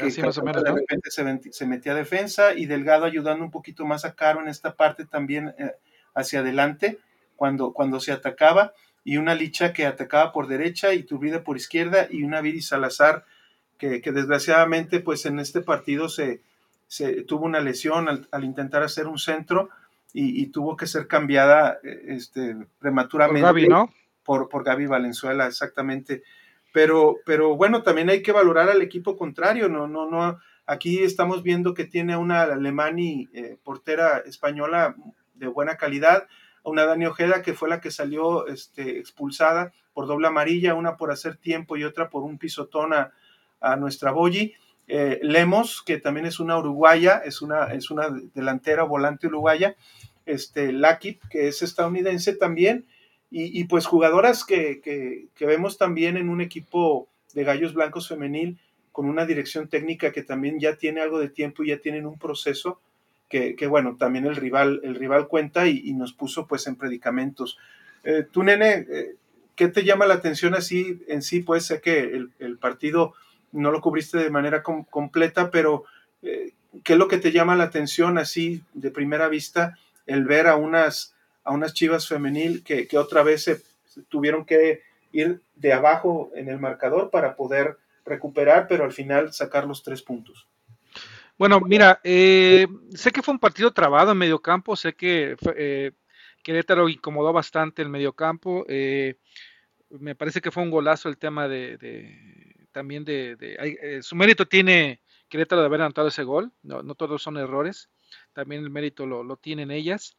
[0.00, 3.44] que Así más o menos, de repente se, se, metía a defensa y Delgado ayudando
[3.44, 5.72] un poquito más a Caro en esta parte también eh,
[6.14, 6.98] hacia adelante
[7.36, 12.06] cuando, cuando se atacaba, y una Licha que atacaba por derecha y Turbide por izquierda,
[12.10, 13.24] y una Viri Salazar
[13.78, 16.42] que, que desgraciadamente pues en este partido se,
[16.86, 19.70] se tuvo una lesión al, al, intentar hacer un centro
[20.12, 23.40] y, y tuvo que ser cambiada este, prematuramente.
[23.40, 23.94] Por Gaby, ¿no?
[24.22, 26.22] Por, por Gaby Valenzuela, exactamente.
[26.72, 30.38] Pero, pero bueno, también hay que valorar al equipo contrario, no, no, no.
[30.66, 34.94] Aquí estamos viendo que tiene una Alemani eh, portera española
[35.34, 36.28] de buena calidad,
[36.62, 41.10] una Dani Ojeda que fue la que salió este, expulsada por doble amarilla, una por
[41.10, 43.12] hacer tiempo y otra por un pisotón a,
[43.60, 44.54] a nuestra Boyi.
[44.92, 49.76] Eh, Lemos, que también es una uruguaya, es una, es una delantera volante uruguaya,
[50.26, 52.86] este, Lakip, que es estadounidense también,
[53.32, 58.58] y, pues jugadoras que, que, vemos también en un equipo de Gallos Blancos femenil
[58.90, 62.18] con una dirección técnica que también ya tiene algo de tiempo y ya tienen un
[62.18, 62.80] proceso
[63.28, 67.56] que, que, bueno, también el rival, el rival cuenta y, nos puso pues en predicamentos.
[68.02, 69.14] Eh, tú, nene, eh,
[69.54, 71.40] ¿qué te llama la atención así en sí?
[71.40, 73.14] Pues sé que el, partido
[73.52, 75.84] no lo cubriste de manera com completa, pero
[76.22, 76.52] eh,
[76.82, 80.56] ¿qué es lo que te llama la atención así de primera vista el ver a
[80.56, 81.14] unas,
[81.50, 83.60] a unas chivas femenil que, que otra vez se,
[84.08, 89.66] tuvieron que ir de abajo en el marcador para poder recuperar, pero al final sacar
[89.66, 90.46] los tres puntos?
[91.36, 95.90] Bueno, mira, eh, sé que fue un partido trabado en medio campo, sé que eh,
[96.44, 99.16] Querétaro incomodó bastante el medio campo, eh,
[99.88, 104.46] me parece que fue un golazo el tema de, también de, de eh, su mérito
[104.46, 107.88] tiene Querétaro de haber anotado ese gol, no, no, todos son errores.
[108.32, 110.16] también el mérito lo, tienen ellas.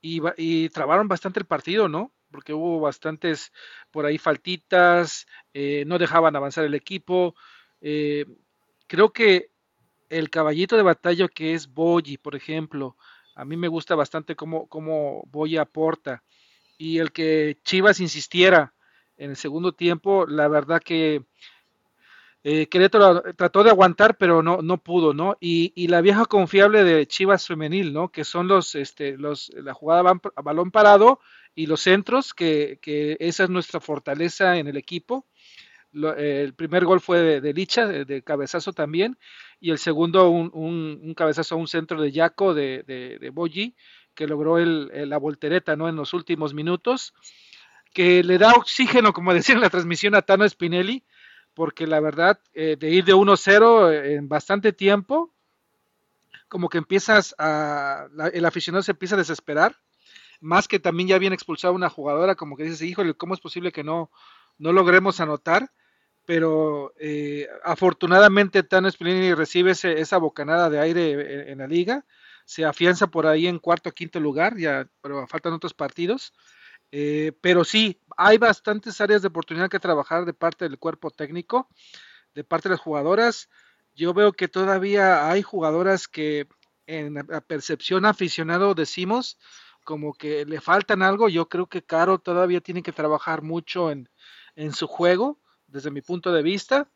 [0.00, 2.12] Y, y, trabaron bastante el partido, ¿no?
[2.30, 3.52] Porque hubo bastantes
[3.90, 7.34] por ahí faltitas, eh, no dejaban avanzar el equipo.
[7.80, 8.24] Eh,
[8.86, 9.50] creo que
[10.08, 12.96] el caballito de batalla que es Boyi, por ejemplo,
[13.34, 16.22] a mí me gusta bastante cómo, cómo Boyi aporta.
[16.78, 18.74] Y el que Chivas insistiera
[19.16, 21.24] en el segundo tiempo, la verdad que
[22.42, 25.36] eh, Querétaro trató de aguantar, pero no, no pudo, ¿no?
[25.40, 28.10] Y, la vieja confiable de Chivas Femenil, ¿no?
[28.10, 31.20] Que son los, este, los, la jugada a balón parado
[31.54, 35.26] y los centros, que, que esa es nuestra fortaleza en el equipo.
[35.92, 39.18] el primer gol fue de, Licha, de, cabezazo también,
[39.60, 42.84] y el segundo un, un, cabezazo a un centro de Yaco de,
[43.20, 43.76] de, Boyi,
[44.14, 45.88] que logró el, la voltereta, ¿no?
[45.88, 47.12] En los últimos minutos,
[47.92, 51.04] que le da oxígeno, como decía en la transmisión a Tano Spinelli,
[51.60, 55.30] porque la verdad, eh, de ir de 1-0 eh, en bastante tiempo,
[56.48, 59.76] como que empiezas a, el aficionado se empieza a desesperar,
[60.40, 63.72] más que también ya habían expulsado una jugadora, como que dices, híjole, ¿cómo es posible
[63.72, 64.10] que no,
[64.56, 65.70] no logremos anotar?
[66.24, 72.06] Pero eh, afortunadamente Tano Spinelli recibe esa bocanada de aire en, la liga,
[72.46, 76.32] se afianza por ahí en cuarto quinto lugar, ya, pero faltan otros partidos.
[76.92, 81.68] Eh, pero sí, hay bastantes áreas de oportunidad que trabajar de parte del cuerpo técnico,
[82.34, 83.48] de parte de las jugadoras.
[83.94, 86.48] Yo veo que todavía hay jugadoras que
[86.86, 89.38] en la percepción aficionado decimos
[89.84, 91.28] como que le faltan algo.
[91.28, 94.08] Yo creo que Caro todavía tiene que trabajar mucho en,
[94.72, 96.90] su juego, desde mi punto de vista.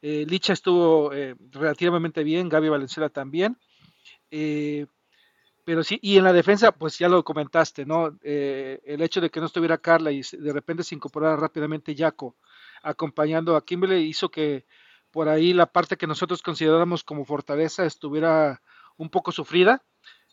[0.00, 3.58] Eh, Licha estuvo eh, relativamente bien, Gaby Valenzuela también.
[5.64, 8.18] Pero sí, y en la defensa, pues ya lo comentaste, ¿no?
[8.22, 12.36] Eh, el hecho de que no estuviera Carla y de repente se incorporara rápidamente Jaco
[12.82, 14.66] acompañando a Kimberly hizo que
[15.12, 18.62] por ahí la parte que nosotros consideramos como fortaleza estuviera
[18.96, 19.84] un poco sufrida,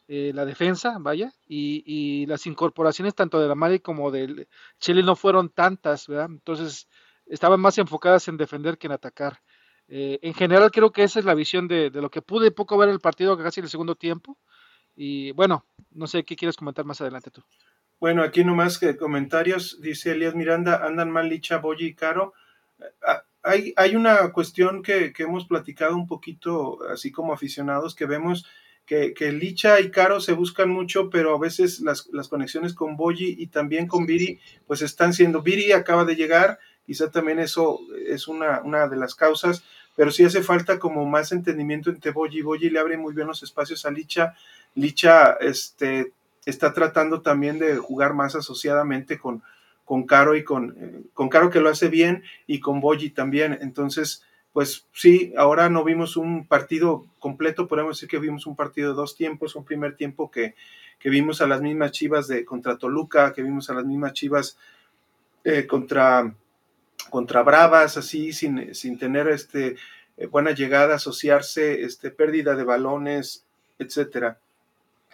[0.07, 4.47] eh, la defensa, vaya, y, las incorporaciones tanto de la Mari como del
[4.80, 6.27] Chile no fueron tantas, ¿verdad?
[6.30, 6.89] Entonces
[7.27, 9.41] estaban más enfocadas en defender que en atacar.
[9.88, 12.77] Eh, en general creo que esa es la visión de, de, lo que pude poco
[12.77, 14.38] ver el partido casi en el segundo tiempo
[14.99, 17.41] y bueno, no sé qué quieres comentar más adelante tú.
[18.01, 22.34] Bueno, aquí nomás que comentarios, dice Elías Miranda, andan mal Licha, Boyi y Caro.
[23.05, 28.45] Ah, hay, hay una cuestión que, hemos platicado un poquito, así como aficionados, que vemos
[28.85, 32.97] que, que, Licha y Caro se buscan mucho, pero a veces las, las conexiones con
[32.97, 37.80] Boyi y también con Viri, pues están siendo, Viri acaba de llegar, quizá también eso
[38.05, 39.63] es una, una de las causas,
[39.95, 43.43] pero sí hace falta como más entendimiento entre Boyi Boyi le abre muy bien los
[43.43, 44.34] espacios a Licha
[44.75, 46.13] Licha este,
[46.45, 49.43] está tratando también de jugar más asociadamente con,
[49.85, 53.57] con Caro y con, eh, con Caro que lo hace bien y con Boyi también.
[53.61, 54.23] Entonces,
[54.53, 58.95] pues sí, ahora no vimos un partido completo, podemos decir que vimos un partido de
[58.95, 60.55] dos tiempos, un primer tiempo que,
[60.99, 64.57] que vimos a las mismas Chivas de contra Toluca, que vimos a las mismas Chivas
[65.43, 66.35] eh, contra,
[67.09, 69.75] contra Bravas, así, sin, sin tener este,
[70.17, 73.45] eh, buena llegada, asociarse, este, pérdida de balones,
[73.77, 74.39] etcétera.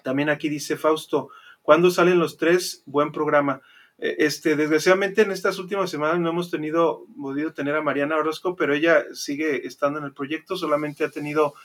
[0.05, 1.29] También aquí dice Fausto,
[1.63, 2.83] ¿cuándo salen los tres?
[2.85, 3.61] Buen programa.
[3.97, 8.55] Eh, este, desgraciadamente en estas últimas semanas no hemos tenido, podido tener a Mariana Orozco,
[8.55, 11.55] pero ella sigue estando en el proyecto, solamente ha tenido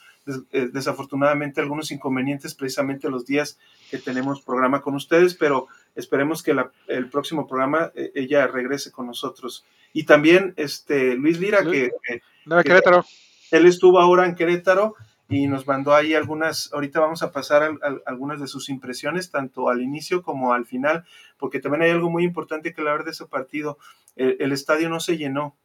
[0.53, 3.59] eh, desafortunadamente algunos inconvenientes precisamente los días
[3.91, 6.57] que tenemos programa con ustedes, pero esperemos que
[6.87, 9.67] el próximo programa eh, ella regrese con nosotros.
[9.93, 11.91] Y también este Luis Lira, que,
[13.51, 14.95] él estuvo ahora en Querétaro
[15.31, 19.81] y nos mandó ahí algunas, ahorita vamos a pasar algunas de sus impresiones, tanto al
[19.81, 21.05] inicio como al final,
[21.39, 23.79] porque también hay algo muy importante que hablar de ese partido.
[24.17, 25.57] El, estadio no se llenó.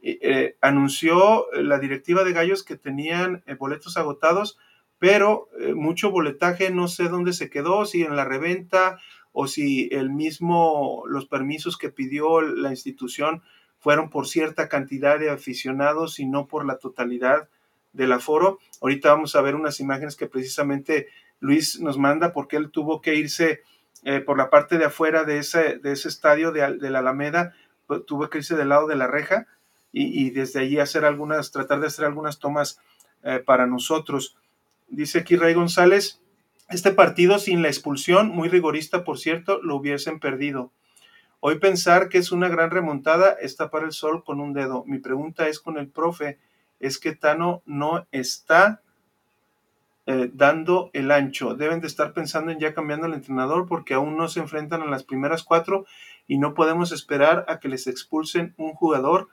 [0.00, 4.56] Eh, anunció la directiva de Gallos que tenían eh, boletos agotados,
[5.00, 9.00] pero eh, mucho boletaje no sé dónde se quedó, si en la reventa
[9.32, 13.42] o si el mismo, los permisos que pidió la institución
[13.80, 17.48] fueron por cierta cantidad de aficionados y no por la totalidad
[17.92, 18.58] del aforo.
[18.80, 21.08] Ahorita vamos a ver unas imágenes que precisamente
[21.40, 23.62] Luis nos manda porque él tuvo que irse
[24.04, 27.54] eh, por la parte de afuera de ese, de ese estadio de, la Alameda,
[27.86, 29.46] pues, tuvo que irse del lado de la reja
[29.94, 32.80] y, desde allí hacer algunas, tratar de hacer algunas tomas
[33.22, 34.36] eh, para nosotros.
[34.88, 36.20] Dice aquí Rey González,
[36.70, 40.72] este partido sin la expulsión, muy rigorista por cierto, lo hubiesen perdido.
[41.40, 44.84] Hoy pensar que es una gran remontada está para el sol con un dedo.
[44.86, 46.38] Mi pregunta es con el profe,
[46.82, 48.82] es que Tano no está
[50.04, 51.54] eh, dando el ancho.
[51.54, 54.86] Deben de estar pensando en ya cambiando el entrenador porque aún no se enfrentan a
[54.86, 55.86] las primeras cuatro
[56.26, 59.28] y no podemos esperar a que les expulsen un jugador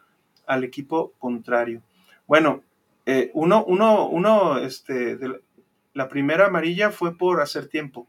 [0.45, 1.81] al equipo contrario.
[2.27, 2.61] Bueno,
[3.07, 5.17] eh, uno, uno, uno, este,
[5.93, 8.07] la primera amarilla fue por hacer tiempo,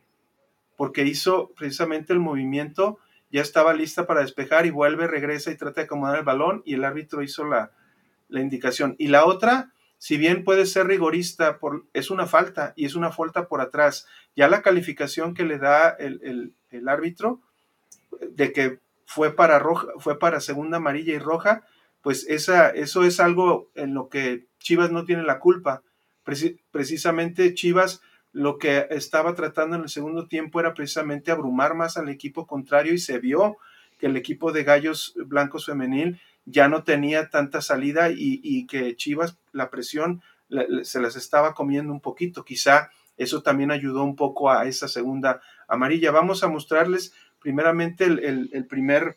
[0.77, 2.99] porque hizo precisamente el movimiento,
[3.33, 6.75] ya estaba lista para despejar y vuelve, regresa y trata de acomodar el balón y
[6.75, 7.71] el árbitro hizo la,
[8.31, 8.97] la indicación.
[8.99, 13.13] Y la otra, si bien puede ser rigorista, por, es una falta y es una
[13.13, 14.07] falta por atrás.
[14.37, 16.55] Ya la calificación que le da el,
[16.87, 17.41] árbitro
[18.31, 21.65] de que fue para roja, fue para segunda amarilla y roja,
[22.01, 25.83] pues esa, eso es algo en lo que Chivas no tiene la culpa.
[26.71, 28.01] precisamente Chivas
[28.33, 32.95] lo que estaba tratando en el segundo tiempo era precisamente abrumar más al equipo contrario
[32.95, 33.57] y se vio
[33.99, 36.21] que el equipo de Gallos Blancos Femenil
[36.51, 40.23] ya no tenía tanta salida y, que Chivas la presión
[40.83, 42.45] se las estaba comiendo un poquito.
[42.45, 46.11] Quizá eso también ayudó un poco a esa segunda amarilla.
[46.11, 49.17] Vamos a mostrarles primeramente el, primer,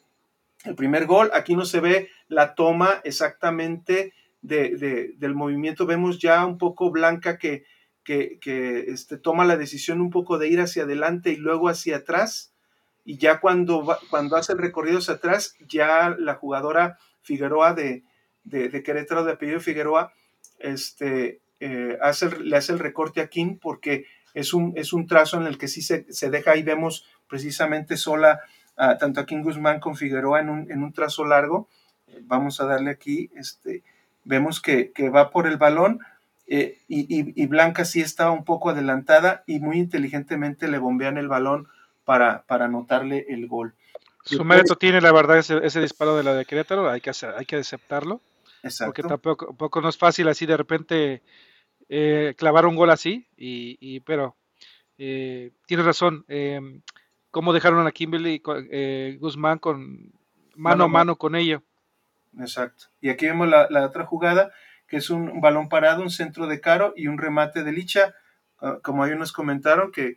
[0.66, 1.32] el primer gol.
[1.34, 5.86] Aquí no se ve la toma exactamente de, del movimiento.
[5.86, 7.66] Vemos ya un poco Blanca que,
[8.04, 12.54] que, este, toma la decisión un poco de ir hacia adelante y luego hacia atrás.
[13.06, 18.04] Y ya cuando, cuando hace el recorrido hacia atrás, ya la jugadora Figueroa de,
[18.44, 20.14] de, Querétaro, de apellido Figueroa,
[20.60, 25.38] este, eh, hace, le hace el recorte a King porque es un, es un trazo
[25.38, 28.42] en el que sí se, deja, ahí vemos precisamente sola
[29.00, 31.68] tanto a King Guzmán con Figueroa en un, en un trazo largo.
[32.22, 33.84] vamos a darle aquí, este,
[34.24, 36.00] vemos que, va por el balón.
[36.48, 41.68] Eh, y, Blanca sí estaba un poco adelantada y muy inteligentemente le bombean el balón
[42.04, 43.76] para, para anotarle el gol.
[44.24, 47.58] Su mérito tiene, la verdad, ese, disparo de la de Querétaro, hay que, hay que
[47.58, 48.22] aceptarlo.
[48.86, 51.22] Porque tampoco, no es fácil así de repente
[51.90, 54.38] eh, clavar un gol así, y, pero
[54.98, 56.24] eh, tiene razón.
[56.30, 56.82] Eh,
[57.30, 58.42] ¿Cómo dejaron a Kimberly
[58.72, 60.14] eh, Guzmán con
[60.56, 61.64] mano a mano con ello?
[62.40, 62.86] Exacto.
[63.02, 64.54] Y aquí vemos la, la, otra jugada,
[64.88, 68.16] que es un balón parado, un centro de Caro y un remate de Licha
[68.66, 70.16] Ah, como ahí nos comentaron que,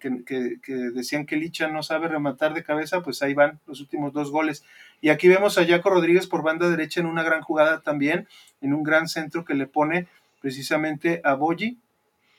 [0.95, 4.63] decían que Licha no sabe rematar de cabeza, pues ahí van los últimos dos goles.
[5.01, 8.29] Y aquí vemos a Jaco Rodríguez por banda derecha en una gran jugada también,
[8.61, 10.07] en un gran centro que le pone
[10.41, 11.81] precisamente a Boyi,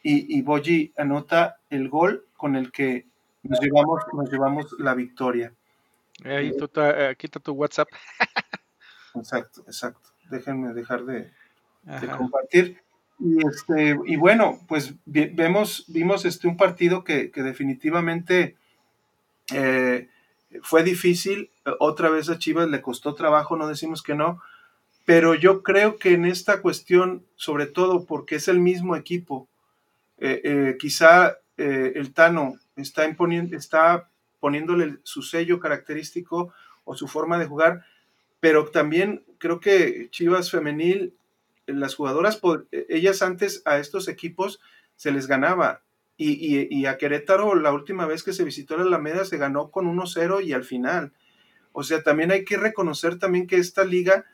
[0.02, 3.06] y, y anota el gol con el que
[3.44, 5.52] nos llevamos, nos llevamos la victoria.
[6.24, 7.90] Ahí eh, quita tu WhatsApp.
[9.14, 10.10] exacto, exacto.
[10.30, 11.34] Déjenme dejar de,
[11.84, 12.82] de compartir.
[13.19, 18.56] Y, este, y bueno, pues vemos, vimos este, un partido que, definitivamente
[19.53, 20.07] eh,
[20.61, 21.49] fue difícil.
[21.80, 24.41] Otra vez a Chivas le costó trabajo, no decimos que no,
[25.06, 29.48] pero yo creo que en esta cuestión, sobre todo porque es el mismo equipo,
[30.19, 33.06] eh, eh, quizá el Tano está,
[33.52, 36.53] está poniéndole su sello característico
[36.85, 37.84] o su forma de jugar,
[38.39, 41.14] pero también creo que Chivas Femenil
[41.68, 42.39] las jugadoras,
[42.72, 44.60] ellas antes a estos equipos
[44.95, 45.84] se les ganaba.
[46.19, 50.44] Y, a Querétaro la última vez que se visitó la Alameda se ganó con 1-0
[50.44, 51.14] y al final.
[51.73, 54.26] O sea, también hay que reconocer también que esta liga,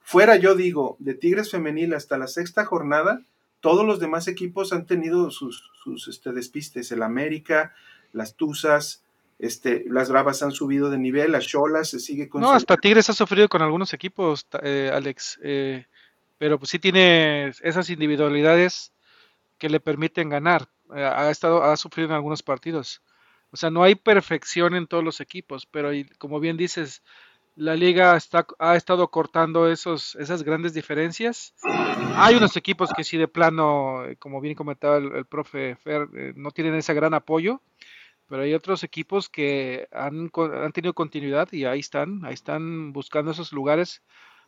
[0.00, 3.22] fuera yo digo, de Tigres Femenil hasta la sexta jornada,
[3.60, 6.92] todos los demás equipos han tenido sus, sus este, despistes.
[6.92, 7.72] El América,
[8.12, 9.02] las Tuzas,
[9.38, 12.42] este, las Bravas han subido de nivel, las Cholas se sigue con...
[12.42, 15.38] No, hasta Tigres ha sufrido con algunos equipos, eh, Alex.
[15.42, 15.86] Eh,
[16.40, 18.94] pero pues sí tiene esas individualidades
[19.58, 20.70] que le permiten ganar.
[20.96, 23.02] Eh, ha estado, ha sufrido en algunos partidos.
[23.50, 27.02] O sea, no hay perfección en todos los equipos, pero como bien dices,
[27.56, 31.52] la liga está, ha estado cortando esos, esas grandes diferencias.
[32.14, 36.32] Hay unos equipos que sí de plano, eh, como bien comentaba el, profe Fer, eh,
[36.36, 37.60] no tienen ese gran apoyo,
[38.28, 43.30] pero hay otros equipos que han, han, tenido continuidad y ahí están, ahí están buscando
[43.32, 44.02] esos lugares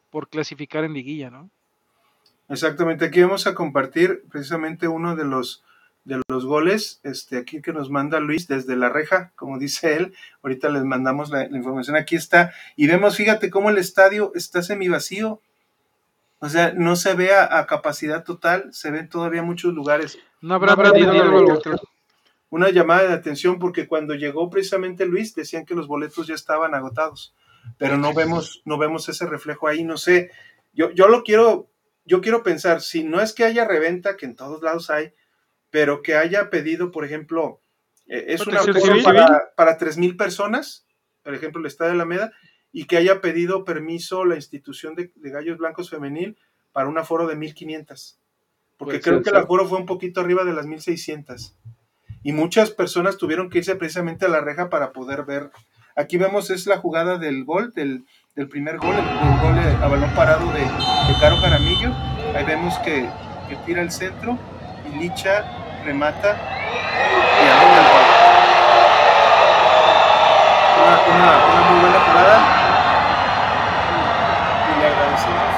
[0.08, 1.50] por clasificar en liguilla, ¿no?
[2.48, 5.64] Exactamente, aquí vamos a compartir precisamente uno de los
[6.04, 10.14] de los goles, este, aquí que nos manda Luis desde la reja, como dice él,
[10.42, 14.88] ahorita les mandamos la, información, aquí está, y vemos, fíjate cómo el estadio está semi
[14.88, 15.40] vacío,
[16.40, 20.18] o sea, no se ve a, capacidad total, se ven todavía muchos lugares.
[20.40, 20.74] No habrá
[22.50, 26.74] Una llamada de atención porque cuando llegó precisamente Luis decían que los boletos ya estaban
[26.74, 27.32] agotados,
[27.78, 30.32] pero no vemos, no vemos ese reflejo ahí, no sé,
[30.72, 31.68] yo, yo lo quiero
[32.04, 35.12] yo quiero pensar, si no es que haya reventa, que en todos lados hay,
[35.70, 37.60] pero que haya pedido, por ejemplo,
[38.06, 38.60] eh, es una
[39.04, 40.86] para, para 3.000 personas,
[41.22, 42.32] por ejemplo, el Estadio de Alameda,
[42.72, 46.38] y que haya pedido permiso la institución de, Gallos Blancos Femenil
[46.72, 48.16] para un aforo de 1.500.
[48.78, 51.54] Porque creo que el aforo fue un poquito arriba de las 1.600.
[52.24, 55.50] Y muchas personas tuvieron que irse precisamente a la reja para poder ver.
[55.94, 59.04] Aquí vemos es la jugada del gol, del, del primer gol, el,
[59.40, 60.64] gol a balón parado de,
[61.20, 61.92] Caro Jaramillo.
[62.34, 63.08] Ahí vemos que,
[63.66, 64.38] tira el centro
[64.90, 65.44] y Licha
[65.84, 66.34] remata
[71.08, 71.32] una,
[71.68, 72.36] muy buena jugada.
[74.64, 75.52] Y le agradecemos.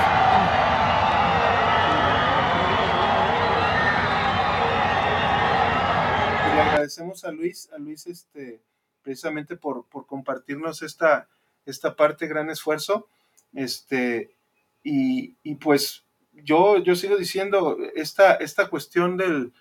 [6.45, 8.61] Y le agradecemos a Luis, a Luis este,
[9.03, 11.29] precisamente por, por compartirnos esta,
[11.67, 13.09] esta parte, gran esfuerzo.
[13.53, 14.35] Este,
[14.83, 19.53] y, y pues yo, yo sigo diciendo, esta, esta cuestión del,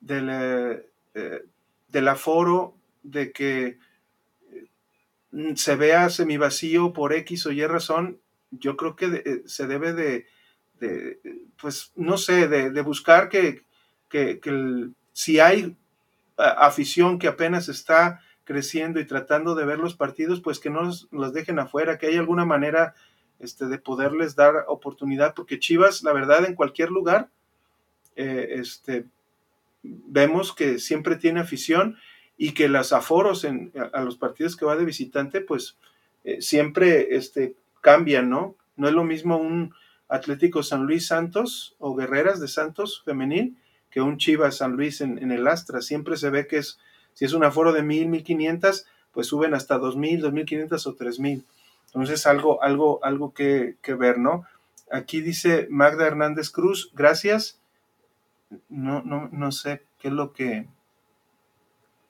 [0.00, 1.42] del, eh, eh,
[1.88, 3.78] del aforo, de que
[4.50, 8.20] eh, se vea semivacío por X o Y razón,
[8.50, 10.26] yo creo que se debe de,
[11.60, 13.62] pues, no sé, de, buscar que,
[14.10, 15.76] que, si hay
[16.36, 21.32] afición que apenas está creciendo y tratando de ver los partidos, pues que no los,
[21.32, 22.94] dejen afuera, que hay alguna manera
[23.38, 27.28] este, de poderles dar oportunidad, porque Chivas, la verdad, en cualquier lugar,
[28.14, 29.06] este,
[29.82, 31.96] vemos que siempre tiene afición
[32.36, 35.76] y que los aforos en, a, los partidos que va de visitante, pues
[36.24, 38.56] eh, siempre este, cambian, ¿no?
[38.76, 39.74] No es lo mismo un
[40.08, 43.56] Atlético San Luis Santos o Guerreras de Santos femenil
[43.90, 45.82] que un Chivas San Luis en, el Astra.
[45.82, 46.78] Siempre se ve que es,
[47.14, 50.46] si es un aforo de mil, mil quinientas, pues suben hasta dos mil, dos mil
[50.46, 51.44] quinientas o tres mil.
[51.86, 54.44] Entonces, algo, algo, algo que, que ver, ¿no?
[54.90, 57.62] Aquí dice Magda Hernández Cruz, gracias
[58.68, 60.66] no, no, no sé qué es lo que...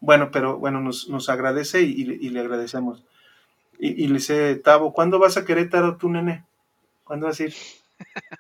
[0.01, 3.05] Bueno, pero bueno, nos, nos agradece y, le agradecemos.
[3.79, 6.45] Y, le dice, Tavo, ¿cuándo vas a Querétaro tú, nene?
[7.05, 7.55] ¿Cuándo vas a ir?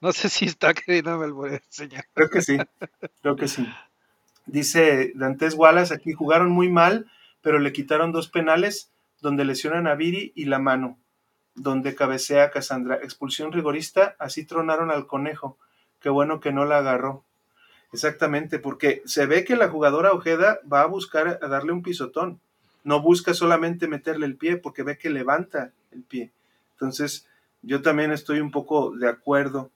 [0.00, 2.06] no sé si está queriendo me lo enseñar.
[2.14, 2.56] Creo que sí,
[3.20, 3.66] creo que sí.
[4.46, 7.06] Dice Dantes Wallace, aquí jugaron muy mal,
[7.42, 8.90] pero le quitaron dos penales
[9.20, 10.98] donde lesionan a Viri y la mano,
[11.54, 12.96] donde cabecea a Cassandra.
[13.02, 15.58] Expulsión rigorista, así tronaron al conejo.
[16.00, 17.24] Qué bueno que no la agarró.
[17.92, 22.40] Exactamente, porque se ve que la jugadora Ojeda va a buscar a darle un pisotón.
[22.84, 26.30] No busca solamente meterle el pie, porque ve que levanta el pie.
[26.72, 27.26] Entonces,
[27.62, 29.70] yo también estoy un poco de acuerdo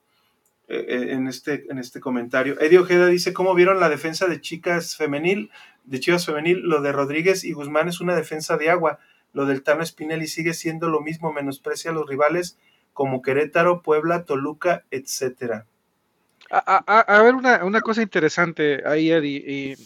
[0.71, 2.59] en, este, en este comentario.
[2.59, 5.51] Eddie Ojeda dice, ¿cómo vieron la defensa de chicas femenil?
[5.83, 8.99] De chivas femenil, lo de Rodríguez y Guzmán es una defensa de agua.
[9.33, 12.57] Lo del Tano Spinelli sigue siendo lo mismo, menosprecia a los rivales
[12.93, 15.65] como Querétaro, Puebla, Toluca, etcétera.
[16.49, 19.77] A, ver, una, cosa interesante ahí, Eddie,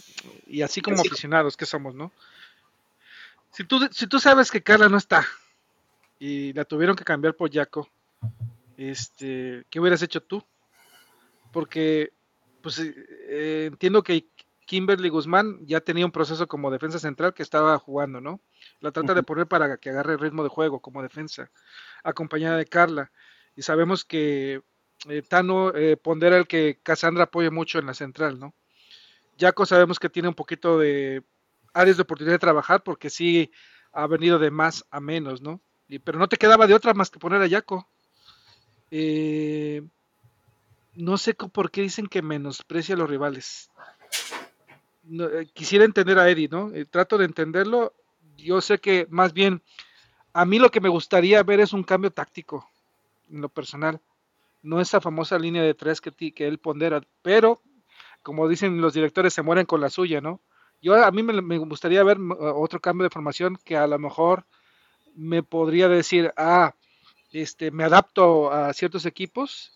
[0.47, 2.11] y, así como aficionados que somos, ¿no?
[3.51, 5.25] Si tú, si tú sabes que Carla no está
[6.19, 7.87] y la tuvieron que cambiar por Jaco,
[8.77, 10.43] este, ¿qué hubieras hecho tú?
[11.55, 12.11] Porque,
[12.61, 14.27] pues, eh, entiendo que
[14.65, 18.41] Kimberly Guzmán ya tenía un proceso como defensa central que estaba jugando, ¿no?
[18.81, 21.49] La trata de poner para que agarre el ritmo de juego como defensa,
[22.03, 23.09] acompañada de Carla.
[23.55, 24.63] Y sabemos que
[25.07, 28.53] eh, Tano eh, pondera el que Cassandra apoye mucho en la central, ¿no?
[29.39, 31.23] Jaco sabemos que tiene un poquito de
[31.73, 33.49] áreas de oportunidad de trabajar porque sí
[33.93, 35.61] ha venido de más a menos, ¿no?
[36.03, 37.87] pero no te quedaba de otra más que poner a Jaco.
[38.91, 39.81] Eh,
[40.95, 43.69] no sé por qué dicen que menosprecia a los rivales.
[45.53, 46.71] quisiera entender a Eddie, ¿no?
[46.89, 47.93] trato de entenderlo.
[48.37, 49.61] Yo sé que más bien
[50.33, 52.69] a mí lo que me gustaría ver es un cambio táctico
[53.29, 54.01] en lo personal
[54.65, 57.61] no esa famosa línea de tres que, él pondera, pero
[58.23, 60.41] como dicen los directores, se mueren con la suya, ¿no?
[60.81, 64.45] Yo a mí me, gustaría ver otro cambio de formación que a lo mejor
[65.15, 66.73] me podría decir, ah,
[67.31, 69.71] este, me adapto a ciertos equipos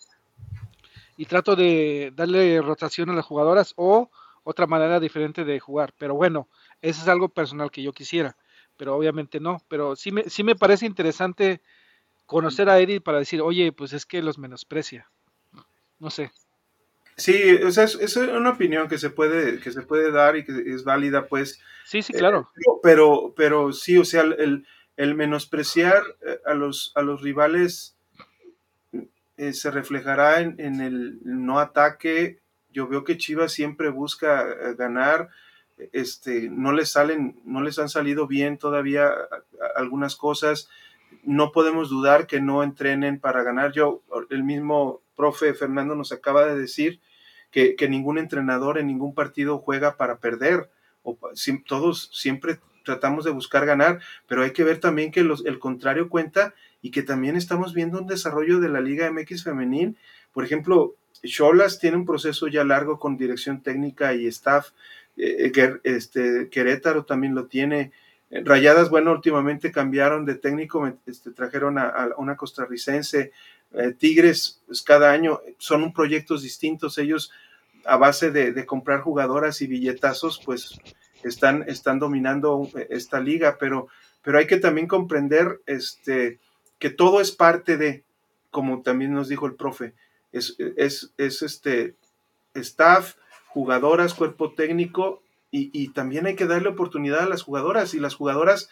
[1.20, 4.10] y trato de darle rotación a las jugadoras o
[4.42, 5.92] otra manera diferente de jugar.
[5.98, 6.48] Pero bueno,
[6.80, 8.38] eso es algo personal que yo quisiera,
[8.78, 9.58] pero obviamente no.
[9.68, 11.60] Pero sí me, sí me parece interesante
[12.24, 15.10] conocer a Eddie para decir, oye, pues es que los menosprecia.
[15.98, 16.32] No sé.
[17.18, 20.52] Sí, o sea, es, una opinión que se puede, que se puede dar y que
[20.72, 21.60] es válida, pues.
[21.84, 22.50] Sí, sí, claro.
[22.56, 24.64] Eh, pero, pero sí, o sea, el,
[25.14, 27.98] menospreciar eh, a los, a los rivales
[29.40, 32.38] eh, se reflejará en, el no ataque.
[32.70, 34.44] Yo veo que Chivas siempre busca
[34.74, 35.28] ganar.
[35.92, 39.12] Este, no les salen, no les han salido bien todavía
[39.74, 40.68] algunas cosas
[41.22, 43.72] no podemos dudar que no entrenen para ganar.
[43.72, 47.00] Yo, el mismo profe Fernando nos acaba de decir
[47.50, 50.70] que, ningún entrenador en ningún partido juega para perder.
[51.66, 56.54] Todos siempre tratamos de buscar ganar, pero hay que ver también que el contrario cuenta
[56.82, 59.96] y que también estamos viendo un desarrollo de la Liga MX femenil.
[60.32, 64.68] Por ejemplo, Cholas tiene un proceso ya largo con dirección técnica y staff.
[65.16, 67.92] Eh, eh, este, Querétaro también lo tiene.
[68.30, 73.32] Rayadas, bueno, últimamente cambiaron de técnico, este, trajeron a, una costarricense.
[73.72, 76.96] Eh, Tigres, pues, cada año son proyectos distintos.
[76.98, 77.32] Ellos
[77.84, 80.78] a base de, comprar jugadoras y billetazos, pues
[81.24, 83.88] están, están dominando esta liga, pero,
[84.22, 86.38] pero hay que también comprender este,
[86.80, 88.02] que todo es parte de,
[88.50, 89.94] como también nos dijo el profe,
[90.32, 91.94] es, es, es este
[92.54, 93.14] staff,
[93.46, 98.14] jugadoras, cuerpo técnico, y, y, también hay que darle oportunidad a las jugadoras, y las
[98.14, 98.70] jugadoras,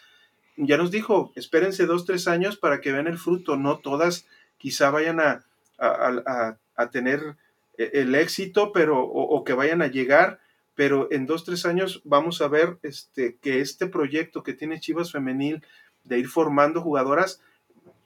[0.57, 4.25] ya nos dijo, espérense dos, tres años para que vean el fruto, no todas
[4.57, 5.45] quizá vayan a,
[5.77, 7.35] a, a tener
[7.77, 10.39] e, el éxito, pero, o, que vayan a llegar,
[10.75, 15.11] pero en dos, tres años vamos a ver este, que este proyecto que tiene Chivas
[15.11, 15.63] Femenil
[16.05, 17.41] de ir formando jugadoras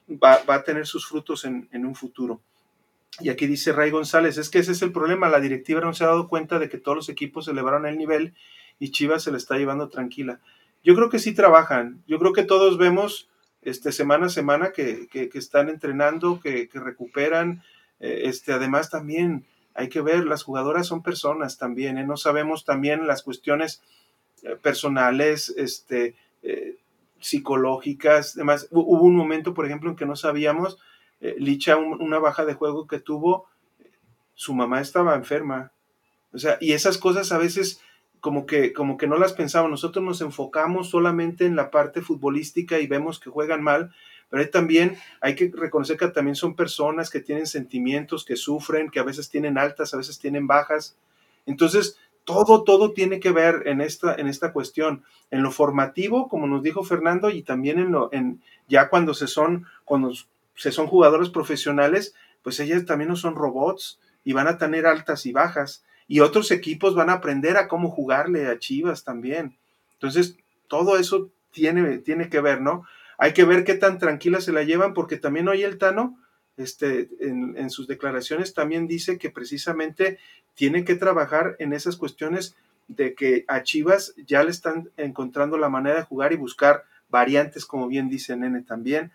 [0.08, 2.40] va, a tener sus frutos en, un futuro.
[3.20, 6.04] Y aquí dice Ray González, es que ese es el problema, la directiva no se
[6.04, 8.34] ha dado cuenta de que todos los equipos elevaron el nivel
[8.78, 10.40] y Chivas se le está llevando tranquila.
[10.82, 13.28] Yo creo que sí trabajan, yo creo que todos vemos
[13.62, 17.62] este, semana a semana que, están entrenando, que, recuperan,
[18.00, 22.04] eh, este, además también hay que ver, las jugadoras son personas también, ¿eh?
[22.04, 23.82] no sabemos también las cuestiones
[24.42, 26.14] eh, personales, este,
[27.24, 30.78] psicológicas, además hubo un momento, por ejemplo, en que no sabíamos,
[31.20, 33.46] Licha, una baja de juego que tuvo,
[34.34, 35.72] su mamá estaba enferma,
[36.34, 37.80] o sea, y esas cosas a veces
[38.20, 42.78] como que, como que no las pensamos, nosotros nos enfocamos solamente en la parte futbolística
[42.78, 43.94] y vemos que juegan mal,
[44.28, 48.98] pero también hay que reconocer que también son personas que tienen sentimientos, que sufren, que
[48.98, 50.96] a veces tienen altas, a veces tienen bajas.
[51.46, 56.46] Entonces, todo, todo tiene que ver en esta, en esta cuestión, en lo formativo, como
[56.46, 60.12] nos dijo Fernando, y también en lo, en, ya cuando se son, cuando
[60.54, 65.26] se son jugadores profesionales, pues ellas también no son robots y van a tener altas
[65.26, 65.84] y bajas.
[66.06, 69.56] Y otros equipos van a aprender a cómo jugarle a Chivas también.
[69.94, 70.36] Entonces,
[70.68, 72.84] todo eso tiene, tiene que ver, ¿no?
[73.16, 76.18] Hay que ver qué tan tranquila se la llevan, porque también hoy el Tano,
[76.56, 80.18] este, en, sus declaraciones también dice que precisamente
[80.54, 82.54] tiene que trabajar en esas cuestiones
[82.88, 87.64] de que a Chivas ya le están encontrando la manera de jugar y buscar variantes,
[87.64, 89.12] como bien dice Nene también.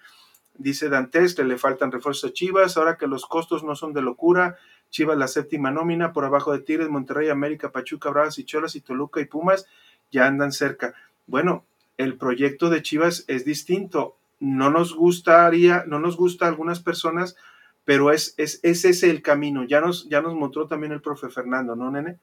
[0.58, 4.02] Dice Dantes que le faltan refuerzos a Chivas, ahora que los costos no son de
[4.02, 4.58] locura.
[4.90, 8.82] Chivas la séptima nómina, por abajo de Tigres, Monterrey, América, Pachuca, Bravas y Cholas y
[8.82, 9.68] Toluca y Pumas
[10.12, 10.96] ya andan cerca.
[11.28, 11.66] Bueno,
[11.98, 14.19] el proyecto de Chivas es distinto.
[14.40, 17.36] No nos gustaría, no nos gusta a algunas personas,
[17.84, 19.64] pero es, es, ese es el camino.
[19.64, 22.20] Ya nos, ya nos mostró también el profe Fernando, ¿no, nene?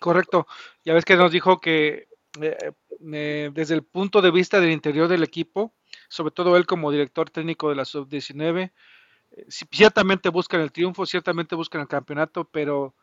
[0.00, 0.46] Correcto.
[0.84, 2.08] Ya ves que nos dijo que
[2.40, 2.72] eh,
[3.12, 5.72] eh, desde el punto de vista del interior del equipo,
[6.08, 8.72] sobre todo él como director técnico de la sub-19,
[9.32, 12.94] eh, ciertamente buscan el triunfo, ciertamente buscan el campeonato, pero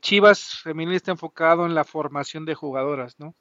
[0.00, 3.34] Chivas femenil está enfocado en la formación de jugadoras, ¿no?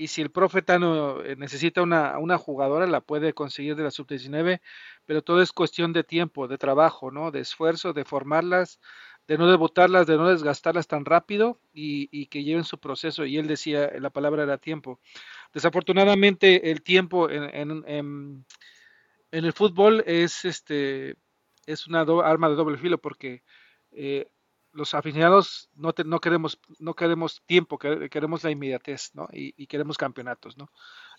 [0.00, 3.90] Y si el profe Tano eh, necesita una, una jugadora, la puede conseguir de la
[3.90, 4.62] sub-19,
[5.04, 7.30] pero todo es cuestión de tiempo, de trabajo, ¿no?
[7.30, 8.80] De esfuerzo, de formarlas,
[9.28, 13.26] de no debutarlas, de no desgastarlas tan rápido y, que lleven su proceso.
[13.26, 15.00] Y él decía, la palabra era tiempo.
[15.52, 18.46] Desafortunadamente, el tiempo en, en,
[19.32, 21.16] el fútbol es, este,
[21.66, 23.42] es una arma de doble filo porque
[23.92, 24.30] eh,
[24.72, 29.28] los aficionados no, no, queremos, no queremos tiempo, queremos la inmediatez, ¿no?
[29.32, 30.70] Y, queremos campeonatos, ¿no?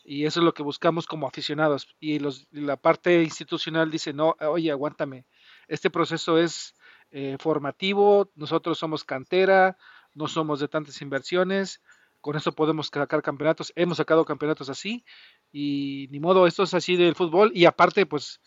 [0.03, 1.87] Y eso es lo que buscamos como aficionados.
[1.99, 5.25] Y los, la parte institucional dice, no, oye, aguántame,
[5.67, 6.75] este proceso es
[7.11, 9.77] eh, formativo, nosotros somos cantera,
[10.13, 11.81] no somos de tantas inversiones,
[12.21, 15.03] con eso podemos sacar campeonatos, hemos sacado campeonatos así,
[15.51, 18.39] y ni modo, esto es así del fútbol, y aparte, pues,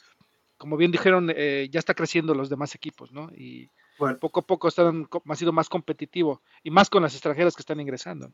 [0.56, 3.28] como bien dijeron, eh, ya está creciendo los demás equipos, ¿no?
[3.34, 4.18] Y bueno.
[4.18, 7.80] poco a poco están, ha sido más competitivo y más con las extranjeras que están
[7.80, 8.32] ingresando.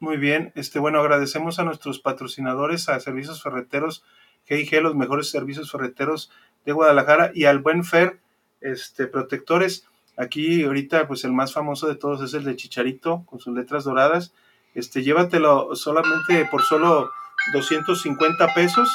[0.00, 4.04] Muy bien, este, bueno, agradecemos a nuestros patrocinadores, a Servicios Ferreteros
[4.46, 6.30] GIG, los mejores servicios ferreteros
[6.64, 8.20] de Guadalajara, y al Buen Fer,
[8.60, 9.86] este, protectores.
[10.16, 13.84] Aquí ahorita, pues el más famoso de todos es el de Chicharito, con sus letras
[13.84, 14.34] doradas.
[14.74, 17.10] Este, llévatelo solamente por solo
[17.52, 18.88] 250 pesos.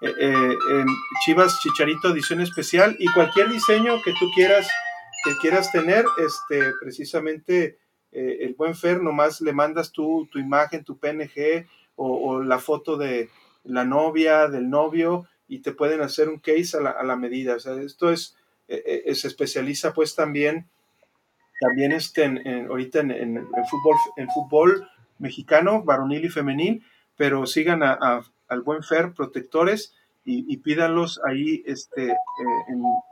[0.00, 0.86] Eh, eh, en
[1.24, 4.66] Chivas Chicharito edición especial y cualquier diseño que tú quieras
[5.24, 7.78] que quieras tener, este, precisamente
[8.12, 11.66] eh, el buen Fer, nomás le mandas tú tu imagen, tu PNG
[11.96, 13.30] o, la foto de
[13.64, 17.54] la novia, del novio, y te pueden hacer un case a la, medida.
[17.54, 18.36] O sea, esto es,
[18.68, 20.68] eh, eh, se especializa pues también,
[21.60, 24.88] también este, en, ahorita en, fútbol, en fútbol
[25.18, 26.84] mexicano, varonil y femenil,
[27.16, 29.94] pero sigan a, al buen Fer Protectores
[30.24, 32.14] y, pídanlos ahí este,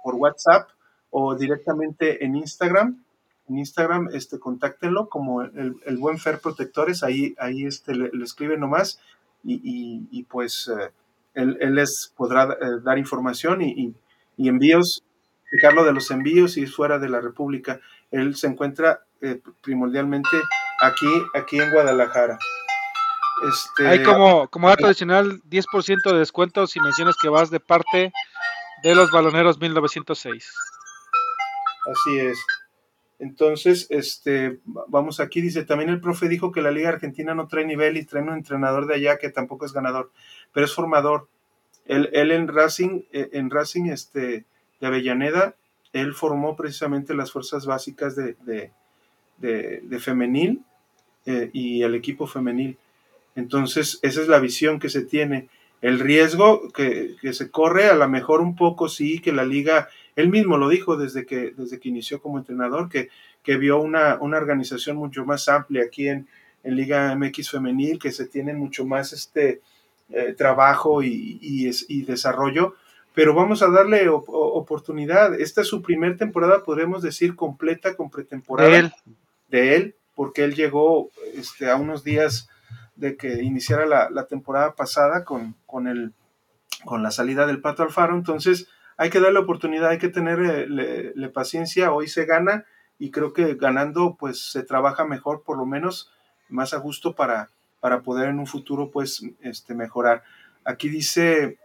[0.02, 0.68] por WhatsApp
[1.10, 3.02] o directamente en Instagram.
[3.48, 8.56] En Instagram, este, contáctenlo como el, el buen Fer Protectores, ahí, ahí este, le, escribe
[8.56, 9.00] nomás
[9.42, 10.90] y, y, pues eh,
[11.34, 13.94] él, él, les podrá eh, dar información y,
[14.36, 15.02] y, envíos,
[15.42, 17.80] explicarlo de los envíos y fuera de la República.
[18.10, 20.28] Él se encuentra eh, primordialmente
[20.80, 22.38] aquí, aquí en Guadalajara.
[23.48, 28.12] Este, Hay como, como dato adicional 10% de descuento si mencionas que vas de parte
[28.82, 30.52] de los baloneros 1906.
[31.86, 32.39] Así es.
[33.20, 37.66] Entonces, este, vamos aquí, dice, también el profe dijo que la Liga Argentina no trae
[37.66, 40.11] nivel y trae un entrenador de allá que tampoco es ganador,
[40.55, 41.28] pero es formador.
[41.85, 44.47] Él, él en Racing, eh, en Racing este,
[44.81, 45.55] de Avellaneda,
[45.93, 48.36] él formó precisamente las fuerzas básicas de,
[49.39, 50.62] de, femenil
[51.27, 52.78] eh, y el equipo femenil.
[53.35, 55.48] Entonces, esa es la visión que se tiene.
[55.82, 59.89] El riesgo que, que se corre, a lo mejor un poco sí, que la liga
[60.20, 63.09] él mismo lo dijo desde que, desde que inició como entrenador, que,
[63.42, 66.28] que vio una, una, organización mucho más amplia aquí en,
[66.62, 69.60] en, Liga MX Femenil, que se tiene mucho más este
[70.10, 72.74] eh, trabajo y, y, desarrollo,
[73.14, 75.38] pero vamos a darle oportunidad.
[75.40, 78.92] Esta es su primera temporada, podemos decir, completa con pretemporada de él,
[79.48, 82.48] de él porque él llegó este, a unos días
[82.94, 86.12] de que iniciara la, la temporada pasada con, con, el,
[86.84, 88.68] con la salida del Pato Alfaro, entonces
[89.01, 92.66] hay que darle oportunidad, hay que tenerle paciencia, hoy se gana
[92.98, 96.12] y creo que ganando pues se trabaja mejor, por lo menos
[96.51, 97.48] más a gusto para,
[97.81, 100.22] para poder en un futuro pues este, mejorar.
[100.66, 101.56] Aquí dice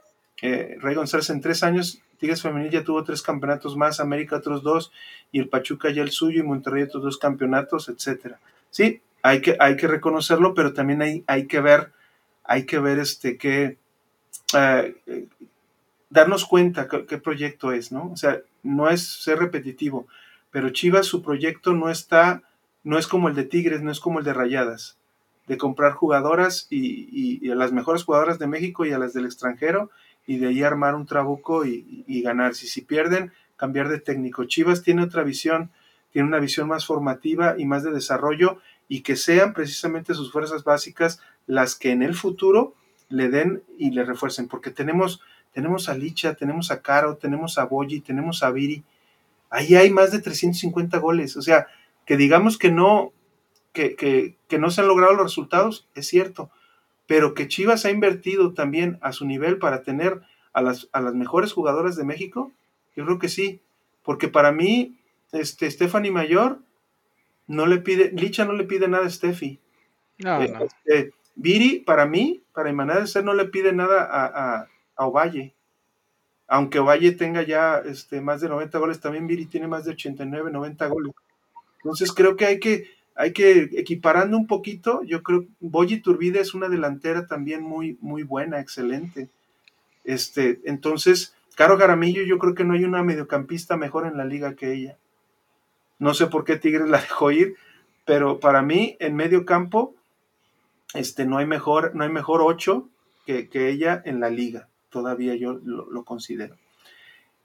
[0.42, 4.64] eh, Rey González, en tres años Tigres Femenil ya tuvo tres campeonatos más, América otros
[4.64, 4.94] dos
[5.34, 8.40] y el Pachuca ya el suyo y Monterrey otros dos campeonatos, etcétera.
[8.70, 11.92] Sí, hay que, hay que reconocerlo, pero también hay, hay que ver,
[12.46, 13.78] hay que ver este que
[14.54, 14.96] eh,
[16.16, 18.10] darnos cuenta qué, proyecto es, ¿no?
[18.12, 20.08] O sea, no es ser repetitivo,
[20.50, 22.42] pero Chivas su proyecto no está,
[22.84, 24.98] no es como el de Tigres, no es como el de Rayadas,
[25.46, 29.92] de comprar jugadoras y, a las mejores jugadoras de México y a las del extranjero
[30.26, 32.56] y de ahí armar un trabuco y, y ganar.
[32.56, 34.46] Si, si pierden, cambiar de técnico.
[34.46, 35.70] Chivas tiene otra visión,
[36.12, 40.64] tiene una visión más formativa y más de desarrollo y que sean precisamente sus fuerzas
[40.64, 42.74] básicas las que en el futuro
[43.10, 45.22] le den y le refuercen, porque tenemos
[45.56, 48.84] tenemos a Licha, tenemos a Caro, tenemos a Boyi, tenemos a Viri.
[49.50, 51.38] Ahí hay más de 350 goles.
[51.38, 51.68] O sea,
[52.06, 53.14] que digamos que no,
[53.72, 56.52] que, que, que no se han logrado los resultados, es cierto.
[57.08, 60.20] Pero que Chivas ha invertido también a su nivel para tener
[60.52, 62.52] a las, a las mejores jugadoras de México,
[62.94, 63.62] yo creo que sí.
[64.04, 65.00] Porque para mí,
[65.32, 66.60] este, Stephanie Mayor
[67.48, 69.62] no le pide, Licha no le pide nada a Steffi.
[70.18, 74.04] No, eh, este, Viri, para mí, para mi manera de ser, no le pide nada
[74.04, 74.26] a,
[74.60, 75.54] a Ovalle.
[76.48, 80.52] Aunque Ovalle tenga ya este, más de 90 goles, también Viri tiene más de 89,
[80.52, 81.14] 90 goles.
[81.78, 86.54] Entonces creo que hay que, hay que equiparando un poquito, yo creo Boyi Turbide es
[86.54, 89.30] una delantera también muy, muy buena, excelente.
[90.04, 94.56] Este, entonces, Caro Jaramillo, yo creo que no hay una mediocampista mejor en la liga
[94.56, 94.98] que ella.
[95.98, 97.56] No sé por qué Tigres la dejó ir,
[98.06, 99.96] pero para mí, en medio campo,
[100.94, 102.88] este, no hay mejor, no hay mejor ocho
[103.26, 106.56] que, que ella en la liga todavía yo lo, considero.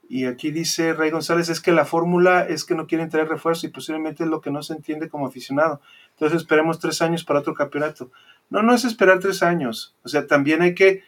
[0.07, 3.67] Y aquí dice Rey González, es que la fórmula es que no quieren traer refuerzo
[3.67, 5.81] y posiblemente es lo que no se entiende como aficionado.
[6.11, 8.09] Entonces esperemos tres años para otro campeonato.
[8.49, 9.93] No, no es esperar tres años.
[10.03, 11.03] O sea, también hay que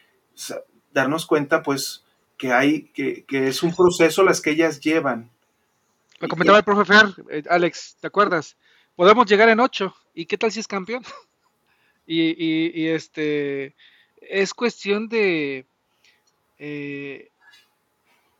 [0.92, 2.04] darnos cuenta, pues,
[2.36, 5.30] que hay, que, que es un proceso las que ellas llevan.
[6.20, 8.58] Lo comentaba el profe Fer, eh, Alex, ¿te acuerdas?
[8.96, 9.96] Podemos llegar en ocho.
[10.12, 11.04] ¿Y qué tal si es campeón?
[12.06, 13.74] y, y este,
[14.20, 15.66] es cuestión de,
[16.58, 17.30] eh,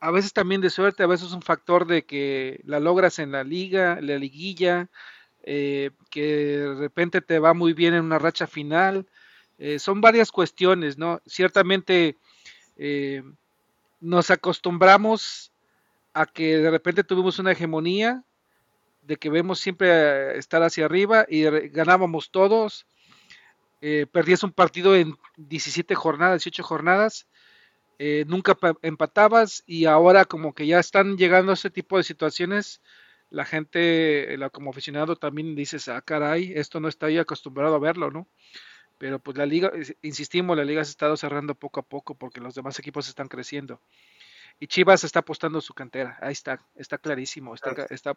[0.01, 3.33] a veces también de suerte, a veces es un factor de que la logras en
[3.33, 4.89] la liga, la liguilla,
[5.43, 9.07] eh, que de repente te va muy bien en una racha final.
[9.59, 11.21] Eh, son varias cuestiones, ¿no?
[11.27, 12.17] Ciertamente
[14.01, 15.53] nos acostumbramos
[16.13, 18.25] a que de repente tuvimos una hegemonía,
[19.03, 22.87] de que vemos siempre estar hacia arriba y ganábamos todos.
[24.13, 27.27] perdías un partido en 17 jornadas, 18 jornadas,
[27.99, 32.81] eh, nunca empatabas y ahora como que ya están llegando a ese tipo de situaciones,
[33.31, 37.79] la gente, la, como aficionado también dices, ah, caray, esto no está ahí acostumbrado a
[37.79, 38.29] verlo, ¿no?
[38.99, 39.73] Pero pues la liga,
[40.03, 43.29] insistimos, la liga se ha estado cerrando poco a poco porque los demás equipos están
[43.29, 43.81] creciendo.
[44.61, 48.17] Y Chivas está apostando su cantera, ahí está, está clarísimo, está, está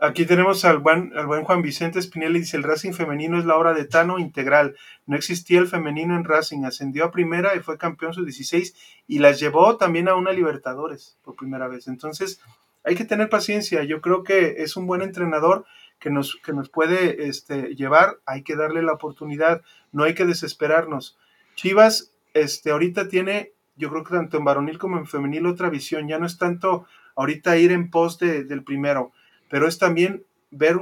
[0.00, 1.10] Aquí tenemos al buen,
[1.42, 4.76] Juan Vicente Spinelli, dice, el Racing femenino es la obra de Tano integral.
[5.06, 8.76] No existía el femenino en Racing, ascendió a primera y fue campeón su 16
[9.08, 11.88] y las llevó también a una Libertadores por primera vez.
[11.88, 12.40] Entonces,
[12.84, 13.82] hay que tener paciencia.
[13.82, 15.64] Yo creo que es un buen entrenador
[15.98, 18.18] que nos, que nos puede este, llevar.
[18.24, 21.18] Hay que darle la oportunidad, no hay que desesperarnos.
[21.56, 26.06] Chivas, este, ahorita tiene, yo creo que tanto en varonil como en femenil, otra visión.
[26.06, 29.10] Ya no es tanto ahorita ir en pos del primero
[29.48, 30.78] pero es también ver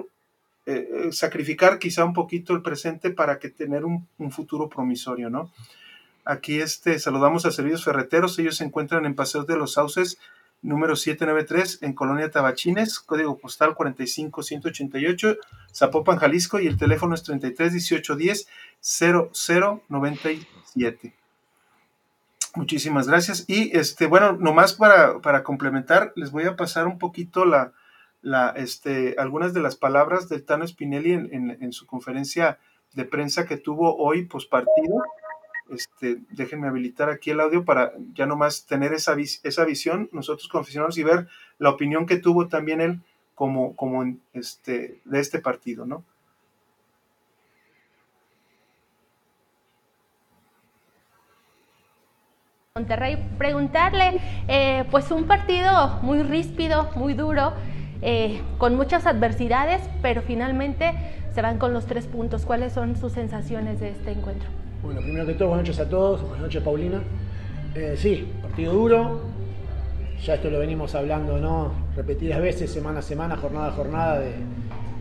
[0.68, 5.52] eh, sacrificar quizá un poquito el presente para que tener un, futuro promisorio, ¿no?
[6.24, 10.18] Aquí este, saludamos a Servicios Ferreteros, ellos se encuentran en Paseo de los Sauces,
[10.62, 15.36] número 793, en Colonia Tabachines, código postal 45188,
[15.72, 18.48] Zapopan, Jalisco, y el teléfono es 33 18 10
[18.80, 21.14] 0097.
[22.56, 23.44] Muchísimas gracias.
[23.46, 27.72] Y este, bueno, nomás para, para complementar, les voy a pasar un poquito la,
[28.26, 32.58] la, este, algunas de las palabras del Tano Spinelli en, su conferencia
[32.92, 35.04] de prensa que tuvo hoy post partido.
[35.70, 40.98] Este, déjenme habilitar aquí el audio para ya nomás tener esa, esa visión, nosotros confesionamos
[40.98, 41.28] y ver
[41.58, 43.00] la opinión que tuvo también él
[43.36, 46.02] como, como este, de este partido, ¿no?
[52.74, 57.54] Monterrey, preguntarle, eh, pues un partido muy ríspido, muy duro,
[58.02, 60.92] eh, con muchas adversidades, pero finalmente
[61.34, 62.44] se van con los tres puntos.
[62.44, 64.48] ¿Cuáles son sus sensaciones de este encuentro?
[64.82, 67.02] Bueno, primero que todo, buenas noches a todos, buenas noches Paulina.
[67.74, 69.20] Eh, sí, partido duro,
[70.24, 71.72] ya esto lo venimos hablando ¿no?
[71.94, 74.32] repetidas veces, semana a semana, jornada a jornada, de,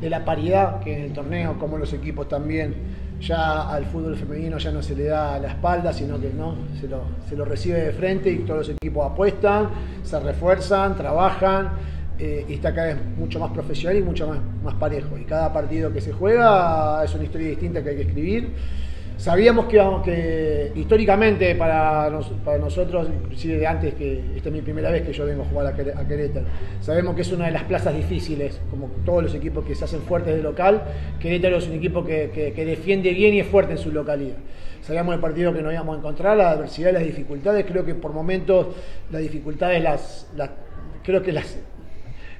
[0.01, 2.75] de la paridad que en el torneo, como los equipos también
[3.21, 6.87] ya al fútbol femenino ya no se le da la espalda, sino que no se
[6.87, 9.69] lo, se lo recibe de frente y todos los equipos apuestan,
[10.03, 11.69] se refuerzan, trabajan
[12.17, 15.17] eh, y está cada vez mucho más profesional y mucho más, más parejo.
[15.17, 18.53] Y cada partido que se juega es una historia distinta que hay que escribir.
[19.17, 22.11] Sabíamos que, que históricamente para,
[22.43, 25.45] para nosotros, inclusive de antes que esta es mi primera vez que yo vengo a
[25.45, 25.73] jugar a,
[26.05, 26.45] Querétaro,
[26.81, 30.01] sabemos que es una de las plazas difíciles, como todos los equipos que se hacen
[30.01, 30.81] fuertes de local.
[31.21, 34.35] Querétaro es un equipo que, que, defiende bien y es fuerte en su localidad.
[34.81, 37.65] Sabíamos el partido que nos íbamos a encontrar, la adversidad las dificultades.
[37.65, 38.67] Creo que por momentos
[39.11, 40.49] las dificultades las, las
[41.03, 41.57] creo que las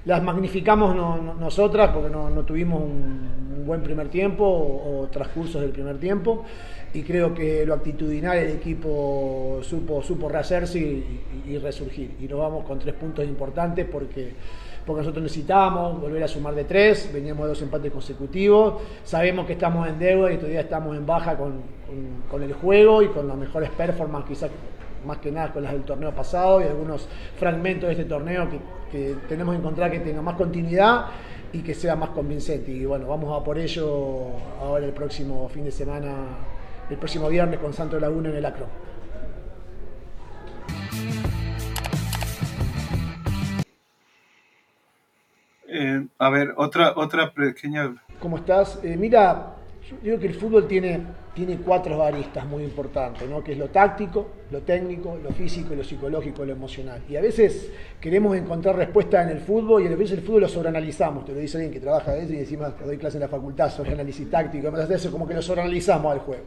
[0.06, 0.96] las magnificamos
[1.40, 6.46] nosotras porque no, tuvimos un, buen primer tiempo o, transcursos del primer tiempo.
[6.94, 12.16] Y creo que lo actitudinal el equipo supo, supo rehacerse y, resurgir.
[12.22, 14.32] Y nos vamos con tres puntos importantes porque,
[14.86, 19.54] porque nosotros necesitábamos volver a sumar de tres, veníamos de dos empates consecutivos, sabemos que
[19.54, 21.64] estamos en deuda y todavía estamos en baja con,
[22.30, 24.52] con el juego y con las mejores performances quizás
[25.06, 27.08] más que nada con las del torneo pasado y algunos
[27.38, 28.60] fragmentos de este torneo que,
[29.28, 31.08] tenemos que encontrar que tenga más continuidad
[31.54, 32.72] y que sea más convincente.
[32.72, 36.14] Y bueno, vamos a por ello ahora el próximo fin de semana,
[36.90, 38.68] el próximo viernes con Santo Laguna en el Acro.
[45.68, 47.96] Eh, a ver, otra, otra pequeña.
[48.20, 48.80] ¿Cómo estás?
[48.84, 49.56] Eh, mira,
[49.90, 51.00] yo digo que el fútbol tiene,
[51.36, 53.44] tiene cuatro aristas muy importantes, ¿no?
[53.44, 57.02] que es lo táctico, lo técnico, lo físico, lo psicológico, lo emocional.
[57.08, 57.72] Y a veces
[58.02, 61.26] queremos encontrar respuesta en el fútbol y a veces el fútbol lo sobreanalizamos.
[61.26, 63.70] Te lo dice alguien que trabaja de eso y que doy clase en la facultad
[63.70, 66.46] sobre análisis táctico, eso como que lo sobreanalizamos al juego.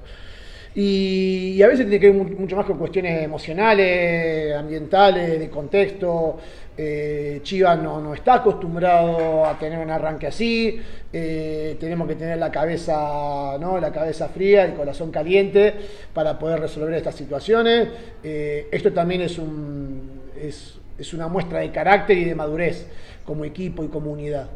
[0.75, 6.39] Y, a veces tiene que ver mucho más con cuestiones emocionales, ambientales, de contexto.
[6.81, 10.81] Eh, Chivas no, no, está acostumbrado a tener un arranque así.
[11.13, 13.81] Eh, tenemos que tener la cabeza, ¿no?
[13.81, 15.75] la cabeza fría, el corazón caliente
[16.15, 17.89] para poder resolver estas situaciones.
[18.23, 22.87] Eh, esto también es, un, es, es una muestra de carácter y de madurez
[23.25, 24.49] como equipo y como unidad.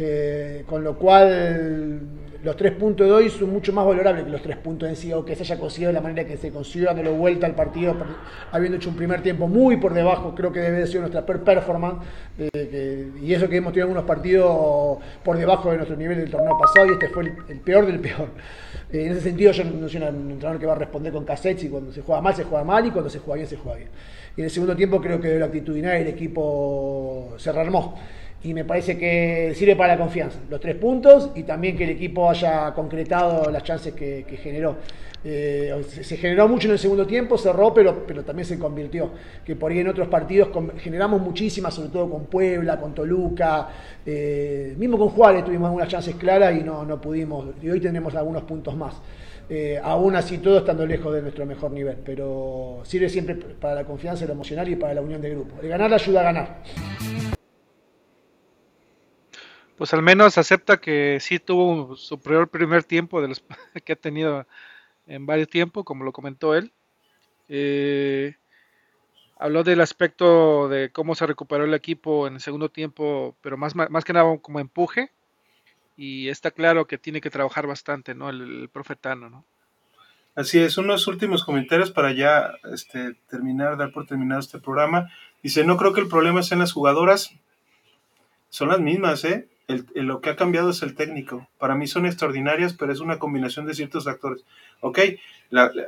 [0.00, 2.00] Eh, con lo cual
[2.44, 5.12] los tres puntos de hoy son mucho más valorables que los tres puntos en sí,
[5.12, 7.96] o que se haya conseguido de la manera que se consiguió, dándole vuelta al partido,
[8.52, 11.42] habiendo hecho un primer tiempo muy por debajo, creo que debe de ser nuestra per
[11.42, 11.98] performance,
[12.38, 16.56] eh, y eso que hemos tenido algunos partidos por debajo de nuestro nivel del torneo
[16.56, 18.28] pasado, y este fue el, peor del peor.
[18.90, 21.64] Eh, en ese sentido, yo no soy un entrenador que va a responder con cassettes,
[21.64, 23.76] y cuando se juega mal, se juega mal, y cuando se juega bien, se juega
[23.76, 23.90] bien.
[24.34, 27.98] Y en el segundo tiempo creo que la actitudinal el equipo se rearmó
[28.42, 31.90] y me parece que sirve para la confianza, los tres puntos y también que el
[31.90, 34.76] equipo haya concretado las chances que, generó.
[35.24, 39.10] Eh, se, generó mucho en el segundo tiempo, cerró, pero, pero también se convirtió.
[39.44, 43.68] Que por ahí en otros partidos generamos muchísimas, sobre todo con Puebla, con Toluca,
[44.06, 47.46] eh, mismo con Juárez tuvimos algunas chances claras y no, no pudimos.
[47.60, 48.94] Y hoy tenemos algunos puntos más.
[49.50, 53.84] Eh, aún así todo estando lejos de nuestro mejor nivel, pero sirve siempre para la
[53.84, 55.56] confianza, lo emocional y para la unión de grupo.
[55.60, 56.62] El ganar ayuda a ganar
[59.78, 63.44] pues al menos acepta que sí tuvo su peor primer tiempo de los
[63.84, 64.46] que ha tenido
[65.06, 66.72] en varios tiempos, como lo comentó él.
[67.48, 68.34] Eh,
[69.38, 73.74] habló del aspecto de cómo se recuperó el equipo en el segundo tiempo, pero más,
[73.74, 75.12] más que nada como empuje.
[75.96, 78.30] Y está claro que tiene que trabajar bastante, ¿no?
[78.30, 79.44] El, profetano, ¿no?
[80.34, 85.10] Así es, unos últimos comentarios para ya este, terminar, dar por terminado este programa.
[85.42, 87.34] Dice, no creo que el problema sean las jugadoras,
[88.48, 89.48] son las mismas, ¿eh?
[89.68, 91.46] Lo que ha cambiado es el técnico.
[91.58, 94.44] Para mí son extraordinarias, pero es una combinación de ciertos factores.
[94.80, 94.98] Ok,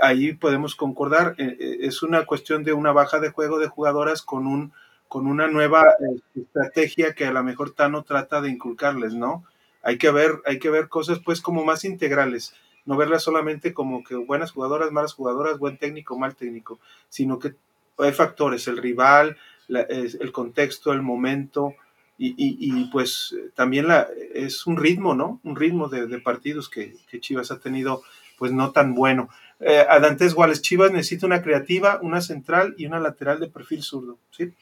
[0.02, 1.34] ahí podemos concordar.
[1.38, 4.72] Eh, eh, es una cuestión de una baja de juego de jugadoras con, un,
[5.08, 9.44] con una nueva eh, estrategia que a lo mejor Tano trata de inculcarles, ¿no?
[9.82, 12.54] Hay que ver, hay que ver cosas pues como más integrales,
[12.84, 16.78] no verlas solamente como que buenas jugadoras, malas jugadoras, buen técnico, mal técnico,
[17.08, 17.54] sino que
[17.96, 19.38] hay factores, el rival,
[19.68, 21.74] el contexto, el momento,
[22.22, 25.40] y, pues también la, es un ritmo, ¿no?
[25.42, 28.02] Un ritmo de, partidos que, Chivas ha tenido,
[28.38, 29.30] pues no tan bueno.
[29.58, 34.18] Eh, Adantes Guales, Chivas necesita una creativa, una central y una lateral de perfil zurdo,
[34.30, 34.52] ¿sí?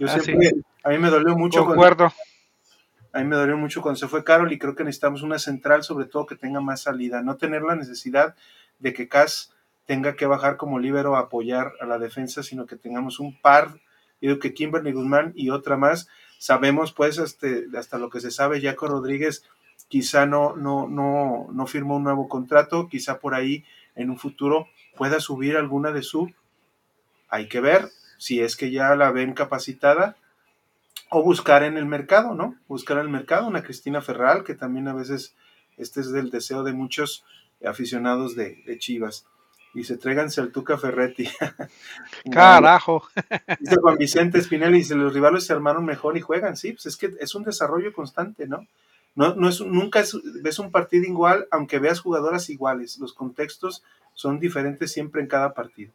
[0.00, 0.50] Yo ah, siempre,
[0.82, 1.64] a mí me dolió mucho.
[1.64, 2.12] Concuerdo.
[3.12, 5.84] a mí me dolió mucho cuando se fue Carol y creo que necesitamos una central,
[5.84, 8.34] sobre todo que tenga más salida, no tener la necesidad
[8.80, 9.52] de que Cas
[9.86, 13.80] tenga que bajar como líbero a apoyar a la defensa, sino que tengamos un par,
[14.20, 16.08] yo que Kimberly Guzmán y otra más,
[16.38, 19.44] Sabemos, pues, este, hasta lo que se sabe, Jaco Rodríguez
[19.88, 23.64] quizá no, no, no, no firmó un nuevo contrato, quizá por ahí
[23.96, 26.32] en un futuro pueda subir alguna de su.
[27.28, 30.16] Hay que ver si es que ya la ven capacitada
[31.10, 32.56] o buscar en el mercado, ¿no?
[32.68, 35.34] Buscar en el mercado una Cristina Ferral, que también a veces
[35.76, 37.24] este es el deseo de muchos
[37.64, 39.26] aficionados de, de Chivas.
[39.74, 41.28] Dice, tráiganse al Tuca Ferretti.
[42.32, 43.06] Carajo.
[43.60, 46.56] dice Juan Vicente Spinelli, dice, los rivales se armaron mejor y juegan.
[46.56, 48.66] Sí, pues es que es un desarrollo constante, ¿no?
[49.14, 50.02] No, no es, nunca
[50.42, 52.98] ves un partido igual, aunque veas jugadoras iguales.
[52.98, 53.82] Los contextos
[54.14, 55.92] son diferentes siempre en cada partido.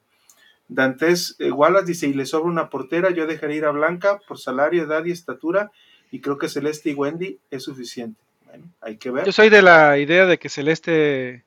[0.67, 4.39] Dantes eh, Wallace dice, y le sobra una portera, yo dejaría ir a Blanca por
[4.39, 5.71] salario, edad y estatura,
[6.11, 8.21] y creo que Celeste y Wendy es suficiente.
[8.45, 9.25] Bueno, hay que ver.
[9.25, 11.43] Yo soy de la idea de que Celeste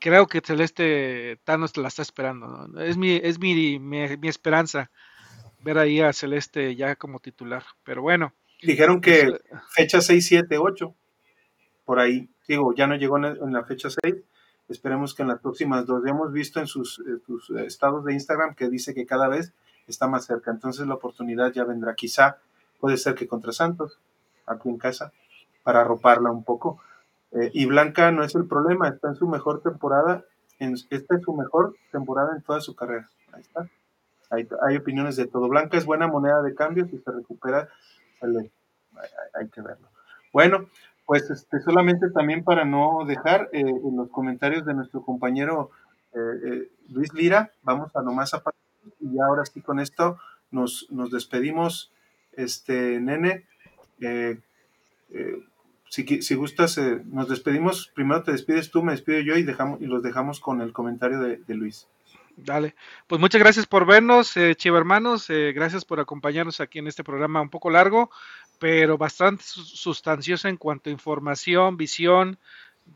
[0.00, 2.68] creo que Celeste Thanos la está esperando.
[2.80, 4.90] Es, mi, es mi, mi, esperanza
[5.60, 7.64] ver ahí a Celeste ya como titular.
[7.84, 8.32] Pero bueno.
[8.62, 10.94] Dijeron que pues, eh, fecha 6, 7, 8.
[11.84, 12.28] Por ahí.
[12.48, 14.16] Digo, ya no llegó en la fecha 6.
[14.68, 16.04] Esperemos que en las próximas dos.
[16.06, 19.52] hemos visto en sus, sus estados de Instagram que dice que cada vez
[19.86, 20.50] está más cerca.
[20.50, 21.94] Entonces la oportunidad ya vendrá.
[21.94, 22.38] Quizá
[22.78, 23.98] puede ser que contra Santos,
[24.46, 25.12] aquí en casa,
[25.62, 26.80] para arroparla un poco
[27.32, 30.24] eh, y Blanca no es el problema, está en su mejor temporada,
[30.58, 33.08] esta es su mejor temporada en toda su carrera.
[33.32, 33.68] Ahí está.
[34.30, 35.48] Hay, opiniones de todo.
[35.48, 37.68] Blanca es buena moneda de cambio, si se recupera,
[39.34, 39.88] hay, que verlo.
[40.32, 40.68] Bueno,
[41.04, 45.70] pues este, solamente también para no dejar eh, en los comentarios de nuestro compañero
[46.14, 48.42] eh, Luis Lira, vamos a nomás a
[49.00, 50.18] y ahora sí con esto
[50.50, 51.92] nos, nos despedimos,
[52.32, 53.46] este nene
[55.90, 57.90] si, gustas, eh, nos despedimos.
[57.94, 61.18] Primero te despides tú, me despido yo y, dejamos, y los dejamos con el comentario
[61.18, 61.88] de, Luis.
[62.36, 62.76] Dale.
[63.08, 65.28] Pues muchas gracias por vernos, eh, Chiva hermanos.
[65.30, 68.08] Eh, gracias por acompañarnos aquí en este programa un poco largo,
[68.60, 72.38] pero bastante sustancioso en cuanto a información, visión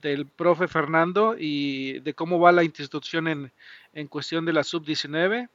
[0.01, 3.53] del profe Fernando y de cómo va la institución en,
[3.93, 5.49] en cuestión de la sub-19.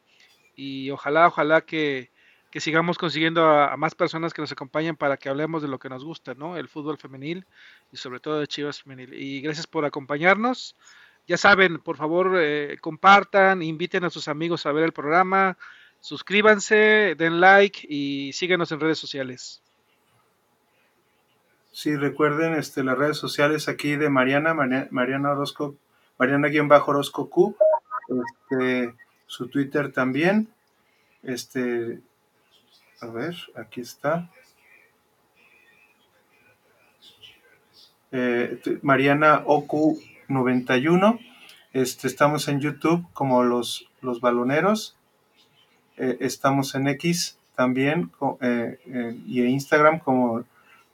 [0.57, 2.11] Y ojalá, ojalá que,
[2.51, 5.89] que sigamos consiguiendo a, más personas que nos acompañen para que hablemos de lo que
[5.89, 6.57] nos gusta, ¿no?
[6.57, 7.45] El fútbol femenil
[7.91, 9.13] y sobre todo de Chivas femenil.
[9.13, 10.75] Y gracias por acompañarnos.
[11.27, 15.57] Ya saben, por favor, eh, compartan, inviten a sus amigos a ver el programa,
[15.99, 19.61] suscríbanse, den like y síguenos en redes sociales.
[21.71, 24.55] Sí, recuerden este, las redes sociales aquí de Mariana,
[24.89, 25.75] Mariana Orozco,
[26.17, 27.55] Mariana-Orozco Q,
[28.49, 28.95] este,
[29.27, 30.49] su Twitter también.
[31.21, 31.99] Este,
[33.01, 34.29] a ver, aquí está.
[38.11, 41.19] Eh, Mariana Oku 91.
[41.71, 44.97] Este, estamos en YouTube como los, los baloneros.
[45.97, 48.11] Eh, estamos en X también
[48.41, 48.79] eh,
[49.27, 50.45] y en Instagram como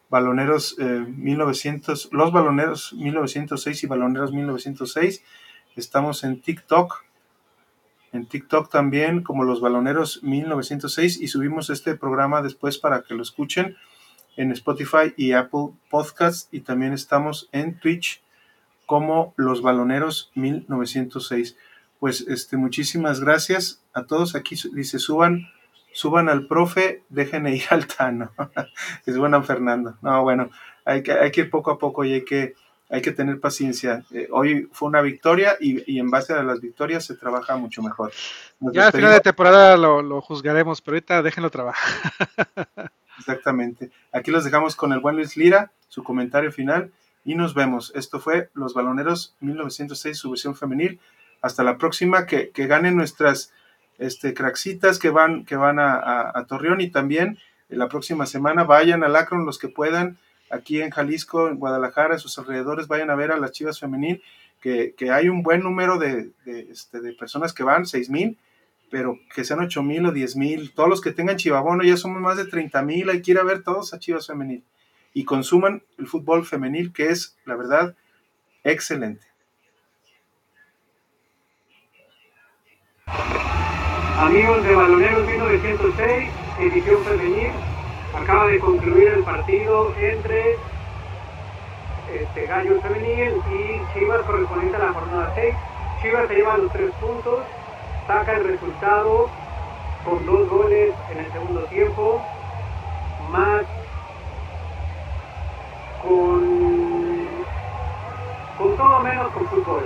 [0.10, 5.24] baloneros 1900, los baloneros 1906 y baloneros 1906.
[5.76, 7.05] Estamos en TikTok
[8.16, 13.22] en TikTok también como Los Baloneros 1906 y subimos este programa después para que lo
[13.22, 13.76] escuchen
[14.38, 18.24] en Spotify y Apple Podcasts y también estamos en Twitch
[18.86, 21.58] como Los Baloneros 1906.
[22.00, 24.36] Pues este muchísimas gracias a todos.
[24.36, 25.48] Aquí dice suban
[25.96, 28.32] suban al profe, dejen ir al Tano.
[29.06, 29.98] suban a Fernando.
[30.02, 30.50] No, bueno,
[30.84, 32.54] hay que, hay que ir poco a poco y hay que
[32.90, 34.04] hay que tener paciencia.
[34.12, 38.12] Eh, hoy fue una victoria y, en base a las victorias se trabaja mucho mejor.
[38.60, 42.12] ya al final de temporada lo, juzgaremos, pero ahorita déjenlo trabajar.
[43.18, 43.92] Exactamente.
[44.12, 46.92] Aquí los dejamos con el buen Luis Lira, su comentario final
[47.24, 47.92] y nos vemos.
[47.96, 51.00] Esto fue Los Baloneros 1906, su versión femenil.
[51.42, 53.52] Hasta la próxima, que, ganen nuestras
[53.98, 59.16] este, craxitas que van, que van a, Torreón y también la próxima semana vayan al
[59.16, 60.18] Akron los que puedan
[60.50, 64.22] aquí en Jalisco, en Guadalajara, en sus alrededores, vayan a ver a las Chivas Femenil,
[64.62, 68.38] que, hay un buen número de, este, personas que van, 6 mil,
[68.90, 72.20] pero que sean 8 mil o 10 mil, todos los que tengan Chivabono, ya somos
[72.22, 74.64] más de 30 mil, hay que ir a ver todos a Chivas Femenil
[75.16, 77.96] y consuman el fútbol femenil, que es, la verdad,
[78.66, 79.26] excelente.
[84.18, 87.52] Amigos de Baloneros 1906, edición femenil,
[88.18, 90.58] acaba de concluir el partido entre
[92.14, 95.56] este, Gallo Femenil y Chivas correspondiente a la jornada 6.
[96.02, 97.40] Chivas se lleva los tres puntos,
[98.08, 99.30] saca el resultado
[100.04, 102.22] con dos goles en el segundo tiempo,
[103.32, 103.64] más
[106.02, 107.28] con,
[108.58, 109.84] con todo menos con fútbol.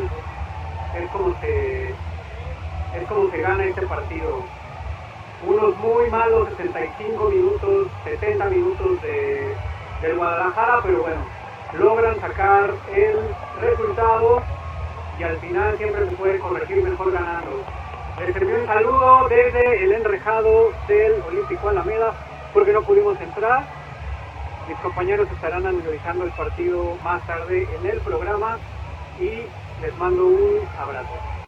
[0.96, 4.44] Es como se es como se gana este partido.
[5.46, 9.56] Unos muy malos 65 minutos, 70 minutos de,
[10.02, 11.22] del Guadalajara, pero bueno,
[11.80, 13.18] logran sacar el
[13.62, 14.42] resultado
[15.18, 17.64] y al final siempre se puede corregir mejor ganando.
[18.20, 22.14] Les envío un saludo desde el enrejado del Olímpico Alameda
[22.54, 23.64] porque no pudimos entrar.
[24.68, 28.58] Mis compañeros estarán analizando el partido más tarde en el programa
[29.20, 29.44] y
[29.82, 31.39] les mando un abrazo.